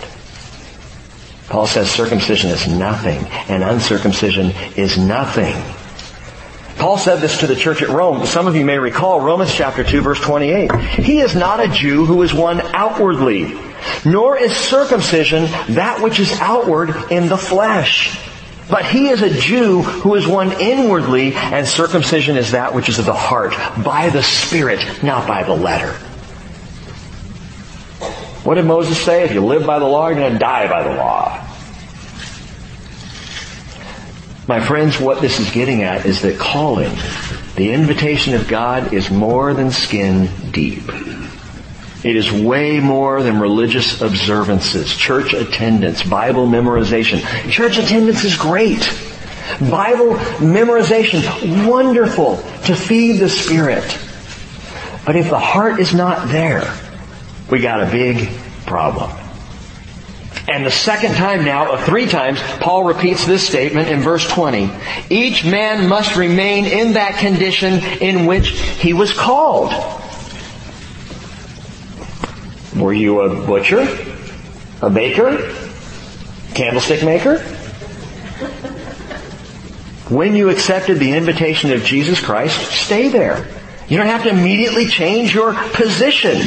Paul 1.48 1.68
says 1.68 1.90
circumcision 1.90 2.50
is 2.50 2.68
nothing, 2.68 3.26
and 3.50 3.64
uncircumcision 3.64 4.52
is 4.76 4.98
nothing. 4.98 5.56
Paul 6.78 6.98
said 6.98 7.18
this 7.18 7.40
to 7.40 7.48
the 7.48 7.56
church 7.56 7.82
at 7.82 7.90
Rome. 7.90 8.26
Some 8.26 8.48
of 8.48 8.56
you 8.56 8.66
may 8.66 8.80
recall 8.80 9.22
Romans 9.22 9.54
chapter 9.54 9.84
2 9.84 10.02
verse 10.02 10.20
28. 10.20 10.72
He 10.76 11.20
is 11.20 11.36
not 11.36 11.60
a 11.60 11.68
Jew 11.68 12.06
who 12.06 12.22
is 12.24 12.34
one 12.34 12.62
outwardly, 12.74 13.58
nor 14.06 14.38
is 14.38 14.56
circumcision 14.56 15.46
that 15.76 16.02
which 16.02 16.20
is 16.20 16.32
outward 16.40 17.12
in 17.12 17.30
the 17.30 17.38
flesh. 17.38 18.18
But 18.70 18.86
he 18.86 19.10
is 19.10 19.22
a 19.22 19.30
Jew 19.30 19.82
who 19.82 20.16
is 20.16 20.26
one 20.26 20.54
inwardly, 20.54 21.34
and 21.34 21.68
circumcision 21.68 22.38
is 22.38 22.52
that 22.52 22.74
which 22.74 22.88
is 22.88 23.00
of 23.00 23.06
the 23.06 23.14
heart, 23.14 23.54
by 23.84 24.10
the 24.10 24.24
Spirit, 24.24 25.04
not 25.04 25.28
by 25.28 25.44
the 25.44 25.54
letter. 25.54 25.92
What 28.44 28.56
did 28.56 28.66
Moses 28.66 29.00
say? 29.00 29.24
If 29.24 29.34
you 29.34 29.46
live 29.46 29.68
by 29.68 29.78
the 29.78 29.86
law, 29.86 30.08
you're 30.08 30.18
going 30.18 30.34
to 30.34 30.40
die 30.40 30.70
by 30.70 30.84
the 30.84 30.96
law. 30.96 31.51
My 34.52 34.60
friends, 34.60 35.00
what 35.00 35.22
this 35.22 35.40
is 35.40 35.50
getting 35.52 35.84
at 35.84 36.06
is 36.06 36.24
that 36.24 36.38
calling, 36.38 36.94
the 37.56 37.72
invitation 37.72 38.34
of 38.34 38.50
God 38.50 38.92
is 38.92 39.10
more 39.10 39.54
than 39.54 39.72
skin 39.72 40.28
deep. 40.52 40.84
It 42.04 42.18
is 42.18 42.30
way 42.30 42.82
more 42.82 43.24
than 43.24 43.40
religious 43.40 44.02
observances, 44.02 44.94
church 44.94 45.32
attendance, 45.32 46.04
Bible 46.04 46.48
memorization. 46.48 47.22
Church 47.50 47.78
attendance 47.78 48.26
is 48.26 48.36
great. 48.36 48.82
Bible 49.62 50.16
memorization, 50.44 51.66
wonderful 51.66 52.36
to 52.66 52.76
feed 52.76 53.22
the 53.22 53.30
Spirit. 53.30 53.86
But 55.06 55.16
if 55.16 55.30
the 55.30 55.40
heart 55.40 55.80
is 55.80 55.94
not 55.94 56.28
there, 56.28 56.78
we 57.50 57.62
got 57.62 57.88
a 57.88 57.90
big 57.90 58.30
problem. 58.66 59.21
And 60.48 60.66
the 60.66 60.72
second 60.72 61.16
time 61.16 61.46
now, 61.46 61.74
of 61.74 61.84
three 61.84 62.08
times, 62.08 62.42
Paul 62.60 62.84
repeats 62.84 63.26
this 63.26 63.48
statement 63.48 63.90
in 63.90 64.00
verse 64.00 64.28
20. 64.28 64.72
Each 65.10 65.46
man 65.46 65.88
must 65.88 66.16
remain 66.16 66.66
in 66.66 66.94
that 66.94 67.20
condition 67.20 67.76
in 68.02 68.26
which 68.26 68.50
he 68.50 68.94
was 68.94 69.14
called. 69.14 69.72
Were 72.76 72.94
you 72.94 73.22
a 73.22 73.46
butcher? 73.46 73.88
A 74.82 74.90
baker? 74.90 75.54
Candlestick 76.56 77.04
maker? 77.04 77.40
When 80.10 80.36
you 80.36 80.50
accepted 80.50 81.00
the 81.00 81.14
invitation 81.14 81.72
of 81.72 81.84
Jesus 81.84 82.20
Christ, 82.20 82.60
stay 82.72 83.10
there. 83.10 83.48
You 83.88 83.98
don't 83.98 84.08
have 84.08 84.24
to 84.24 84.30
immediately 84.30 84.88
change 84.88 85.34
your 85.34 85.54
position. 85.54 86.42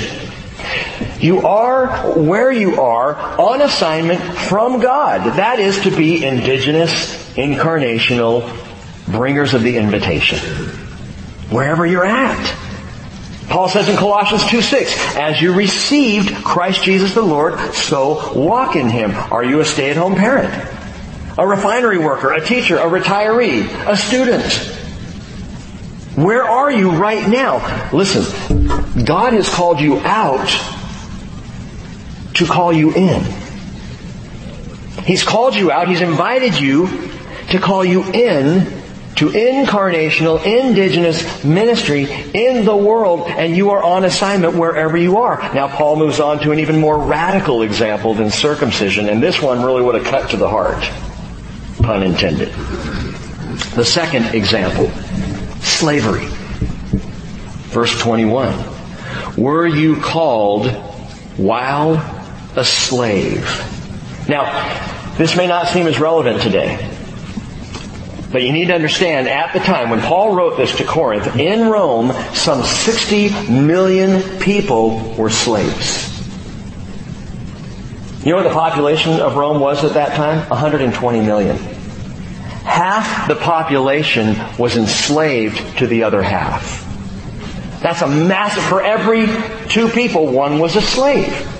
You 1.19 1.47
are 1.47 2.13
where 2.19 2.51
you 2.51 2.81
are 2.81 3.15
on 3.15 3.63
assignment 3.63 4.21
from 4.21 4.81
God. 4.81 5.37
That 5.37 5.59
is 5.59 5.81
to 5.83 5.97
be 5.97 6.25
indigenous, 6.25 7.35
incarnational, 7.35 8.51
bringers 9.07 9.55
of 9.55 9.63
the 9.63 9.77
invitation. 9.77 10.39
Wherever 11.51 11.87
you're 11.87 12.05
at. 12.05 12.61
Paul 13.49 13.69
says 13.69 13.89
in 13.89 13.97
Colossians 13.97 14.43
2.6, 14.45 15.17
as 15.17 15.41
you 15.41 15.55
received 15.55 16.35
Christ 16.45 16.83
Jesus 16.83 17.15
the 17.15 17.23
Lord, 17.23 17.59
so 17.75 18.33
walk 18.35 18.75
in 18.75 18.89
Him. 18.89 19.13
Are 19.13 19.45
you 19.45 19.61
a 19.61 19.65
stay-at-home 19.65 20.15
parent? 20.15 20.53
A 21.39 21.47
refinery 21.47 21.99
worker, 21.99 22.33
a 22.33 22.45
teacher, 22.45 22.79
a 22.79 22.87
retiree, 22.87 23.67
a 23.87 23.97
student? 23.97 24.51
Where 26.17 26.45
are 26.45 26.73
you 26.73 26.93
right 26.93 27.29
now? 27.29 27.91
Listen, 27.93 29.05
God 29.05 29.33
has 29.35 29.49
called 29.49 29.81
you 29.81 29.99
out 29.99 30.49
to 32.35 32.47
call 32.47 32.73
you 32.73 32.93
in. 32.93 33.23
He's 35.05 35.23
called 35.23 35.55
you 35.55 35.71
out. 35.71 35.89
He's 35.89 36.01
invited 36.01 36.59
you 36.59 36.89
to 37.51 37.59
call 37.59 37.85
you 37.85 38.03
in 38.05 38.83
to 39.17 39.29
incarnational, 39.29 40.45
indigenous 40.45 41.45
ministry 41.45 42.05
in 42.35 42.65
the 42.65 42.77
world, 42.77 43.29
and 43.29 43.57
you 43.57 43.71
are 43.71 43.83
on 43.83 44.05
assignment 44.05 44.55
wherever 44.55 44.97
you 44.97 45.19
are. 45.19 45.39
Now, 45.55 45.69
Paul 45.69 45.97
moves 45.97 46.19
on 46.19 46.41
to 46.41 46.51
an 46.51 46.59
even 46.59 46.81
more 46.81 46.99
radical 46.99 47.63
example 47.63 48.15
than 48.15 48.31
circumcision, 48.31 49.09
and 49.09 49.23
this 49.23 49.41
one 49.41 49.63
really 49.63 49.83
would 49.83 49.95
have 49.95 50.05
cut 50.05 50.31
to 50.31 50.37
the 50.37 50.49
heart. 50.49 50.83
Pun 51.81 52.03
intended. 52.03 52.53
The 53.75 53.85
second 53.85 54.35
example, 54.35 54.89
slavery. 55.61 56.27
Verse 57.71 57.97
21. 58.01 58.65
Were 59.37 59.67
you 59.67 60.01
called 60.01 60.71
while 61.37 62.14
a 62.57 62.65
slave? 62.65 63.45
Now, 64.29 64.45
this 65.17 65.37
may 65.37 65.47
not 65.47 65.69
seem 65.69 65.87
as 65.87 65.99
relevant 66.01 66.43
today. 66.43 66.91
But 68.33 68.43
you 68.43 68.53
need 68.53 68.67
to 68.67 68.75
understand, 68.75 69.29
at 69.29 69.53
the 69.53 69.61
time 69.61 69.91
when 69.91 70.01
Paul 70.01 70.35
wrote 70.35 70.57
this 70.57 70.77
to 70.79 70.85
Corinth, 70.85 71.37
in 71.37 71.69
Rome, 71.69 72.13
some 72.35 72.65
60 72.65 73.31
million 73.49 74.41
people 74.41 75.15
were 75.15 75.31
slaves. 75.31 76.11
You 78.25 78.33
know 78.33 78.39
what 78.39 78.49
the 78.49 78.55
population 78.55 79.21
of 79.21 79.37
Rome 79.37 79.61
was 79.61 79.85
at 79.85 79.95
that 79.95 80.17
time? 80.17 80.39
120 80.49 81.21
million. 81.21 81.57
Half 82.65 83.29
the 83.29 83.37
population 83.37 84.35
was 84.59 84.77
enslaved 84.77 85.79
to 85.79 85.87
the 85.87 86.03
other 86.03 86.23
half. 86.23 86.81
That's 87.83 88.03
a 88.03 88.09
massive, 88.09 88.65
for 88.65 88.83
every 88.83 89.27
two 89.69 89.89
people, 89.91 90.27
one 90.27 90.59
was 90.59 90.75
a 90.75 90.83
slave. 90.83 91.54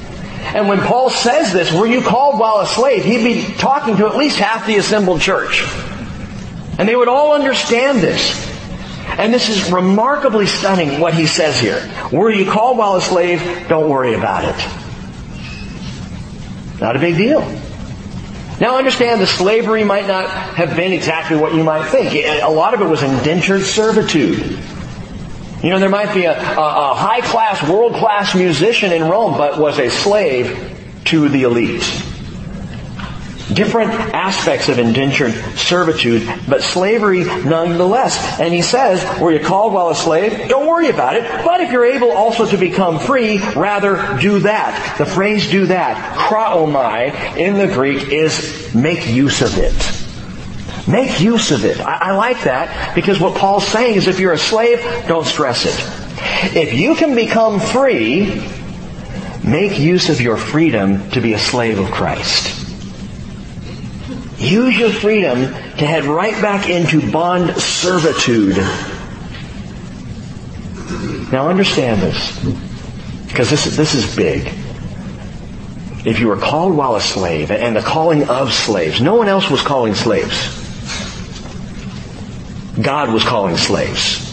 And 0.55 0.69
when 0.69 0.79
Paul 0.79 1.11
says 1.11 1.53
this, 1.53 1.73
were 1.73 1.87
you 1.87 2.01
called 2.01 2.39
while 2.39 2.61
a 2.61 2.67
slave? 2.67 3.05
He'd 3.05 3.25
be 3.25 3.55
talking 3.55 3.97
to 3.97 4.07
at 4.07 4.17
least 4.17 4.39
half 4.39 4.67
the 4.67 4.77
assembled 4.77 5.21
church. 5.21 5.65
And 6.79 6.89
they 6.89 6.95
would 6.95 7.09
all 7.09 7.35
understand 7.35 7.99
this. 7.99 8.41
And 9.07 9.35
this 9.35 9.49
is 9.49 9.73
remarkably 9.73 10.47
stunning 10.47 11.01
what 11.01 11.13
he 11.13 11.27
says 11.27 11.59
here. 11.59 11.91
Were 12.13 12.31
you 12.31 12.49
called 12.49 12.79
while 12.79 12.95
a 12.95 13.01
slave? 13.01 13.67
Don't 13.69 13.91
worry 13.91 14.15
about 14.15 14.45
it. 14.45 14.57
Not 16.81 16.95
a 16.95 17.01
big 17.01 17.17
deal. 17.17 17.41
Now 18.61 18.79
understand 18.79 19.21
the 19.21 19.27
slavery 19.27 19.83
might 19.83 20.07
not 20.07 20.29
have 20.29 20.77
been 20.77 20.93
exactly 20.93 21.37
what 21.37 21.53
you 21.55 21.65
might 21.65 21.89
think. 21.89 22.15
A 22.15 22.49
lot 22.49 22.75
of 22.75 22.81
it 22.81 22.87
was 22.87 23.03
indentured 23.03 23.63
servitude. 23.63 24.57
You 25.65 25.71
know, 25.71 25.79
there 25.79 25.89
might 25.89 26.13
be 26.13 26.25
a, 26.25 26.33
a, 26.33 26.91
a 26.91 26.95
high 26.95 27.23
class, 27.23 27.67
world 27.67 27.95
class 27.95 28.35
musician 28.35 28.93
in 28.93 29.09
Rome, 29.09 29.39
but 29.39 29.59
was 29.59 29.79
a 29.79 29.89
slave 29.89 31.01
to 31.07 31.29
the 31.31 31.45
elite 31.45 31.83
different 33.53 33.91
aspects 33.91 34.69
of 34.69 34.79
indentured 34.79 35.33
servitude, 35.57 36.29
but 36.49 36.63
slavery 36.63 37.25
nonetheless. 37.25 38.41
And 38.41 38.53
he 38.53 38.63
says, 38.63 39.21
were 39.21 39.33
you 39.33 39.39
called 39.39 39.73
while 39.73 39.91
a 39.91 39.95
slave? 39.95 40.49
Don't 40.49 40.67
worry 40.67 40.89
about 40.89 41.17
it. 41.17 41.23
But 41.45 41.61
if 41.61 41.71
you're 41.71 41.85
able 41.85 42.11
also 42.11 42.47
to 42.47 42.57
become 42.57 42.99
free, 42.99 43.39
rather 43.55 44.19
do 44.21 44.41
that. 44.41 44.97
The 44.99 45.07
phrase 45.07 45.51
do 45.51 45.67
that, 45.67 46.17
kraomai, 46.19 47.37
in 47.37 47.55
the 47.55 47.73
Greek 47.73 48.09
is 48.09 48.75
make 48.75 49.07
use 49.07 49.41
of 49.41 49.57
it. 49.57 50.04
Make 50.87 51.21
use 51.21 51.51
of 51.51 51.65
it. 51.65 51.81
I, 51.81 52.11
I 52.11 52.17
like 52.17 52.45
that 52.45 52.95
because 52.95 53.19
what 53.19 53.37
Paul's 53.37 53.67
saying 53.67 53.97
is 53.97 54.07
if 54.07 54.21
you're 54.21 54.33
a 54.33 54.39
slave, 54.39 54.81
don't 55.09 55.27
stress 55.27 55.65
it. 55.65 56.57
If 56.57 56.75
you 56.75 56.95
can 56.95 57.15
become 57.15 57.59
free, 57.59 58.43
make 59.43 59.79
use 59.79 60.11
of 60.11 60.21
your 60.21 60.37
freedom 60.37 61.11
to 61.11 61.21
be 61.21 61.33
a 61.33 61.39
slave 61.39 61.79
of 61.79 61.91
Christ. 61.91 62.61
Use 64.39 64.77
your 64.77 64.91
freedom 64.91 65.39
to 65.39 65.87
head 65.87 66.05
right 66.05 66.41
back 66.43 66.69
into 66.69 67.11
bond 67.11 67.57
servitude. 67.57 68.57
Now 71.33 71.49
understand 71.49 72.03
this, 72.03 72.39
because 73.27 73.49
this 73.49 73.67
is, 73.67 73.77
this 73.77 73.95
is 73.95 74.15
big. 74.15 74.53
If 76.05 76.21
you 76.21 76.29
were 76.29 76.37
called 76.37 76.77
while 76.77 76.97
a 76.97 77.01
slave, 77.01 77.51
and 77.51 77.75
the 77.75 77.81
calling 77.81 78.29
of 78.29 78.53
slaves, 78.53 79.01
no 79.01 79.15
one 79.15 79.29
else 79.29 79.49
was 79.49 79.63
calling 79.63 79.95
slaves. 79.95 80.64
God 82.81 83.13
was 83.13 83.25
calling 83.25 83.57
slaves. 83.57 84.31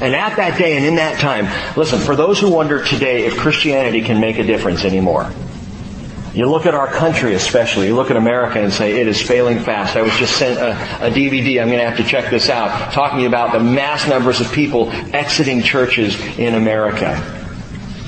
And 0.00 0.14
at 0.14 0.36
that 0.36 0.58
day 0.58 0.76
and 0.76 0.84
in 0.84 0.96
that 0.96 1.18
time, 1.20 1.46
listen, 1.76 1.98
for 1.98 2.14
those 2.16 2.38
who 2.38 2.50
wonder 2.50 2.84
today 2.84 3.24
if 3.26 3.36
Christianity 3.38 4.02
can 4.02 4.20
make 4.20 4.38
a 4.38 4.44
difference 4.44 4.84
anymore, 4.84 5.32
You 6.34 6.50
look 6.50 6.66
at 6.66 6.74
our 6.74 6.86
country 6.86 7.32
especially, 7.32 7.86
you 7.86 7.94
look 7.96 8.10
at 8.10 8.16
America 8.18 8.60
and 8.60 8.70
say 8.70 9.00
it 9.00 9.08
is 9.08 9.22
failing 9.22 9.58
fast. 9.58 9.96
I 9.96 10.02
was 10.02 10.12
just 10.18 10.36
sent 10.36 10.58
a, 10.58 10.72
a 11.06 11.10
DVD, 11.10 11.62
I'm 11.62 11.68
going 11.68 11.78
to 11.78 11.88
have 11.88 11.96
to 11.96 12.04
check 12.04 12.30
this 12.30 12.50
out, 12.50 12.92
talking 12.92 13.24
about 13.24 13.52
the 13.52 13.60
mass 13.60 14.06
numbers 14.06 14.42
of 14.42 14.52
people 14.52 14.90
exiting 15.14 15.62
churches 15.62 16.20
in 16.36 16.52
America. 16.54 17.16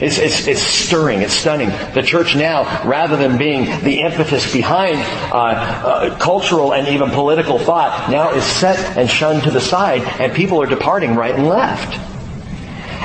It's, 0.01 0.19
it's, 0.19 0.47
it's 0.47 0.63
stirring, 0.63 1.23
it's 1.23 1.33
stunning. 1.33 1.71
The 1.93 2.03
church 2.03 2.37
now, 2.37 2.87
rather 2.87 3.17
than 3.17 3.37
being 3.37 3.65
the 3.83 4.01
impetus 4.03 4.53
behind 4.53 4.99
uh, 5.33 5.37
uh, 5.37 6.19
cultural 6.19 6.73
and 6.73 6.87
even 6.89 7.11
political 7.11 7.59
thought, 7.59 8.09
now 8.09 8.31
is 8.31 8.45
set 8.45 8.97
and 8.97 9.11
shunned 9.11 9.43
to 9.45 9.51
the 9.51 9.61
side, 9.61 10.03
and 10.21 10.33
people 10.33 10.63
are 10.63 10.67
departing 10.67 11.17
right 11.17 11.35
and 11.35 11.49
left. 11.49 11.99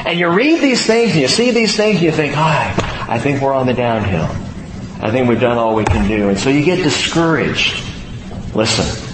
And 0.06 0.20
you 0.20 0.28
read 0.30 0.62
these 0.62 0.86
things 0.86 1.14
and 1.14 1.22
you 1.22 1.28
see 1.28 1.52
these 1.52 1.76
things 1.76 1.96
and 1.96 2.06
you 2.06 2.12
think, 2.12 2.34
ah, 2.36 3.10
I 3.10 3.20
think 3.20 3.42
we're 3.42 3.54
on 3.54 3.66
the 3.66 3.74
downhill. 3.74 4.28
I 5.02 5.12
think 5.12 5.30
we've 5.30 5.40
done 5.40 5.58
all 5.58 5.76
we 5.76 5.86
can 5.86 6.08
do. 6.08 6.30
And 6.30 6.38
so 6.38 6.50
you 6.50 6.64
get 6.64 6.78
discouraged. 6.78 7.84
Listen. 8.54 9.10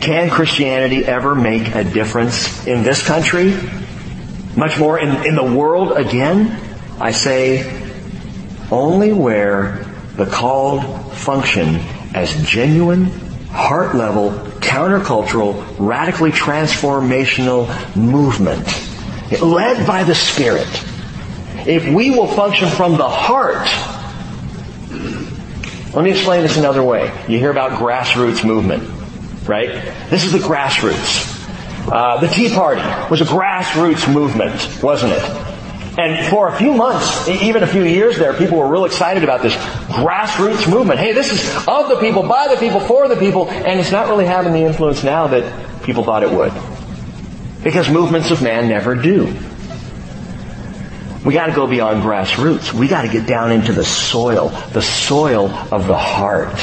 Can 0.00 0.28
Christianity 0.28 1.04
ever 1.04 1.34
make 1.34 1.74
a 1.74 1.84
difference 1.84 2.66
in 2.66 2.82
this 2.82 3.06
country? 3.06 3.56
Much 4.56 4.78
more 4.78 4.98
in, 4.98 5.24
in 5.24 5.34
the 5.34 5.44
world 5.44 5.92
again? 5.92 6.65
I 6.98 7.12
say, 7.12 7.64
only 8.70 9.12
where 9.12 9.84
the 10.16 10.24
called 10.24 11.12
function 11.12 11.76
as 12.14 12.32
genuine, 12.48 13.04
heart 13.50 13.94
level, 13.94 14.30
countercultural, 14.60 15.76
radically 15.78 16.30
transformational 16.30 17.66
movement, 17.94 18.66
led 19.42 19.86
by 19.86 20.04
the 20.04 20.14
Spirit. 20.14 20.68
If 21.66 21.86
we 21.86 22.10
will 22.10 22.28
function 22.28 22.68
from 22.70 22.96
the 22.96 23.08
heart, 23.08 23.66
let 25.94 26.02
me 26.02 26.10
explain 26.10 26.42
this 26.42 26.56
another 26.56 26.82
way. 26.82 27.12
You 27.28 27.38
hear 27.38 27.50
about 27.50 27.72
grassroots 27.72 28.44
movement, 28.44 28.84
right? 29.46 29.68
This 30.08 30.24
is 30.24 30.32
the 30.32 30.38
grassroots. 30.38 31.34
Uh, 31.90 32.20
the 32.20 32.28
Tea 32.28 32.48
Party 32.54 32.82
was 33.10 33.20
a 33.20 33.24
grassroots 33.24 34.12
movement, 34.12 34.82
wasn't 34.82 35.12
it? 35.12 35.45
And 35.98 36.28
for 36.28 36.48
a 36.48 36.56
few 36.56 36.74
months, 36.74 37.26
even 37.28 37.62
a 37.62 37.66
few 37.66 37.82
years 37.82 38.18
there, 38.18 38.34
people 38.34 38.58
were 38.58 38.68
real 38.68 38.84
excited 38.84 39.24
about 39.24 39.42
this 39.42 39.54
grassroots 39.54 40.70
movement. 40.70 41.00
Hey, 41.00 41.12
this 41.12 41.32
is 41.32 41.66
of 41.66 41.88
the 41.88 41.96
people, 41.96 42.22
by 42.22 42.48
the 42.48 42.56
people, 42.56 42.80
for 42.80 43.08
the 43.08 43.16
people, 43.16 43.48
and 43.48 43.80
it's 43.80 43.92
not 43.92 44.08
really 44.08 44.26
having 44.26 44.52
the 44.52 44.60
influence 44.60 45.02
now 45.02 45.26
that 45.28 45.82
people 45.84 46.04
thought 46.04 46.22
it 46.22 46.30
would. 46.30 46.52
Because 47.64 47.88
movements 47.88 48.30
of 48.30 48.42
man 48.42 48.68
never 48.68 48.94
do. 48.94 49.34
We 51.24 51.32
gotta 51.32 51.52
go 51.52 51.66
beyond 51.66 52.02
grassroots. 52.02 52.72
We 52.72 52.88
gotta 52.88 53.08
get 53.08 53.26
down 53.26 53.50
into 53.50 53.72
the 53.72 53.84
soil, 53.84 54.50
the 54.72 54.82
soil 54.82 55.50
of 55.72 55.86
the 55.86 55.96
heart. 55.96 56.54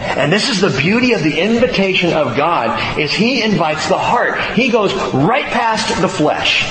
And 0.00 0.32
this 0.32 0.48
is 0.48 0.60
the 0.60 0.76
beauty 0.80 1.12
of 1.12 1.22
the 1.22 1.38
invitation 1.38 2.12
of 2.12 2.36
God, 2.36 2.98
is 2.98 3.12
He 3.12 3.42
invites 3.42 3.88
the 3.88 3.98
heart. 3.98 4.40
He 4.54 4.70
goes 4.70 4.94
right 5.12 5.44
past 5.44 6.00
the 6.00 6.08
flesh 6.08 6.64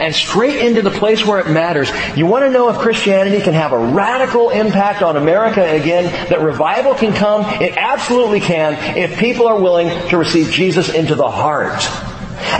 and 0.00 0.14
straight 0.14 0.64
into 0.64 0.82
the 0.82 0.90
place 0.90 1.24
where 1.24 1.40
it 1.40 1.48
matters. 1.48 1.90
You 2.16 2.26
want 2.26 2.44
to 2.44 2.50
know 2.50 2.68
if 2.68 2.76
Christianity 2.78 3.40
can 3.40 3.54
have 3.54 3.72
a 3.72 3.78
radical 3.78 4.50
impact 4.50 5.02
on 5.02 5.16
America 5.16 5.62
again, 5.62 6.04
that 6.28 6.40
revival 6.40 6.94
can 6.94 7.12
come? 7.12 7.44
It 7.62 7.76
absolutely 7.76 8.40
can 8.40 8.74
if 8.96 9.18
people 9.18 9.46
are 9.46 9.60
willing 9.60 9.88
to 10.10 10.16
receive 10.16 10.50
Jesus 10.50 10.92
into 10.92 11.14
the 11.14 11.30
heart. 11.30 11.82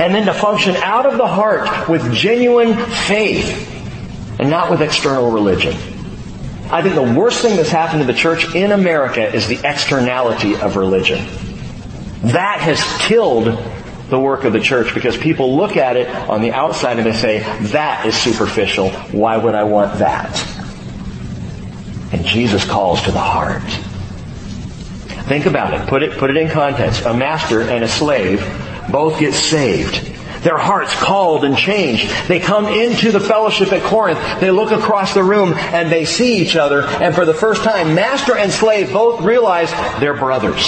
And 0.00 0.14
then 0.14 0.26
to 0.26 0.34
function 0.34 0.76
out 0.76 1.06
of 1.06 1.16
the 1.16 1.26
heart 1.26 1.88
with 1.88 2.12
genuine 2.12 2.74
faith 3.06 3.72
and 4.38 4.50
not 4.50 4.70
with 4.70 4.82
external 4.82 5.30
religion. 5.30 5.95
I 6.70 6.82
think 6.82 6.94
the 6.96 7.18
worst 7.18 7.42
thing 7.42 7.56
that's 7.56 7.70
happened 7.70 8.00
to 8.00 8.06
the 8.06 8.18
church 8.18 8.54
in 8.54 8.72
America 8.72 9.32
is 9.32 9.46
the 9.46 9.60
externality 9.62 10.56
of 10.56 10.76
religion. 10.76 11.24
That 12.22 12.60
has 12.60 12.82
killed 13.06 13.44
the 14.08 14.18
work 14.18 14.44
of 14.44 14.52
the 14.52 14.60
church 14.60 14.92
because 14.92 15.16
people 15.16 15.56
look 15.56 15.76
at 15.76 15.96
it 15.96 16.08
on 16.08 16.42
the 16.42 16.52
outside 16.52 16.98
and 16.98 17.06
they 17.06 17.12
say, 17.12 17.40
that 17.68 18.04
is 18.06 18.16
superficial. 18.16 18.90
Why 18.90 19.36
would 19.36 19.54
I 19.54 19.64
want 19.64 19.98
that? 20.00 20.44
And 22.12 22.24
Jesus 22.24 22.64
calls 22.64 23.02
to 23.02 23.12
the 23.12 23.20
heart. 23.20 23.62
Think 25.26 25.46
about 25.46 25.74
it. 25.74 25.88
Put 25.88 26.02
it, 26.02 26.18
put 26.18 26.30
it 26.30 26.36
in 26.36 26.48
context. 26.48 27.04
A 27.04 27.14
master 27.14 27.62
and 27.62 27.84
a 27.84 27.88
slave 27.88 28.40
both 28.90 29.18
get 29.18 29.34
saved. 29.34 30.15
Their 30.46 30.58
hearts 30.58 30.94
called 30.94 31.44
and 31.44 31.58
changed. 31.58 32.08
They 32.28 32.38
come 32.38 32.66
into 32.66 33.10
the 33.10 33.18
fellowship 33.18 33.72
at 33.72 33.82
Corinth. 33.82 34.20
They 34.38 34.52
look 34.52 34.70
across 34.70 35.12
the 35.12 35.24
room 35.24 35.54
and 35.54 35.90
they 35.90 36.04
see 36.04 36.36
each 36.36 36.54
other. 36.54 36.82
And 36.82 37.16
for 37.16 37.24
the 37.24 37.34
first 37.34 37.64
time, 37.64 37.96
master 37.96 38.36
and 38.36 38.52
slave 38.52 38.92
both 38.92 39.22
realize 39.22 39.72
they're 39.98 40.14
brothers. 40.14 40.64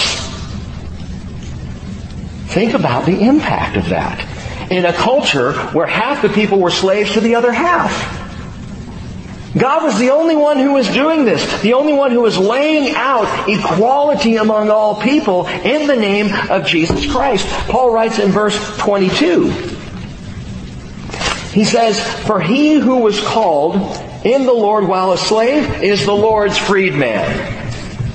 Think 2.48 2.74
about 2.74 3.06
the 3.06 3.20
impact 3.20 3.76
of 3.76 3.90
that. 3.90 4.18
In 4.72 4.84
a 4.84 4.92
culture 4.92 5.52
where 5.52 5.86
half 5.86 6.22
the 6.22 6.28
people 6.28 6.58
were 6.58 6.72
slaves 6.72 7.12
to 7.12 7.20
the 7.20 7.36
other 7.36 7.52
half. 7.52 8.17
God 9.56 9.82
was 9.82 9.98
the 9.98 10.10
only 10.10 10.36
one 10.36 10.58
who 10.58 10.72
was 10.72 10.88
doing 10.88 11.24
this, 11.24 11.62
the 11.62 11.72
only 11.72 11.94
one 11.94 12.10
who 12.10 12.20
was 12.20 12.36
laying 12.36 12.94
out 12.94 13.48
equality 13.48 14.36
among 14.36 14.68
all 14.70 15.00
people 15.00 15.46
in 15.46 15.86
the 15.86 15.96
name 15.96 16.34
of 16.50 16.66
Jesus 16.66 17.10
Christ. 17.10 17.46
Paul 17.68 17.92
writes 17.92 18.18
in 18.18 18.30
verse 18.30 18.58
22. 18.78 19.50
He 21.50 21.64
says, 21.64 21.98
For 22.26 22.40
he 22.40 22.74
who 22.74 22.98
was 22.98 23.20
called 23.20 23.76
in 24.24 24.44
the 24.44 24.52
Lord 24.52 24.86
while 24.86 25.12
a 25.12 25.18
slave 25.18 25.82
is 25.82 26.04
the 26.04 26.12
Lord's 26.12 26.58
freedman. 26.58 27.24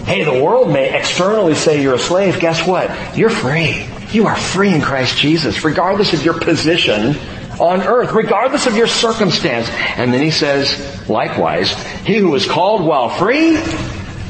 Hey, 0.05 0.23
the 0.23 0.43
world 0.43 0.69
may 0.69 0.95
externally 0.95 1.55
say 1.55 1.81
you're 1.81 1.95
a 1.95 1.99
slave. 1.99 2.39
Guess 2.39 2.67
what? 2.67 3.17
You're 3.17 3.29
free. 3.31 3.88
You 4.11 4.27
are 4.27 4.36
free 4.36 4.73
in 4.73 4.81
Christ 4.81 5.17
Jesus, 5.17 5.63
regardless 5.63 6.13
of 6.13 6.23
your 6.23 6.39
position 6.39 7.15
on 7.60 7.82
earth, 7.82 8.12
regardless 8.14 8.68
of 8.68 8.76
your 8.76 8.88
circumstance. 8.88 9.70
And 9.70 10.14
then 10.14 10.22
he 10.22 10.32
says, 10.32 11.10
likewise, 11.10 11.74
he 12.06 12.18
who 12.18 12.34
is 12.36 12.45
called 12.45 12.84
while 12.84 13.10
free 13.10 13.58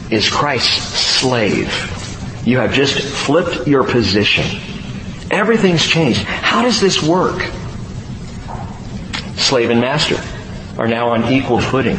is 0.09 0.30
Christ's 0.30 0.84
slave. 1.19 1.71
You 2.45 2.59
have 2.59 2.74
just 2.74 2.99
flipped 2.99 3.67
your 3.67 3.84
position. 3.84 4.43
Everything's 5.32 5.86
changed. 5.86 6.21
How 6.24 6.61
does 6.61 6.82
this 6.82 7.01
work? 7.01 7.41
Slave 9.36 9.69
and 9.69 9.82
master 9.82 10.17
are 10.78 10.88
now 10.88 11.09
on 11.09 11.32
equal 11.32 11.59
footing. 11.59 11.97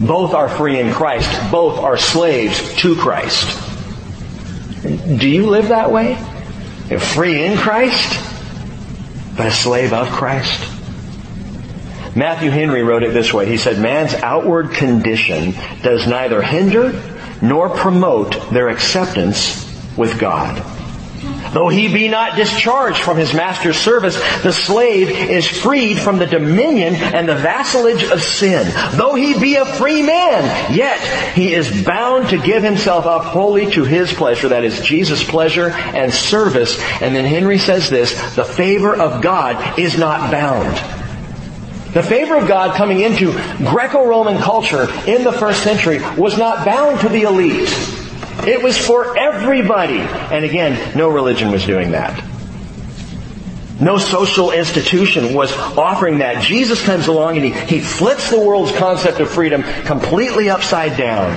Both 0.00 0.34
are 0.34 0.48
free 0.48 0.80
in 0.80 0.92
Christ. 0.92 1.50
Both 1.50 1.78
are 1.78 1.96
slaves 1.96 2.74
to 2.78 2.96
Christ. 2.96 3.60
Do 4.82 5.28
you 5.28 5.46
live 5.46 5.68
that 5.68 5.90
way? 5.90 6.16
Free 7.14 7.44
in 7.44 7.56
Christ? 7.56 8.33
But 9.36 9.46
a 9.46 9.50
slave 9.50 9.92
of 9.92 10.08
Christ. 10.08 10.70
Matthew 12.16 12.50
Henry 12.50 12.82
wrote 12.82 13.02
it 13.02 13.12
this 13.12 13.32
way. 13.32 13.46
He 13.46 13.56
said, 13.56 13.80
man's 13.80 14.14
outward 14.14 14.70
condition 14.70 15.52
does 15.82 16.06
neither 16.06 16.42
hinder 16.42 17.02
nor 17.42 17.68
promote 17.68 18.50
their 18.50 18.68
acceptance 18.68 19.60
with 19.96 20.18
God. 20.20 20.73
Though 21.54 21.68
he 21.68 21.92
be 21.92 22.08
not 22.08 22.36
discharged 22.36 22.98
from 22.98 23.16
his 23.16 23.32
master's 23.32 23.76
service, 23.76 24.16
the 24.42 24.52
slave 24.52 25.08
is 25.08 25.46
freed 25.46 26.00
from 26.00 26.18
the 26.18 26.26
dominion 26.26 26.96
and 26.96 27.28
the 27.28 27.36
vassalage 27.36 28.02
of 28.02 28.22
sin. 28.22 28.70
Though 28.96 29.14
he 29.14 29.38
be 29.38 29.54
a 29.54 29.64
free 29.64 30.02
man, 30.02 30.74
yet 30.74 30.98
he 31.34 31.54
is 31.54 31.84
bound 31.84 32.30
to 32.30 32.38
give 32.38 32.64
himself 32.64 33.06
up 33.06 33.22
wholly 33.22 33.70
to 33.70 33.84
his 33.84 34.12
pleasure, 34.12 34.48
that 34.48 34.64
is 34.64 34.80
Jesus' 34.80 35.22
pleasure 35.22 35.70
and 35.70 36.12
service. 36.12 36.76
And 37.00 37.14
then 37.14 37.24
Henry 37.24 37.58
says 37.58 37.88
this, 37.88 38.12
the 38.34 38.44
favor 38.44 38.94
of 38.94 39.22
God 39.22 39.78
is 39.78 39.96
not 39.96 40.32
bound. 40.32 40.76
The 41.94 42.02
favor 42.02 42.36
of 42.36 42.48
God 42.48 42.74
coming 42.74 42.98
into 42.98 43.32
Greco-Roman 43.58 44.38
culture 44.38 44.88
in 45.06 45.22
the 45.22 45.32
first 45.32 45.62
century 45.62 46.00
was 46.16 46.36
not 46.36 46.64
bound 46.64 46.98
to 47.02 47.08
the 47.08 47.22
elite. 47.22 47.68
It 48.46 48.62
was 48.62 48.76
for 48.76 49.16
everybody. 49.16 49.98
And 49.98 50.44
again, 50.44 50.96
no 50.96 51.08
religion 51.08 51.50
was 51.50 51.64
doing 51.64 51.92
that. 51.92 52.22
No 53.80 53.98
social 53.98 54.52
institution 54.52 55.34
was 55.34 55.52
offering 55.52 56.18
that. 56.18 56.42
Jesus 56.42 56.84
comes 56.84 57.08
along 57.08 57.36
and 57.36 57.44
he, 57.44 57.50
he 57.50 57.80
flips 57.80 58.30
the 58.30 58.38
world's 58.40 58.72
concept 58.72 59.18
of 59.20 59.28
freedom 59.28 59.62
completely 59.84 60.48
upside 60.48 60.96
down 60.96 61.32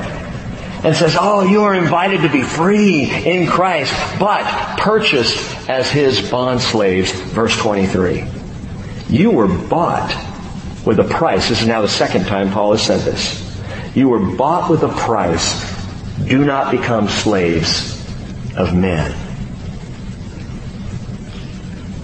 and 0.84 0.95
says, 0.95 1.18
oh, 1.20 1.43
you 1.43 1.64
are 1.64 1.74
invited 1.74 2.22
to 2.22 2.30
be 2.30 2.43
free 2.43 3.10
in 3.10 3.47
Christ, 3.47 3.93
but 4.20 4.78
purchased 4.80 5.68
as 5.68 5.89
his 5.89 6.30
bond 6.30 6.62
slaves. 6.62 7.12
Verse 7.12 7.58
23. 7.58 8.26
You 9.10 9.32
were 9.32 9.47
bought 9.47 10.14
with 10.86 10.99
a 10.99 11.03
price. 11.03 11.49
This 11.49 11.62
is 11.62 11.68
now 11.68 11.82
the 11.82 11.89
second 11.89 12.26
time 12.26 12.51
Paul 12.51 12.74
has 12.74 12.84
said 12.84 13.01
this. 13.01 13.43
You 13.95 14.10
were 14.10 14.36
bought 14.36 14.70
with 14.70 14.84
a 14.84 14.89
price 14.89 15.76
do 16.28 16.45
not 16.45 16.71
become 16.71 17.07
slaves 17.07 17.93
of 18.55 18.75
men. 18.75 19.11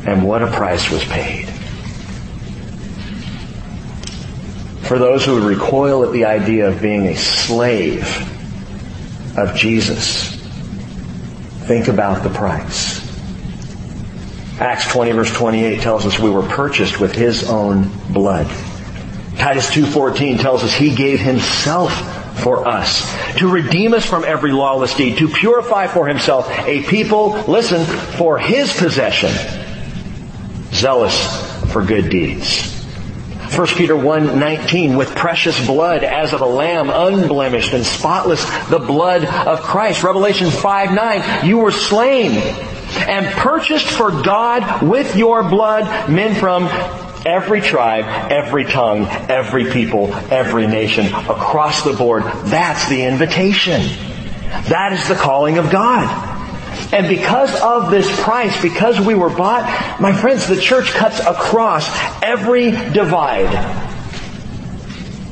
And 0.06 0.24
what 0.24 0.44
a 0.44 0.48
price 0.48 0.90
was 0.92 1.04
paid. 1.06 1.46
For 4.88 5.00
those 5.00 5.26
who 5.26 5.36
would 5.36 5.44
recoil 5.44 6.04
at 6.04 6.12
the 6.12 6.26
idea 6.26 6.68
of 6.68 6.82
being 6.82 7.08
a 7.08 7.16
slave, 7.16 8.06
of 9.38 9.56
Jesus. 9.56 10.36
Think 11.66 11.88
about 11.88 12.24
the 12.24 12.30
price. 12.30 13.02
Acts 14.60 14.88
20 14.92 15.12
verse 15.12 15.34
28 15.34 15.82
tells 15.82 16.06
us 16.06 16.20
we 16.20 16.30
were 16.30 16.44
purchased 16.44 17.00
with 17.00 17.14
His 17.14 17.50
own 17.50 17.90
blood. 18.12 18.48
Titus 19.38 19.70
2.14 19.72 20.40
tells 20.40 20.64
us 20.64 20.74
He 20.74 20.94
gave 20.94 21.20
Himself 21.20 21.92
for 22.44 22.68
us, 22.68 23.10
to 23.38 23.50
redeem 23.50 23.94
us 23.94 24.06
from 24.06 24.24
every 24.24 24.52
lawless 24.52 24.96
deed, 24.96 25.18
to 25.18 25.28
purify 25.28 25.88
for 25.88 26.08
Himself 26.08 26.50
a 26.68 26.84
people, 26.84 27.32
listen, 27.48 27.86
for 28.18 28.38
His 28.38 28.72
possession, 28.76 29.32
zealous 30.72 31.72
for 31.72 31.84
good 31.84 32.10
deeds. 32.10 32.74
1 33.56 33.68
Peter 33.76 33.96
1:19 33.96 34.98
with 34.98 35.16
precious 35.16 35.64
blood 35.68 36.04
as 36.04 36.34
of 36.34 36.42
a 36.42 36.46
lamb 36.46 36.90
unblemished 36.90 37.74
and 37.74 37.86
spotless 37.86 38.44
the 38.70 38.80
blood 38.80 39.26
of 39.26 39.62
Christ. 39.62 40.04
Revelation 40.04 40.48
5:9 40.50 41.46
you 41.46 41.60
were 41.60 41.72
slain 41.72 42.32
and 43.08 43.28
purchased 43.34 43.86
for 43.86 44.10
God 44.24 44.82
with 44.82 45.16
your 45.16 45.44
blood 45.44 46.10
men 46.10 46.34
from 46.36 46.68
every 47.26 47.62
tribe, 47.62 48.32
every 48.32 48.66
tongue, 48.66 49.06
every 49.30 49.72
people, 49.72 50.14
every 50.32 50.68
nation 50.68 51.08
across 51.08 51.84
the 51.84 51.94
board. 51.94 52.24
That's 52.46 52.88
the 52.90 53.04
invitation. 53.06 53.82
That 54.70 54.94
is 54.94 55.08
the 55.08 55.16
calling 55.16 55.58
of 55.58 55.72
God. 55.72 56.32
And 56.94 57.08
because 57.08 57.60
of 57.62 57.90
this 57.90 58.10
price, 58.22 58.60
because 58.62 59.00
we 59.00 59.16
were 59.16 59.30
bought, 59.30 60.00
my 60.00 60.14
friends, 60.14 60.48
the 60.48 60.60
church 60.60 60.92
cuts 60.92 61.20
across 61.20 61.88
every 62.22 62.72
divide. 62.72 63.92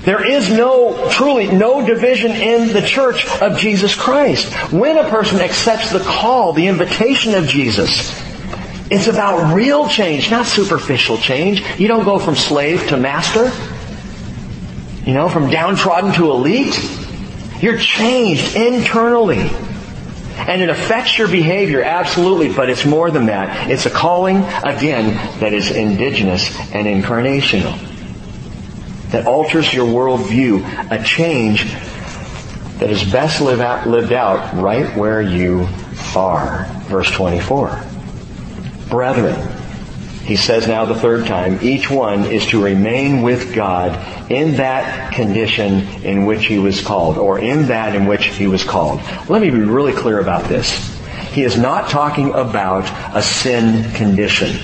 There 0.04 0.26
is 0.26 0.50
no, 0.50 1.10
truly, 1.12 1.48
no 1.48 1.86
division 1.86 2.32
in 2.32 2.74
the 2.74 2.82
church 2.82 3.28
of 3.40 3.60
Jesus 3.60 3.94
Christ. 3.94 4.52
When 4.72 4.98
a 4.98 5.08
person 5.10 5.40
accepts 5.40 5.92
the 5.92 6.00
call, 6.00 6.54
the 6.54 6.68
invitation 6.68 7.36
of 7.36 7.46
Jesus, 7.46 8.12
it's 8.92 9.08
about 9.08 9.56
real 9.56 9.88
change, 9.88 10.30
not 10.30 10.46
superficial 10.46 11.18
change. 11.18 11.64
You 11.80 11.88
don't 11.88 12.04
go 12.04 12.20
from 12.20 12.36
slave 12.36 12.90
to 12.90 12.98
master. 12.98 13.50
You 15.06 15.14
know, 15.14 15.30
from 15.30 15.50
downtrodden 15.50 16.12
to 16.16 16.30
elite. 16.30 16.78
You're 17.62 17.78
changed 17.78 18.56
internally. 18.58 19.50
And 20.36 20.62
it 20.62 20.70
affects 20.70 21.18
your 21.18 21.30
behavior, 21.30 21.82
absolutely, 21.82 22.54
but 22.54 22.70
it's 22.70 22.84
more 22.84 23.10
than 23.10 23.28
that. 23.28 23.72
It's 23.72 23.86
a 23.86 23.90
calling, 23.90 24.38
again, 24.38 25.16
that 25.40 25.54
is 25.54 25.72
indigenous 25.72 26.54
and 26.74 26.86
incarnational. 26.86 27.80
That 29.12 29.26
alters 29.26 29.74
your 29.74 29.88
worldview. 29.88 30.92
A 30.92 31.02
change 31.04 31.64
that 32.80 32.90
is 32.90 33.04
best 33.10 33.40
lived 33.40 33.62
out 34.12 34.54
right 34.56 34.98
where 34.98 35.22
you 35.22 35.68
are. 36.14 36.66
Verse 36.90 37.10
24. 37.12 37.91
Brethren, 38.92 39.50
he 40.26 40.36
says 40.36 40.68
now 40.68 40.86
the 40.86 40.96
third 40.96 41.26
time, 41.26 41.60
each 41.64 41.90
one 41.90 42.26
is 42.26 42.46
to 42.48 42.64
remain 42.64 43.24
with 43.24 43.56
God 43.56 44.32
in 44.32 44.58
that 44.58 45.14
condition 45.14 45.80
in 46.04 46.26
which 46.26 46.46
he 46.46 46.60
was 46.60 46.82
called, 46.82 47.18
or 47.18 47.40
in 47.40 47.68
that 47.68 47.96
in 47.96 48.06
which 48.06 48.28
he 48.28 48.48
was 48.48 48.64
called. 48.64 49.02
Let 49.28 49.42
me 49.42 49.50
be 49.50 49.62
really 49.62 49.94
clear 49.94 50.20
about 50.20 50.44
this. 50.44 50.70
He 51.32 51.44
is 51.44 51.58
not 51.58 51.90
talking 51.90 52.34
about 52.34 52.84
a 53.16 53.24
sin 53.24 53.92
condition. 53.94 54.60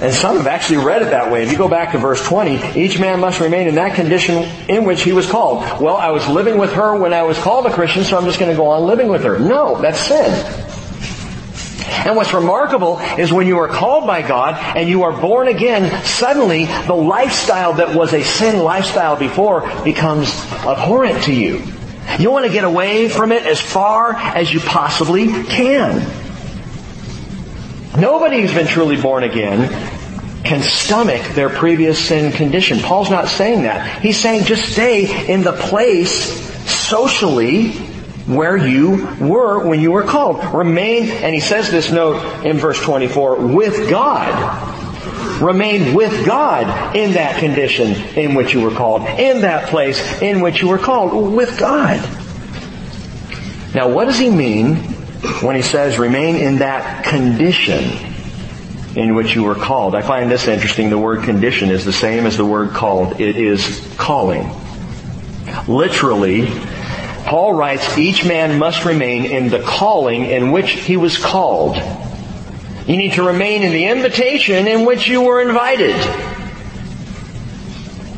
And 0.00 0.14
some 0.14 0.36
have 0.36 0.46
actually 0.46 0.84
read 0.84 1.02
it 1.02 1.10
that 1.10 1.32
way. 1.32 1.42
If 1.42 1.50
you 1.50 1.58
go 1.58 1.68
back 1.68 1.90
to 1.92 1.98
verse 1.98 2.24
20, 2.24 2.78
each 2.80 3.00
man 3.00 3.18
must 3.18 3.40
remain 3.40 3.66
in 3.66 3.74
that 3.74 3.96
condition 3.96 4.44
in 4.68 4.84
which 4.84 5.02
he 5.02 5.12
was 5.12 5.28
called. 5.28 5.82
Well, 5.82 5.96
I 5.96 6.10
was 6.10 6.26
living 6.28 6.56
with 6.56 6.72
her 6.74 6.96
when 6.96 7.12
I 7.12 7.24
was 7.24 7.36
called 7.38 7.66
a 7.66 7.72
Christian, 7.72 8.04
so 8.04 8.16
I'm 8.16 8.24
just 8.24 8.38
going 8.38 8.52
to 8.52 8.56
go 8.56 8.68
on 8.68 8.86
living 8.86 9.08
with 9.08 9.24
her. 9.24 9.40
No, 9.40 9.80
that's 9.80 9.98
sin. 9.98 10.67
And 11.88 12.16
what's 12.16 12.32
remarkable 12.32 12.98
is 12.98 13.32
when 13.32 13.46
you 13.46 13.58
are 13.58 13.68
called 13.68 14.06
by 14.06 14.22
God 14.22 14.54
and 14.76 14.88
you 14.88 15.02
are 15.04 15.18
born 15.18 15.48
again, 15.48 16.04
suddenly 16.04 16.66
the 16.66 16.94
lifestyle 16.94 17.74
that 17.74 17.94
was 17.94 18.12
a 18.12 18.22
sin 18.22 18.62
lifestyle 18.62 19.16
before 19.16 19.62
becomes 19.84 20.28
abhorrent 20.64 21.24
to 21.24 21.34
you. 21.34 21.62
You 22.18 22.30
want 22.30 22.46
to 22.46 22.52
get 22.52 22.64
away 22.64 23.08
from 23.08 23.32
it 23.32 23.44
as 23.44 23.60
far 23.60 24.14
as 24.14 24.52
you 24.52 24.60
possibly 24.60 25.26
can. 25.44 25.98
Nobody 27.98 28.40
who's 28.40 28.54
been 28.54 28.66
truly 28.66 29.00
born 29.00 29.24
again 29.24 29.68
can 30.44 30.62
stomach 30.62 31.34
their 31.34 31.50
previous 31.50 31.98
sin 31.98 32.32
condition. 32.32 32.78
Paul's 32.78 33.10
not 33.10 33.28
saying 33.28 33.62
that. 33.62 34.00
He's 34.00 34.18
saying 34.18 34.44
just 34.44 34.72
stay 34.72 35.30
in 35.30 35.42
the 35.42 35.52
place 35.52 36.48
socially 36.70 37.87
where 38.28 38.56
you 38.56 39.06
were 39.18 39.66
when 39.66 39.80
you 39.80 39.90
were 39.90 40.02
called. 40.02 40.54
Remain, 40.54 41.08
and 41.08 41.34
he 41.34 41.40
says 41.40 41.70
this 41.70 41.90
note 41.90 42.44
in 42.44 42.58
verse 42.58 42.80
24, 42.80 43.46
with 43.46 43.88
God. 43.88 44.76
Remain 45.42 45.94
with 45.94 46.26
God 46.26 46.94
in 46.94 47.12
that 47.12 47.38
condition 47.38 47.92
in 48.18 48.34
which 48.34 48.52
you 48.52 48.60
were 48.60 48.70
called, 48.70 49.02
in 49.02 49.42
that 49.42 49.68
place 49.68 50.20
in 50.20 50.40
which 50.40 50.60
you 50.60 50.68
were 50.68 50.78
called, 50.78 51.32
with 51.32 51.58
God. 51.58 51.96
Now 53.74 53.88
what 53.88 54.06
does 54.06 54.18
he 54.18 54.30
mean 54.30 54.76
when 55.42 55.56
he 55.56 55.62
says 55.62 55.98
remain 55.98 56.36
in 56.36 56.58
that 56.58 57.04
condition 57.04 57.84
in 58.96 59.14
which 59.14 59.34
you 59.34 59.44
were 59.44 59.54
called? 59.54 59.94
I 59.94 60.02
find 60.02 60.30
this 60.30 60.48
interesting. 60.48 60.90
The 60.90 60.98
word 60.98 61.22
condition 61.22 61.70
is 61.70 61.84
the 61.84 61.92
same 61.92 62.26
as 62.26 62.36
the 62.36 62.46
word 62.46 62.70
called. 62.70 63.20
It 63.20 63.36
is 63.36 63.86
calling. 63.96 64.50
Literally, 65.66 66.48
Paul 67.24 67.54
writes, 67.54 67.98
each 67.98 68.24
man 68.24 68.58
must 68.58 68.84
remain 68.84 69.24
in 69.24 69.48
the 69.48 69.60
calling 69.60 70.24
in 70.24 70.50
which 70.52 70.70
he 70.70 70.96
was 70.96 71.18
called. 71.18 71.76
You 72.86 72.96
need 72.96 73.14
to 73.14 73.22
remain 73.22 73.62
in 73.62 73.72
the 73.72 73.86
invitation 73.86 74.66
in 74.66 74.86
which 74.86 75.08
you 75.08 75.22
were 75.22 75.42
invited. 75.42 75.94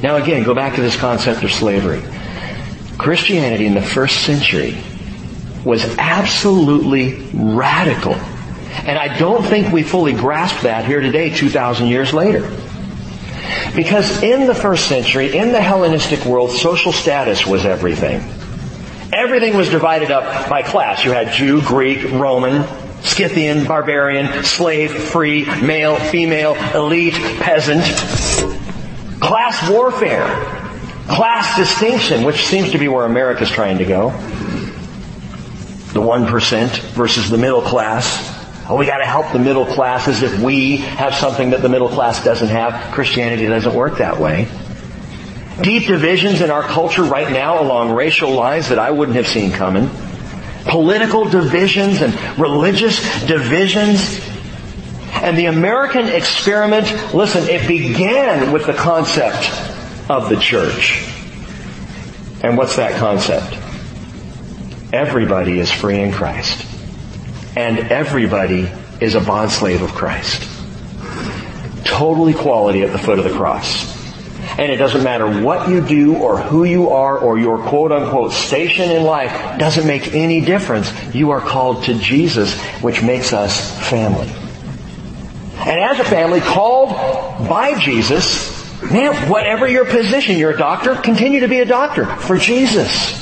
Now 0.02 0.16
again, 0.16 0.44
go 0.44 0.54
back 0.54 0.76
to 0.76 0.80
this 0.80 0.96
concept 0.96 1.42
of 1.42 1.52
slavery. 1.52 2.02
Christianity 2.96 3.66
in 3.66 3.74
the 3.74 3.82
first 3.82 4.24
century 4.24 4.78
was 5.64 5.84
absolutely 5.98 7.28
radical. 7.34 8.14
And 8.14 8.98
I 8.98 9.18
don't 9.18 9.42
think 9.42 9.72
we 9.72 9.82
fully 9.82 10.12
grasp 10.12 10.62
that 10.62 10.84
here 10.84 11.00
today, 11.00 11.34
2,000 11.34 11.88
years 11.88 12.14
later. 12.14 12.48
Because 13.74 14.22
in 14.22 14.46
the 14.46 14.54
first 14.54 14.86
century, 14.86 15.36
in 15.36 15.52
the 15.52 15.60
Hellenistic 15.60 16.24
world, 16.24 16.52
social 16.52 16.92
status 16.92 17.46
was 17.46 17.64
everything. 17.64 18.22
Everything 19.12 19.56
was 19.56 19.68
divided 19.68 20.12
up 20.12 20.48
by 20.48 20.62
class. 20.62 21.04
You 21.04 21.10
had 21.10 21.32
Jew, 21.32 21.60
Greek, 21.62 22.12
Roman, 22.12 22.64
Scythian, 23.02 23.64
barbarian, 23.64 24.44
slave, 24.44 24.92
free, 24.92 25.44
male, 25.62 25.96
female, 25.96 26.54
elite, 26.74 27.14
peasant. 27.14 27.82
Class 29.20 29.68
warfare. 29.68 30.26
Class 31.08 31.56
distinction, 31.56 32.22
which 32.22 32.46
seems 32.46 32.70
to 32.70 32.78
be 32.78 32.86
where 32.86 33.04
America's 33.04 33.50
trying 33.50 33.78
to 33.78 33.84
go. 33.84 34.10
The 35.92 36.00
1% 36.00 36.78
versus 36.92 37.28
the 37.28 37.38
middle 37.38 37.62
class. 37.62 38.38
Oh, 38.68 38.76
we 38.76 38.86
gotta 38.86 39.06
help 39.06 39.32
the 39.32 39.40
middle 39.40 39.66
class 39.66 40.06
as 40.06 40.22
if 40.22 40.38
we 40.38 40.76
have 40.76 41.16
something 41.16 41.50
that 41.50 41.62
the 41.62 41.68
middle 41.68 41.88
class 41.88 42.22
doesn't 42.22 42.48
have. 42.48 42.94
Christianity 42.94 43.46
doesn't 43.46 43.74
work 43.74 43.98
that 43.98 44.20
way 44.20 44.46
deep 45.62 45.86
divisions 45.86 46.40
in 46.40 46.50
our 46.50 46.62
culture 46.62 47.02
right 47.02 47.30
now 47.30 47.62
along 47.62 47.92
racial 47.92 48.30
lines 48.30 48.68
that 48.68 48.78
I 48.78 48.90
wouldn't 48.90 49.16
have 49.16 49.26
seen 49.26 49.52
coming. 49.52 49.90
Political 50.66 51.30
divisions 51.30 52.02
and 52.02 52.14
religious 52.38 53.00
divisions. 53.26 54.20
And 55.12 55.36
the 55.36 55.46
American 55.46 56.06
experiment, 56.06 57.14
listen, 57.14 57.48
it 57.48 57.66
began 57.66 58.52
with 58.52 58.66
the 58.66 58.72
concept 58.72 59.50
of 60.10 60.28
the 60.28 60.36
church. 60.36 61.06
And 62.42 62.56
what's 62.56 62.76
that 62.76 62.98
concept? 62.98 63.54
Everybody 64.92 65.58
is 65.58 65.70
free 65.70 66.00
in 66.00 66.12
Christ. 66.12 66.66
And 67.56 67.78
everybody 67.78 68.70
is 69.00 69.14
a 69.14 69.20
bondslave 69.20 69.82
of 69.82 69.90
Christ. 69.94 70.48
Total 71.84 72.28
equality 72.28 72.82
at 72.82 72.92
the 72.92 72.98
foot 72.98 73.18
of 73.18 73.24
the 73.24 73.36
cross. 73.36 73.99
And 74.58 74.70
it 74.70 74.76
doesn't 74.76 75.04
matter 75.04 75.42
what 75.42 75.68
you 75.68 75.80
do 75.80 76.16
or 76.16 76.38
who 76.38 76.64
you 76.64 76.90
are 76.90 77.16
or 77.16 77.38
your 77.38 77.58
quote 77.58 77.92
unquote 77.92 78.32
station 78.32 78.90
in 78.90 79.04
life 79.04 79.58
doesn't 79.58 79.86
make 79.86 80.14
any 80.14 80.40
difference. 80.40 80.92
You 81.14 81.30
are 81.30 81.40
called 81.40 81.84
to 81.84 81.94
Jesus, 81.94 82.58
which 82.82 83.02
makes 83.02 83.32
us 83.32 83.78
family. 83.88 84.28
And 85.60 85.78
as 85.78 86.00
a 86.00 86.04
family 86.04 86.40
called 86.40 86.90
by 87.48 87.78
Jesus, 87.78 88.82
man, 88.82 89.28
whatever 89.28 89.68
your 89.68 89.84
position, 89.84 90.36
you're 90.38 90.52
a 90.52 90.58
doctor, 90.58 90.94
continue 90.96 91.40
to 91.40 91.48
be 91.48 91.60
a 91.60 91.66
doctor 91.66 92.06
for 92.06 92.36
Jesus. 92.36 93.18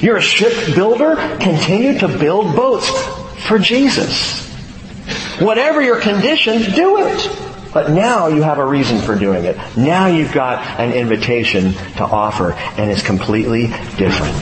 You're 0.00 0.16
a 0.16 0.22
ship 0.22 0.74
builder, 0.74 1.16
continue 1.40 1.98
to 1.98 2.08
build 2.08 2.56
boats 2.56 2.88
for 3.46 3.58
Jesus. 3.58 4.48
Whatever 5.40 5.80
your 5.80 6.00
condition, 6.00 6.74
do 6.74 7.06
it. 7.06 7.49
But 7.72 7.90
now 7.90 8.26
you 8.26 8.42
have 8.42 8.58
a 8.58 8.64
reason 8.64 8.98
for 8.98 9.14
doing 9.14 9.44
it. 9.44 9.56
Now 9.76 10.06
you've 10.06 10.32
got 10.32 10.80
an 10.80 10.92
invitation 10.92 11.72
to 11.96 12.04
offer, 12.04 12.52
and 12.52 12.90
it's 12.90 13.02
completely 13.02 13.68
different. 13.96 14.36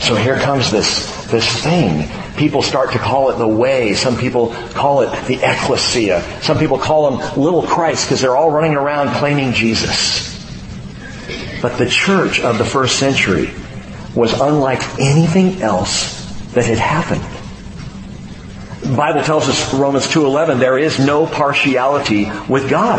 So 0.00 0.14
here 0.14 0.38
comes 0.38 0.70
this, 0.70 1.26
this 1.26 1.62
thing. 1.62 2.08
People 2.36 2.62
start 2.62 2.92
to 2.92 2.98
call 2.98 3.30
it 3.30 3.36
the 3.36 3.48
way. 3.48 3.94
Some 3.94 4.16
people 4.16 4.54
call 4.74 5.00
it 5.00 5.26
the 5.26 5.36
ecclesia. 5.42 6.22
Some 6.42 6.58
people 6.58 6.78
call 6.78 7.10
them 7.10 7.40
little 7.42 7.62
Christ 7.62 8.06
because 8.06 8.20
they're 8.20 8.36
all 8.36 8.50
running 8.50 8.74
around 8.74 9.14
claiming 9.16 9.52
Jesus. 9.52 10.28
But 11.60 11.78
the 11.78 11.88
church 11.88 12.40
of 12.40 12.58
the 12.58 12.64
first 12.64 12.98
century 12.98 13.50
was 14.14 14.38
unlike 14.40 14.80
anything 14.98 15.62
else 15.62 16.24
that 16.52 16.64
had 16.64 16.78
happened. 16.78 17.37
Bible 18.96 19.22
tells 19.22 19.48
us, 19.48 19.74
Romans 19.74 20.06
2.11, 20.06 20.58
there 20.60 20.78
is 20.78 20.98
no 20.98 21.26
partiality 21.26 22.30
with 22.48 22.70
God. 22.70 22.98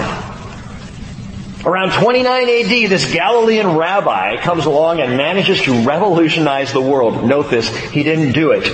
Around 1.66 1.92
29 2.02 2.44
AD, 2.44 2.90
this 2.90 3.12
Galilean 3.14 3.76
rabbi 3.76 4.38
comes 4.38 4.66
along 4.66 5.02
and 5.02 5.18
manages 5.18 5.62
to 5.64 5.86
revolutionize 5.86 6.72
the 6.72 6.82
world. 6.82 7.26
Note 7.26 7.50
this, 7.50 7.68
he 7.90 8.04
didn't 8.04 8.32
do 8.32 8.52
it 8.52 8.66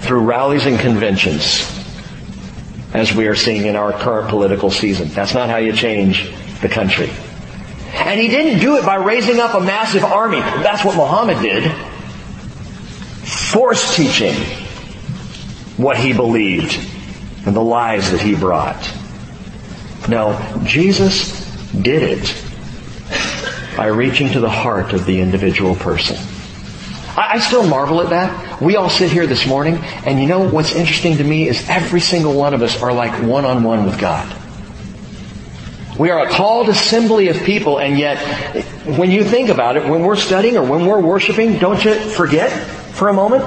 through 0.00 0.20
rallies 0.20 0.66
and 0.66 0.78
conventions, 0.78 1.70
as 2.92 3.14
we 3.14 3.26
are 3.28 3.36
seeing 3.36 3.66
in 3.66 3.76
our 3.76 3.92
current 3.92 4.28
political 4.28 4.70
season. 4.70 5.08
That's 5.08 5.34
not 5.34 5.48
how 5.48 5.58
you 5.58 5.72
change 5.72 6.32
the 6.60 6.68
country. 6.68 7.10
And 7.92 8.18
he 8.18 8.28
didn't 8.28 8.60
do 8.60 8.76
it 8.76 8.84
by 8.84 8.96
raising 8.96 9.38
up 9.38 9.54
a 9.54 9.60
massive 9.60 10.04
army. 10.04 10.40
That's 10.40 10.84
what 10.84 10.96
Muhammad 10.96 11.42
did. 11.42 11.70
Force 13.24 13.96
teaching 13.96 14.34
what 15.76 15.96
he 15.96 16.12
believed 16.12 16.78
and 17.46 17.54
the 17.54 17.62
lies 17.62 18.10
that 18.10 18.20
he 18.20 18.34
brought. 18.34 18.92
No, 20.08 20.60
Jesus 20.64 21.44
did 21.72 22.02
it 22.02 22.42
by 23.76 23.86
reaching 23.86 24.30
to 24.32 24.40
the 24.40 24.50
heart 24.50 24.92
of 24.92 25.04
the 25.04 25.20
individual 25.20 25.74
person. 25.74 26.16
I, 27.18 27.38
still 27.38 27.66
marvel 27.66 28.02
at 28.02 28.10
that. 28.10 28.60
We 28.60 28.76
all 28.76 28.90
sit 28.90 29.10
here 29.10 29.26
this 29.26 29.46
morning, 29.46 29.76
and 30.04 30.20
you 30.20 30.26
know 30.26 30.48
what's 30.50 30.74
interesting 30.74 31.16
to 31.16 31.24
me 31.24 31.48
is 31.48 31.66
every 31.68 32.00
single 32.00 32.34
one 32.34 32.52
of 32.52 32.62
us 32.62 32.82
are 32.82 32.92
like 32.92 33.22
one 33.22 33.44
on 33.46 33.62
one 33.62 33.86
with 33.86 33.98
God. 33.98 34.34
We 35.98 36.10
are 36.10 36.26
a 36.26 36.30
called 36.30 36.68
assembly 36.68 37.28
of 37.28 37.36
people, 37.38 37.78
and 37.78 37.98
yet, 37.98 38.18
when 38.98 39.10
you 39.10 39.24
think 39.24 39.48
about 39.48 39.78
it, 39.78 39.88
when 39.88 40.02
we're 40.02 40.16
studying 40.16 40.58
or 40.58 40.64
when 40.64 40.84
we're 40.84 41.00
worshiping, 41.00 41.58
don't 41.58 41.82
you 41.82 41.94
forget 41.94 42.50
for 42.50 43.08
a 43.08 43.14
moment? 43.14 43.44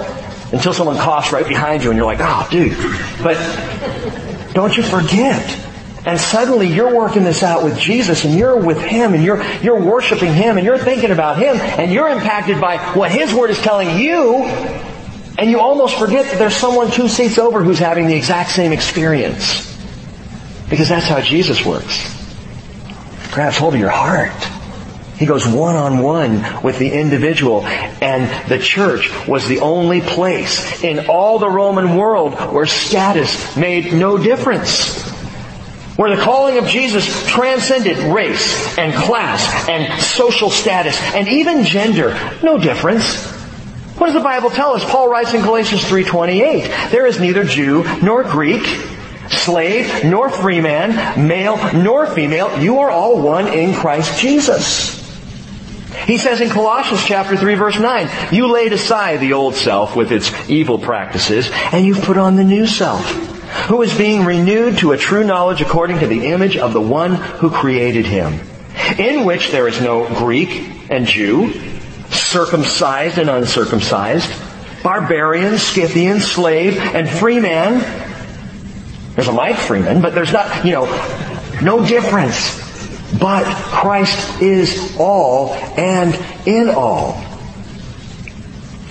Until 0.51 0.73
someone 0.73 0.97
coughs 0.97 1.31
right 1.31 1.47
behind 1.47 1.83
you 1.83 1.91
and 1.91 1.97
you're 1.97 2.05
like, 2.05 2.19
oh 2.21 2.47
dude. 2.49 2.77
But 3.21 3.37
don't 4.53 4.75
you 4.75 4.83
forget 4.83 5.65
and 6.05 6.19
suddenly 6.19 6.67
you're 6.67 6.95
working 6.95 7.23
this 7.23 7.43
out 7.43 7.63
with 7.63 7.77
Jesus 7.77 8.23
and 8.23 8.33
you're 8.33 8.57
with 8.57 8.81
Him 8.81 9.13
and 9.13 9.23
you're, 9.23 9.43
you're 9.61 9.79
worshiping 9.79 10.33
Him 10.33 10.57
and 10.57 10.65
you're 10.65 10.77
thinking 10.77 11.11
about 11.11 11.37
Him 11.37 11.57
and 11.57 11.91
you're 11.91 12.09
impacted 12.09 12.59
by 12.59 12.77
what 12.95 13.11
His 13.11 13.33
Word 13.33 13.49
is 13.49 13.59
telling 13.59 13.99
you 13.99 14.45
and 15.39 15.49
you 15.49 15.59
almost 15.59 15.97
forget 15.97 16.25
that 16.25 16.37
there's 16.37 16.55
someone 16.55 16.91
two 16.91 17.07
seats 17.07 17.37
over 17.37 17.63
who's 17.63 17.79
having 17.79 18.07
the 18.07 18.15
exact 18.15 18.51
same 18.51 18.73
experience. 18.73 19.65
Because 20.69 20.89
that's 20.89 21.07
how 21.07 21.21
Jesus 21.21 21.65
works. 21.65 22.15
Grabs 23.31 23.57
hold 23.57 23.73
of 23.73 23.79
your 23.79 23.89
heart. 23.89 24.31
He 25.19 25.25
goes 25.25 25.45
one 25.45 25.75
on 25.75 25.99
one 25.99 26.63
with 26.63 26.79
the 26.79 26.91
individual. 26.93 27.65
And 27.67 28.49
the 28.49 28.57
church 28.57 29.11
was 29.27 29.47
the 29.47 29.59
only 29.59 29.99
place 29.99 30.81
in 30.81 31.07
all 31.07 31.39
the 31.39 31.49
Roman 31.49 31.97
world 31.97 32.33
where 32.53 32.65
status 32.65 33.57
made 33.57 33.93
no 33.93 34.17
difference 34.17 35.07
where 35.99 36.15
the 36.15 36.21
calling 36.21 36.57
of 36.57 36.65
Jesus 36.65 37.27
transcended 37.27 37.97
race 37.97 38.77
and 38.77 38.93
class 38.93 39.67
and 39.67 40.01
social 40.01 40.49
status 40.49 40.97
and 41.13 41.27
even 41.27 41.65
gender. 41.65 42.17
No 42.41 42.57
difference. 42.57 43.25
What 43.97 44.05
does 44.07 44.15
the 44.15 44.21
Bible 44.21 44.49
tell 44.49 44.71
us? 44.75 44.85
Paul 44.85 45.09
writes 45.09 45.33
in 45.33 45.41
Galatians 45.41 45.81
3.28, 45.81 46.91
there 46.91 47.05
is 47.05 47.19
neither 47.19 47.43
Jew 47.43 47.83
nor 48.01 48.23
Greek, 48.23 48.65
slave 49.27 50.05
nor 50.05 50.29
free 50.29 50.61
man, 50.61 51.27
male 51.27 51.57
nor 51.73 52.07
female. 52.07 52.61
You 52.61 52.79
are 52.79 52.89
all 52.89 53.21
one 53.21 53.49
in 53.49 53.73
Christ 53.73 54.17
Jesus. 54.21 54.98
He 56.05 56.17
says 56.17 56.39
in 56.39 56.49
Colossians 56.49 57.03
chapter 57.03 57.35
3 57.35 57.55
verse 57.55 57.79
9, 57.79 58.33
you 58.33 58.51
laid 58.51 58.73
aside 58.73 59.19
the 59.19 59.33
old 59.33 59.55
self 59.55 59.95
with 59.95 60.11
its 60.11 60.31
evil 60.49 60.77
practices 60.77 61.49
and 61.71 61.85
you've 61.85 62.03
put 62.03 62.17
on 62.17 62.35
the 62.35 62.43
new 62.43 62.67
self 62.67 63.03
who 63.67 63.81
is 63.81 63.95
being 63.97 64.25
renewed 64.25 64.77
to 64.77 64.91
a 64.91 64.97
true 64.97 65.23
knowledge 65.23 65.61
according 65.61 65.99
to 65.99 66.07
the 66.07 66.27
image 66.27 66.57
of 66.57 66.73
the 66.73 66.81
one 66.81 67.15
who 67.15 67.49
created 67.49 68.05
him, 68.05 68.39
in 68.97 69.25
which 69.25 69.49
there 69.49 69.67
is 69.67 69.81
no 69.81 70.07
Greek 70.15 70.89
and 70.89 71.07
Jew, 71.07 71.53
circumcised 72.11 73.17
and 73.17 73.29
uncircumcised, 73.29 74.31
barbarian, 74.83 75.57
Scythian, 75.57 76.19
slave, 76.19 76.77
and 76.77 77.09
free 77.09 77.39
man. 77.39 77.79
There's 79.15 79.27
a 79.27 79.33
Mike 79.33 79.57
Freeman, 79.57 80.01
but 80.01 80.13
there's 80.13 80.31
not, 80.31 80.65
you 80.65 80.71
know, 80.71 80.85
no 81.61 81.85
difference. 81.85 82.68
But 83.19 83.45
Christ 83.45 84.41
is 84.41 84.95
all 84.97 85.53
and 85.53 86.15
in 86.47 86.69
all. 86.69 87.13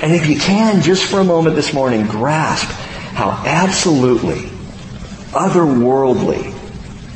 And 0.03 0.15
if 0.15 0.29
you 0.29 0.39
can, 0.39 0.83
just 0.83 1.11
for 1.11 1.21
a 1.21 1.25
moment 1.25 1.57
this 1.57 1.73
morning, 1.73 2.07
grasp 2.07 2.69
how 2.69 3.31
absolutely 3.47 4.51
otherworldly 5.33 6.55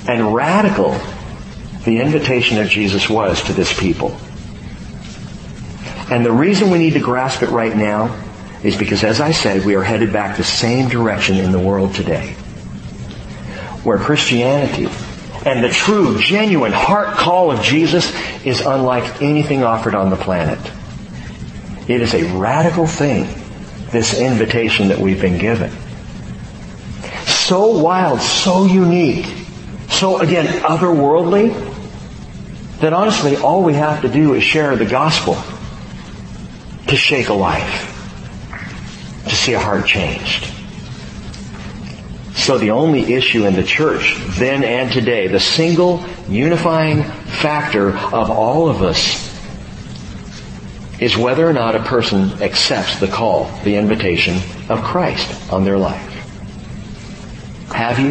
and 0.09 0.35
radical 0.35 0.99
the 1.85 2.01
invitation 2.01 2.59
of 2.59 2.69
Jesus 2.69 3.09
was 3.09 3.43
to 3.45 3.53
this 3.53 3.79
people. 3.79 4.17
And 6.11 6.27
the 6.27 6.33
reason 6.33 6.71
we 6.71 6.79
need 6.79 6.95
to 6.95 7.01
grasp 7.01 7.43
it 7.43 7.51
right 7.51 7.77
now 7.77 8.21
is 8.63 8.77
because, 8.77 9.05
as 9.05 9.21
I 9.21 9.33
said, 9.33 9.65
we 9.65 9.75
are 9.77 9.83
headed 9.83 10.13
back 10.13 10.37
the 10.37 10.45
same 10.45 10.89
direction 10.89 11.37
in 11.37 11.53
the 11.53 11.59
world 11.59 11.95
today. 11.95 12.33
Where 13.83 13.99
Christianity 13.99 14.89
and 15.45 15.65
the 15.65 15.69
true, 15.69 16.19
genuine 16.21 16.73
heart 16.73 17.17
call 17.17 17.51
of 17.51 17.63
Jesus 17.63 18.13
is 18.45 18.61
unlike 18.61 19.23
anything 19.23 19.63
offered 19.63 19.95
on 19.95 20.11
the 20.11 20.17
planet. 20.17 20.59
It 21.89 22.01
is 22.01 22.15
a 22.15 22.39
radical 22.39 22.87
thing, 22.87 23.29
this 23.91 24.19
invitation 24.19 24.89
that 24.89 24.99
we've 24.99 25.21
been 25.21 25.39
given 25.39 25.73
so 27.53 27.79
wild, 27.79 28.21
so 28.21 28.65
unique, 28.65 29.27
so 29.91 30.21
again, 30.21 30.47
otherworldly, 30.63 31.53
that 32.81 32.93
honestly 32.93 33.37
all 33.37 33.63
we 33.63 33.75
have 33.75 34.03
to 34.03 34.09
do 34.09 34.35
is 34.35 34.45
share 34.45 34.77
the 34.77 34.87
gospel 34.87 35.37
to 36.87 36.97
shake 36.97 37.29
a 37.29 37.35
life, 37.35 37.89
to 39.25 39.35
see 39.35 39.53
a 39.55 39.59
heart 39.59 39.87
changed. 39.87 40.52
So 42.43 42.59
the 42.59 42.73
only 42.73 43.15
issue 43.15 43.47
in 43.47 43.55
the 43.55 43.63
church 43.63 44.17
then 44.31 44.65
and 44.65 44.91
today, 44.91 45.29
the 45.29 45.39
single 45.39 46.05
unifying 46.29 47.05
factor 47.05 47.91
of 47.91 48.31
all 48.33 48.69
of 48.69 48.83
us 48.83 49.31
is 51.01 51.17
whether 51.17 51.49
or 51.49 51.53
not 51.53 51.77
a 51.77 51.85
person 51.85 52.43
accepts 52.43 52.99
the 52.99 53.07
call, 53.07 53.45
the 53.63 53.77
invitation 53.77 54.39
of 54.69 54.83
Christ 54.83 55.53
on 55.53 55.65
their 55.65 55.79
life. 55.79 56.13
Have 57.73 58.01
you? 58.01 58.11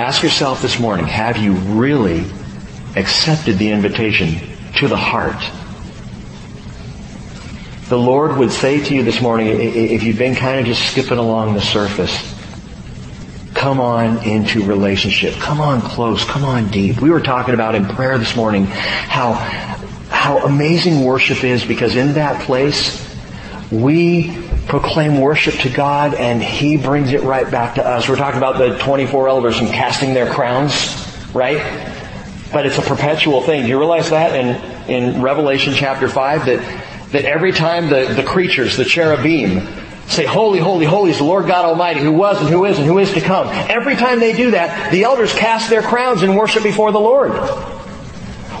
Ask 0.00 0.22
yourself 0.22 0.62
this 0.62 0.78
morning, 0.78 1.06
have 1.06 1.38
you 1.38 1.54
really 1.54 2.24
accepted 2.94 3.58
the 3.58 3.70
invitation 3.70 4.36
to 4.76 4.86
the 4.86 4.96
heart? 4.96 5.42
The 7.92 7.98
Lord 7.98 8.38
would 8.38 8.50
say 8.50 8.82
to 8.82 8.94
you 8.94 9.02
this 9.02 9.20
morning, 9.20 9.48
if 9.48 10.02
you've 10.02 10.16
been 10.16 10.34
kind 10.34 10.58
of 10.58 10.64
just 10.64 10.82
skipping 10.92 11.18
along 11.18 11.52
the 11.52 11.60
surface, 11.60 12.10
come 13.52 13.80
on 13.80 14.16
into 14.26 14.64
relationship. 14.64 15.34
Come 15.34 15.60
on 15.60 15.82
close. 15.82 16.24
Come 16.24 16.42
on 16.42 16.70
deep. 16.70 17.02
We 17.02 17.10
were 17.10 17.20
talking 17.20 17.52
about 17.52 17.74
in 17.74 17.84
prayer 17.84 18.16
this 18.16 18.34
morning 18.34 18.64
how, 18.64 19.34
how 20.08 20.38
amazing 20.38 21.04
worship 21.04 21.44
is 21.44 21.66
because 21.66 21.94
in 21.94 22.14
that 22.14 22.40
place, 22.46 23.14
we 23.70 24.38
proclaim 24.68 25.20
worship 25.20 25.56
to 25.56 25.68
God 25.68 26.14
and 26.14 26.42
He 26.42 26.78
brings 26.78 27.12
it 27.12 27.20
right 27.24 27.50
back 27.50 27.74
to 27.74 27.86
us. 27.86 28.08
We're 28.08 28.16
talking 28.16 28.38
about 28.38 28.56
the 28.56 28.78
24 28.78 29.28
elders 29.28 29.58
and 29.58 29.68
casting 29.68 30.14
their 30.14 30.32
crowns, 30.32 30.72
right? 31.34 31.58
But 32.54 32.64
it's 32.64 32.78
a 32.78 32.82
perpetual 32.82 33.42
thing. 33.42 33.64
Do 33.64 33.68
you 33.68 33.78
realize 33.78 34.08
that 34.08 34.34
in, 34.34 34.90
in 34.90 35.20
Revelation 35.20 35.74
chapter 35.74 36.08
5 36.08 36.46
that, 36.46 36.88
that 37.12 37.24
every 37.24 37.52
time 37.52 37.88
the, 37.88 38.12
the 38.14 38.22
creatures, 38.22 38.76
the 38.76 38.84
cherubim, 38.84 39.66
say, 40.06 40.24
Holy, 40.24 40.58
holy, 40.58 40.84
holy 40.84 41.10
is 41.10 41.18
the 41.18 41.24
Lord 41.24 41.46
God 41.46 41.64
Almighty 41.64 42.00
who 42.00 42.12
was 42.12 42.40
and 42.40 42.48
who 42.48 42.64
is 42.64 42.78
and 42.78 42.86
who 42.86 42.98
is 42.98 43.12
to 43.12 43.20
come. 43.20 43.48
Every 43.48 43.96
time 43.96 44.18
they 44.18 44.32
do 44.34 44.52
that, 44.52 44.90
the 44.90 45.04
elders 45.04 45.32
cast 45.32 45.70
their 45.70 45.82
crowns 45.82 46.22
and 46.22 46.36
worship 46.36 46.62
before 46.62 46.90
the 46.90 47.00
Lord. 47.00 47.32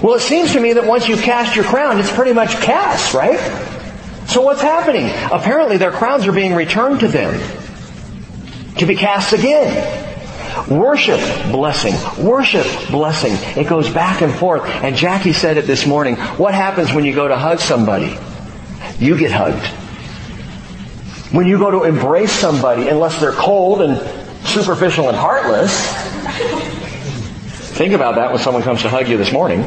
Well, 0.02 0.14
it 0.14 0.20
seems 0.20 0.52
to 0.52 0.60
me 0.60 0.74
that 0.74 0.86
once 0.86 1.08
you've 1.08 1.22
cast 1.22 1.54
your 1.54 1.64
crown, 1.64 1.98
it's 2.00 2.12
pretty 2.12 2.32
much 2.32 2.50
cast, 2.56 3.14
right? 3.14 3.38
So 4.28 4.42
what's 4.42 4.60
happening? 4.60 5.10
Apparently 5.30 5.76
their 5.76 5.92
crowns 5.92 6.26
are 6.26 6.32
being 6.32 6.54
returned 6.54 7.00
to 7.00 7.08
them 7.08 7.40
to 8.78 8.86
be 8.86 8.96
cast 8.96 9.32
again. 9.32 10.00
Worship, 10.68 11.20
blessing. 11.50 11.94
Worship, 12.24 12.66
blessing. 12.90 13.32
It 13.60 13.68
goes 13.68 13.88
back 13.88 14.20
and 14.20 14.32
forth. 14.32 14.64
And 14.64 14.96
Jackie 14.96 15.32
said 15.32 15.56
it 15.56 15.66
this 15.66 15.86
morning. 15.86 16.16
What 16.16 16.54
happens 16.54 16.92
when 16.92 17.04
you 17.04 17.14
go 17.14 17.28
to 17.28 17.36
hug 17.36 17.60
somebody? 17.60 18.16
You 18.98 19.16
get 19.18 19.30
hugged. 19.32 19.66
When 21.34 21.46
you 21.46 21.58
go 21.58 21.70
to 21.70 21.84
embrace 21.84 22.32
somebody, 22.32 22.88
unless 22.88 23.18
they're 23.20 23.32
cold 23.32 23.80
and 23.82 23.98
superficial 24.46 25.08
and 25.08 25.16
heartless, 25.16 25.72
think 27.76 27.94
about 27.94 28.16
that 28.16 28.30
when 28.30 28.40
someone 28.40 28.62
comes 28.62 28.82
to 28.82 28.88
hug 28.88 29.08
you 29.08 29.16
this 29.16 29.32
morning. 29.32 29.62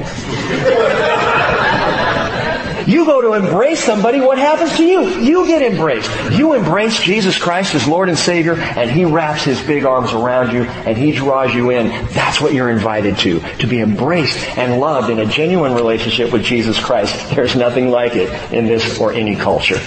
You 2.88 3.06
go 3.06 3.22
to 3.22 3.34
embrace 3.34 3.84
somebody, 3.84 4.20
what 4.20 4.38
happens 4.38 4.78
to 4.78 4.84
you? 4.84 5.08
You 5.20 5.48
get 5.48 5.62
embraced. 5.62 6.10
You 6.32 6.54
embrace 6.54 7.02
Jesus 7.02 7.38
Christ 7.38 7.74
as 7.74 7.88
Lord 7.88 8.10
and 8.10 8.18
Savior, 8.18 8.54
and 8.56 8.92
He 8.92 9.06
wraps 9.06 9.44
His 9.44 9.62
big 9.62 9.86
arms 9.86 10.14
around 10.14 10.54
you, 10.54 10.64
and 10.64 10.98
He 10.98 11.12
draws 11.12 11.54
you 11.54 11.72
in. 11.72 11.88
That's 12.14 12.40
what 12.40 12.54
you're 12.54 12.70
invited 12.70 13.18
to. 13.20 13.40
To 13.40 13.68
be 13.68 13.80
embraced 13.80 14.38
and 14.58 14.80
loved 14.80 15.10
in 15.10 15.20
a 15.20 15.26
genuine 15.26 15.74
relationship 15.74 16.32
with 16.32 16.44
Jesus 16.44 16.80
Christ. 16.80 17.36
There's 17.36 17.56
nothing 17.56 17.90
like 17.90 18.16
it 18.16 18.30
in 18.54 18.68
this 18.68 19.00
or 19.00 19.12
any 19.14 19.36
culture. 19.36 19.80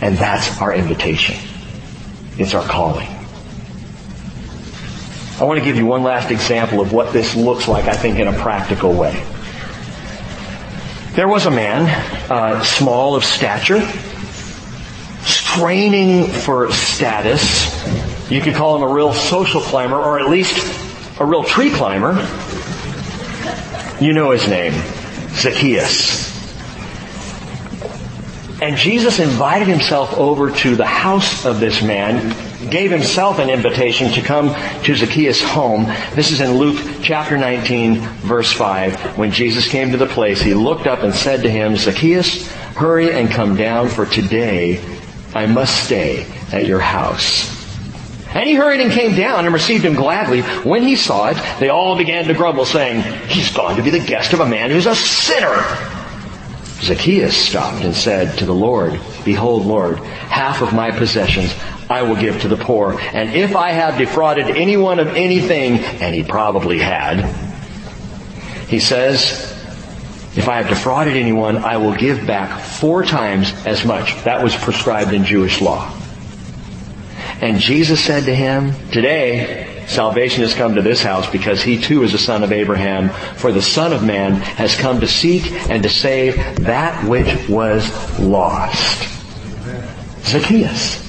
And 0.00 0.16
that's 0.16 0.60
our 0.60 0.74
invitation. 0.74 1.36
It's 2.38 2.54
our 2.54 2.64
calling. 2.64 3.08
I 5.40 5.44
want 5.44 5.60
to 5.60 5.64
give 5.64 5.76
you 5.76 5.86
one 5.86 6.02
last 6.02 6.32
example 6.32 6.80
of 6.80 6.92
what 6.92 7.12
this 7.12 7.36
looks 7.36 7.68
like, 7.68 7.84
I 7.84 7.94
think, 7.94 8.18
in 8.18 8.26
a 8.26 8.32
practical 8.32 8.92
way. 8.92 9.24
There 11.18 11.26
was 11.26 11.46
a 11.46 11.50
man, 11.50 11.88
uh, 12.30 12.62
small 12.62 13.16
of 13.16 13.24
stature, 13.24 13.80
straining 15.22 16.28
for 16.28 16.70
status. 16.70 18.30
You 18.30 18.40
could 18.40 18.54
call 18.54 18.76
him 18.76 18.88
a 18.88 18.94
real 18.94 19.12
social 19.12 19.60
climber, 19.60 19.96
or 19.96 20.20
at 20.20 20.30
least 20.30 20.56
a 21.18 21.26
real 21.26 21.42
tree 21.42 21.72
climber. 21.72 22.12
You 24.00 24.12
know 24.12 24.30
his 24.30 24.46
name, 24.46 24.74
Zacchaeus. 25.30 26.28
And 28.62 28.76
Jesus 28.76 29.18
invited 29.18 29.66
himself 29.66 30.16
over 30.16 30.52
to 30.52 30.76
the 30.76 30.86
house 30.86 31.44
of 31.44 31.58
this 31.58 31.82
man 31.82 32.32
gave 32.70 32.90
himself 32.90 33.38
an 33.38 33.50
invitation 33.50 34.12
to 34.12 34.22
come 34.22 34.54
to 34.84 34.94
Zacchaeus' 34.94 35.42
home. 35.42 35.84
This 36.14 36.30
is 36.30 36.40
in 36.40 36.52
Luke 36.58 36.78
chapter 37.02 37.36
19 37.36 37.98
verse 37.98 38.52
5. 38.52 39.18
When 39.18 39.32
Jesus 39.32 39.68
came 39.68 39.90
to 39.92 39.96
the 39.96 40.06
place, 40.06 40.40
he 40.40 40.54
looked 40.54 40.86
up 40.86 41.00
and 41.00 41.14
said 41.14 41.42
to 41.42 41.50
him, 41.50 41.76
Zacchaeus, 41.76 42.50
hurry 42.76 43.12
and 43.12 43.30
come 43.30 43.56
down 43.56 43.88
for 43.88 44.06
today 44.06 44.82
I 45.34 45.46
must 45.46 45.84
stay 45.84 46.26
at 46.52 46.66
your 46.66 46.80
house. 46.80 47.56
And 48.34 48.48
he 48.48 48.54
hurried 48.54 48.80
and 48.80 48.92
came 48.92 49.16
down 49.16 49.44
and 49.44 49.54
received 49.54 49.84
him 49.84 49.94
gladly. 49.94 50.42
When 50.42 50.82
he 50.82 50.96
saw 50.96 51.28
it, 51.28 51.36
they 51.60 51.70
all 51.70 51.96
began 51.96 52.26
to 52.26 52.34
grumble, 52.34 52.64
saying, 52.64 53.02
He's 53.28 53.50
gone 53.54 53.76
to 53.76 53.82
be 53.82 53.90
the 53.90 54.04
guest 54.04 54.32
of 54.32 54.40
a 54.40 54.46
man 54.46 54.70
who's 54.70 54.86
a 54.86 54.94
sinner. 54.94 55.97
Zacchaeus 56.80 57.36
stopped 57.36 57.84
and 57.84 57.94
said 57.94 58.38
to 58.38 58.46
the 58.46 58.54
Lord, 58.54 59.00
Behold, 59.24 59.66
Lord, 59.66 59.98
half 59.98 60.62
of 60.62 60.72
my 60.72 60.90
possessions 60.90 61.54
I 61.90 62.02
will 62.02 62.16
give 62.16 62.42
to 62.42 62.48
the 62.48 62.56
poor. 62.56 62.98
And 63.00 63.34
if 63.34 63.56
I 63.56 63.72
have 63.72 63.98
defrauded 63.98 64.46
anyone 64.48 64.98
of 64.98 65.08
anything, 65.08 65.78
and 65.78 66.14
he 66.14 66.22
probably 66.22 66.78
had, 66.78 67.24
he 68.68 68.78
says, 68.78 69.54
if 70.36 70.48
I 70.48 70.58
have 70.58 70.68
defrauded 70.68 71.16
anyone, 71.16 71.56
I 71.56 71.78
will 71.78 71.94
give 71.94 72.26
back 72.26 72.60
four 72.60 73.02
times 73.02 73.52
as 73.66 73.84
much. 73.84 74.14
That 74.24 74.42
was 74.42 74.54
prescribed 74.54 75.12
in 75.12 75.24
Jewish 75.24 75.60
law. 75.60 75.92
And 77.40 77.58
Jesus 77.58 78.04
said 78.04 78.24
to 78.24 78.34
him, 78.34 78.72
Today, 78.90 79.67
salvation 79.88 80.42
has 80.42 80.54
come 80.54 80.76
to 80.76 80.82
this 80.82 81.02
house 81.02 81.28
because 81.28 81.62
he 81.62 81.80
too 81.80 82.02
is 82.04 82.14
a 82.14 82.18
son 82.18 82.44
of 82.44 82.52
Abraham. 82.52 83.08
For 83.36 83.50
the 83.50 83.62
Son 83.62 83.92
of 83.92 84.04
Man 84.04 84.34
has 84.34 84.76
come 84.76 85.00
to 85.00 85.08
seek 85.08 85.50
and 85.68 85.82
to 85.82 85.88
save 85.88 86.36
that 86.64 87.08
which 87.08 87.48
was 87.48 87.90
lost. 88.20 89.08
Zacchaeus. 90.24 91.04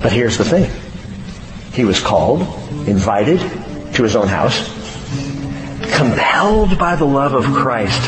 But 0.00 0.12
here's 0.12 0.38
the 0.38 0.44
thing. 0.44 0.70
He 1.72 1.84
was 1.84 2.00
called, 2.00 2.42
invited 2.88 3.40
to 3.94 4.02
his 4.02 4.16
own 4.16 4.28
house, 4.28 4.56
compelled 5.96 6.78
by 6.78 6.96
the 6.96 7.04
love 7.04 7.34
of 7.34 7.44
Christ 7.44 8.02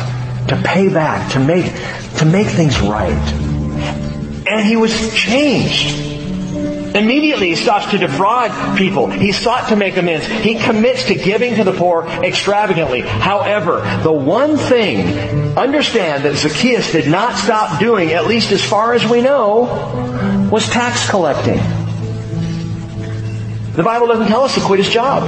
to 0.49 0.61
pay 0.65 0.89
back, 0.89 1.33
to 1.33 1.41
make, 1.41 1.67
to 2.19 2.25
make 2.25 2.47
things 2.47 2.81
right. 2.81 3.13
And 4.47 4.67
he 4.67 4.77
was 4.77 5.15
changed. 5.15 6.08
Immediately 6.95 7.51
he 7.51 7.57
stops 7.57 7.91
to 7.91 7.99
defraud 7.99 8.79
people. 8.79 9.09
He 9.11 9.33
sought 9.33 9.69
to 9.69 9.77
make 9.77 9.97
amends. 9.97 10.27
He 10.27 10.59
commits 10.59 11.05
to 11.07 11.15
giving 11.15 11.57
to 11.57 11.65
the 11.65 11.73
poor 11.73 12.07
extravagantly. 12.07 13.03
However, 13.03 13.81
the 14.03 14.13
one 14.13 14.57
thing, 14.57 15.57
understand 15.57 16.25
that 16.25 16.37
Zacchaeus 16.37 16.93
did 16.93 17.09
not 17.09 17.37
stop 17.37 17.79
doing, 17.79 18.13
at 18.13 18.27
least 18.27 18.53
as 18.53 18.65
far 18.65 18.95
as 18.95 19.07
we 19.07 19.21
know, 19.21 20.49
was 20.51 20.69
tax 20.69 21.09
collecting. 21.11 21.59
The 23.73 23.83
Bible 23.85 24.07
doesn't 24.09 24.29
tell 24.29 24.43
us 24.43 24.55
to 24.55 24.61
quit 24.61 24.79
his 24.81 24.89
job. 24.89 25.23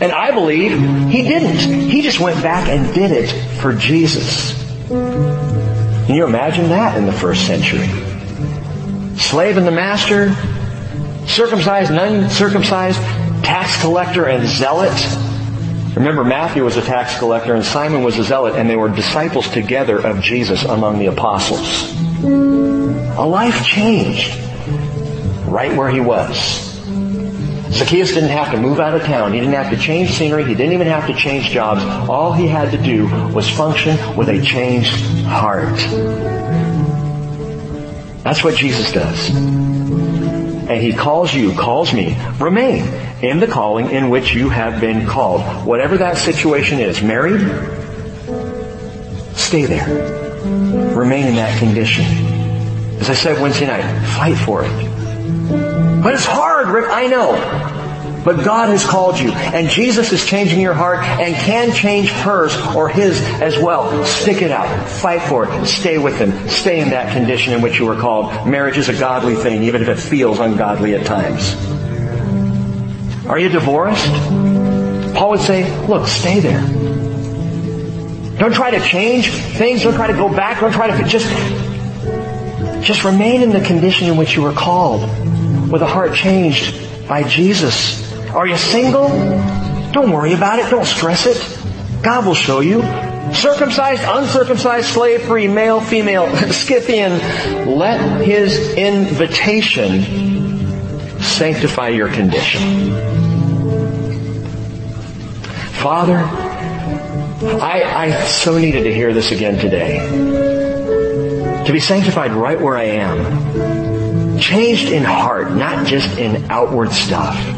And 0.00 0.12
I 0.12 0.30
believe 0.32 0.78
he 1.10 1.22
didn't. 1.22 1.88
He 1.88 2.02
just 2.02 2.20
went 2.20 2.42
back 2.42 2.68
and 2.68 2.92
did 2.94 3.12
it 3.12 3.28
for 3.60 3.72
Jesus. 3.74 4.52
Can 4.88 6.14
you 6.14 6.26
imagine 6.26 6.68
that 6.68 6.98
in 6.98 7.06
the 7.06 7.12
first 7.12 7.46
century? 7.46 7.88
Slave 9.16 9.56
and 9.56 9.66
the 9.66 9.72
master, 9.72 10.34
circumcised 11.26 11.90
and 11.90 11.98
uncircumcised, 11.98 12.98
tax 13.42 13.80
collector 13.80 14.26
and 14.26 14.46
zealot. 14.46 14.94
Remember, 15.96 16.24
Matthew 16.24 16.62
was 16.62 16.76
a 16.76 16.82
tax 16.82 17.18
collector 17.18 17.54
and 17.54 17.64
Simon 17.64 18.02
was 18.02 18.18
a 18.18 18.24
zealot, 18.24 18.56
and 18.56 18.68
they 18.68 18.76
were 18.76 18.88
disciples 18.88 19.48
together 19.48 19.98
of 19.98 20.20
Jesus 20.20 20.62
among 20.64 20.98
the 20.98 21.06
apostles. 21.06 21.94
A 22.22 23.26
life 23.26 23.64
changed 23.64 24.36
right 25.46 25.74
where 25.74 25.88
he 25.88 26.00
was. 26.00 26.66
Zacchaeus 27.72 28.12
didn't 28.12 28.30
have 28.30 28.52
to 28.52 28.60
move 28.60 28.78
out 28.78 28.94
of 28.94 29.02
town. 29.02 29.32
He 29.32 29.40
didn't 29.40 29.54
have 29.54 29.70
to 29.70 29.76
change 29.76 30.10
scenery. 30.12 30.44
He 30.44 30.54
didn't 30.54 30.72
even 30.72 30.86
have 30.86 31.06
to 31.08 31.14
change 31.14 31.50
jobs. 31.50 31.82
All 32.08 32.32
he 32.32 32.46
had 32.46 32.70
to 32.70 32.78
do 32.78 33.06
was 33.32 33.48
function 33.48 34.16
with 34.16 34.28
a 34.28 34.40
changed 34.40 34.94
heart. 35.24 35.78
That's 38.26 38.42
what 38.42 38.56
Jesus 38.56 38.90
does. 38.90 39.30
And 39.30 40.82
he 40.82 40.92
calls 40.92 41.32
you, 41.32 41.52
calls 41.52 41.94
me, 41.94 42.16
remain 42.40 42.82
in 43.22 43.38
the 43.38 43.46
calling 43.46 43.92
in 43.92 44.10
which 44.10 44.34
you 44.34 44.48
have 44.48 44.80
been 44.80 45.06
called. 45.06 45.64
Whatever 45.64 45.98
that 45.98 46.16
situation 46.16 46.80
is, 46.80 47.00
married, 47.00 47.40
stay 49.36 49.66
there. 49.66 49.86
Remain 50.96 51.26
in 51.26 51.36
that 51.36 51.56
condition. 51.60 52.04
As 52.98 53.10
I 53.10 53.14
said 53.14 53.40
Wednesday 53.40 53.68
night, 53.68 53.84
fight 54.16 54.34
for 54.34 54.64
it. 54.64 56.02
But 56.02 56.14
it's 56.14 56.26
hard, 56.26 56.66
Rick, 56.66 56.86
I 56.88 57.06
know. 57.06 57.75
But 58.26 58.44
God 58.44 58.70
has 58.70 58.84
called 58.84 59.20
you, 59.20 59.30
and 59.30 59.68
Jesus 59.68 60.12
is 60.12 60.26
changing 60.26 60.58
your 60.58 60.74
heart 60.74 60.98
and 60.98 61.32
can 61.32 61.72
change 61.72 62.10
hers 62.10 62.56
or 62.74 62.88
his 62.88 63.22
as 63.40 63.56
well. 63.56 64.04
Stick 64.04 64.42
it 64.42 64.50
out. 64.50 64.88
Fight 64.88 65.22
for 65.22 65.46
it. 65.48 65.66
Stay 65.66 65.96
with 65.96 66.18
him. 66.18 66.48
Stay 66.48 66.80
in 66.80 66.90
that 66.90 67.12
condition 67.12 67.52
in 67.52 67.62
which 67.62 67.78
you 67.78 67.86
were 67.86 67.94
called. 67.94 68.48
Marriage 68.48 68.78
is 68.78 68.88
a 68.88 68.98
godly 68.98 69.36
thing, 69.36 69.62
even 69.62 69.80
if 69.80 69.86
it 69.86 70.00
feels 70.00 70.40
ungodly 70.40 70.96
at 70.96 71.06
times. 71.06 71.54
Are 73.26 73.38
you 73.38 73.48
divorced? 73.48 74.08
Paul 75.14 75.30
would 75.30 75.40
say, 75.40 75.86
look, 75.86 76.08
stay 76.08 76.40
there. 76.40 76.62
Don't 78.38 78.54
try 78.54 78.72
to 78.72 78.80
change 78.80 79.30
things. 79.30 79.84
Don't 79.84 79.94
try 79.94 80.08
to 80.08 80.14
go 80.14 80.28
back. 80.28 80.58
Don't 80.58 80.72
try 80.72 80.88
to, 80.88 81.08
just, 81.08 81.28
just 82.84 83.04
remain 83.04 83.42
in 83.42 83.50
the 83.50 83.60
condition 83.60 84.08
in 84.08 84.16
which 84.16 84.34
you 84.34 84.42
were 84.42 84.52
called 84.52 85.02
with 85.70 85.80
a 85.82 85.86
heart 85.86 86.12
changed 86.12 87.06
by 87.06 87.22
Jesus. 87.22 88.04
Are 88.36 88.46
you 88.46 88.58
single? 88.58 89.08
Don't 89.92 90.12
worry 90.12 90.34
about 90.34 90.58
it. 90.58 90.68
Don't 90.68 90.84
stress 90.84 91.24
it. 91.24 92.02
God 92.02 92.26
will 92.26 92.34
show 92.34 92.60
you. 92.60 92.82
Circumcised, 93.32 94.02
uncircumcised, 94.04 94.88
slave 94.88 95.22
free, 95.22 95.48
male, 95.48 95.80
female, 95.80 96.28
Scythian. 96.52 97.12
Let 97.78 98.20
His 98.20 98.74
invitation 98.74 100.02
sanctify 101.18 101.88
your 101.88 102.08
condition. 102.08 102.90
Father, 105.80 106.18
I, 106.18 107.84
I 107.84 108.24
so 108.26 108.58
needed 108.58 108.82
to 108.82 108.92
hear 108.92 109.14
this 109.14 109.32
again 109.32 109.58
today. 109.58 111.64
To 111.64 111.72
be 111.72 111.80
sanctified 111.80 112.32
right 112.32 112.60
where 112.60 112.76
I 112.76 112.84
am 112.84 114.38
changed 114.38 114.90
in 114.90 115.04
heart, 115.04 115.52
not 115.52 115.86
just 115.86 116.18
in 116.18 116.50
outward 116.50 116.92
stuff. 116.92 117.55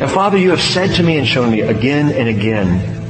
And 0.00 0.10
Father, 0.10 0.38
you 0.38 0.50
have 0.50 0.62
said 0.62 0.96
to 0.96 1.02
me 1.02 1.18
and 1.18 1.26
shown 1.26 1.50
me 1.50 1.60
again 1.60 2.10
and 2.10 2.28
again 2.28 3.00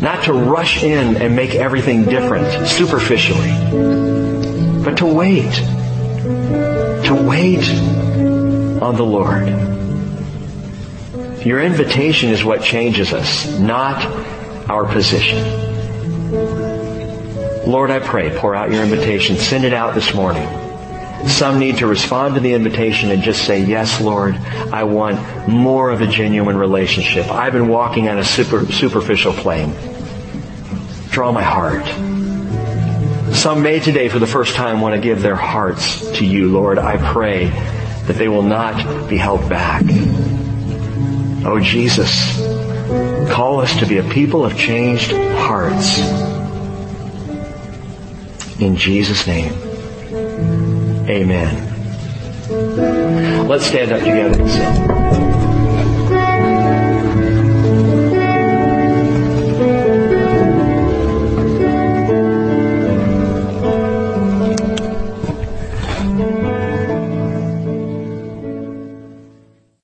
not 0.00 0.24
to 0.24 0.32
rush 0.32 0.82
in 0.82 1.16
and 1.16 1.34
make 1.34 1.54
everything 1.54 2.04
different 2.04 2.68
superficially, 2.68 3.50
but 4.84 4.98
to 4.98 5.06
wait. 5.06 5.52
To 7.06 7.14
wait 7.26 7.66
on 8.82 8.96
the 8.96 9.04
Lord. 9.04 9.48
Your 11.46 11.62
invitation 11.62 12.30
is 12.30 12.44
what 12.44 12.62
changes 12.62 13.12
us, 13.12 13.58
not 13.58 14.04
our 14.68 14.84
position. 14.84 15.38
Lord, 17.66 17.90
I 17.90 18.00
pray, 18.00 18.36
pour 18.36 18.54
out 18.54 18.70
your 18.70 18.82
invitation. 18.82 19.36
Send 19.36 19.64
it 19.64 19.72
out 19.72 19.94
this 19.94 20.12
morning. 20.14 20.65
Some 21.24 21.58
need 21.58 21.78
to 21.78 21.86
respond 21.86 22.34
to 22.34 22.40
the 22.40 22.52
invitation 22.52 23.10
and 23.10 23.22
just 23.22 23.44
say, 23.44 23.64
yes, 23.64 24.00
Lord, 24.00 24.36
I 24.72 24.84
want 24.84 25.48
more 25.48 25.90
of 25.90 26.00
a 26.00 26.06
genuine 26.06 26.56
relationship. 26.56 27.26
I've 27.30 27.52
been 27.52 27.68
walking 27.68 28.08
on 28.08 28.18
a 28.18 28.24
super, 28.24 28.70
superficial 28.70 29.32
plane. 29.32 29.74
Draw 31.10 31.32
my 31.32 31.42
heart. 31.42 31.86
Some 33.34 33.62
may 33.62 33.80
today 33.80 34.08
for 34.08 34.18
the 34.18 34.26
first 34.26 34.54
time 34.54 34.80
want 34.80 34.94
to 34.94 35.00
give 35.00 35.20
their 35.20 35.36
hearts 35.36 36.00
to 36.18 36.24
you, 36.24 36.48
Lord. 36.48 36.78
I 36.78 36.96
pray 37.12 37.46
that 38.06 38.16
they 38.16 38.28
will 38.28 38.42
not 38.42 39.08
be 39.08 39.16
held 39.16 39.48
back. 39.48 39.82
Oh, 41.44 41.58
Jesus, 41.60 42.36
call 43.30 43.60
us 43.60 43.76
to 43.80 43.86
be 43.86 43.98
a 43.98 44.04
people 44.04 44.44
of 44.44 44.56
changed 44.56 45.10
hearts. 45.10 45.98
In 48.60 48.76
Jesus' 48.76 49.26
name. 49.26 49.65
Amen. 51.08 51.72
Let's 53.46 53.66
stand 53.66 53.92
up 53.92 54.00
together 54.00 54.42
and 54.42 54.50
sing. 54.50 54.95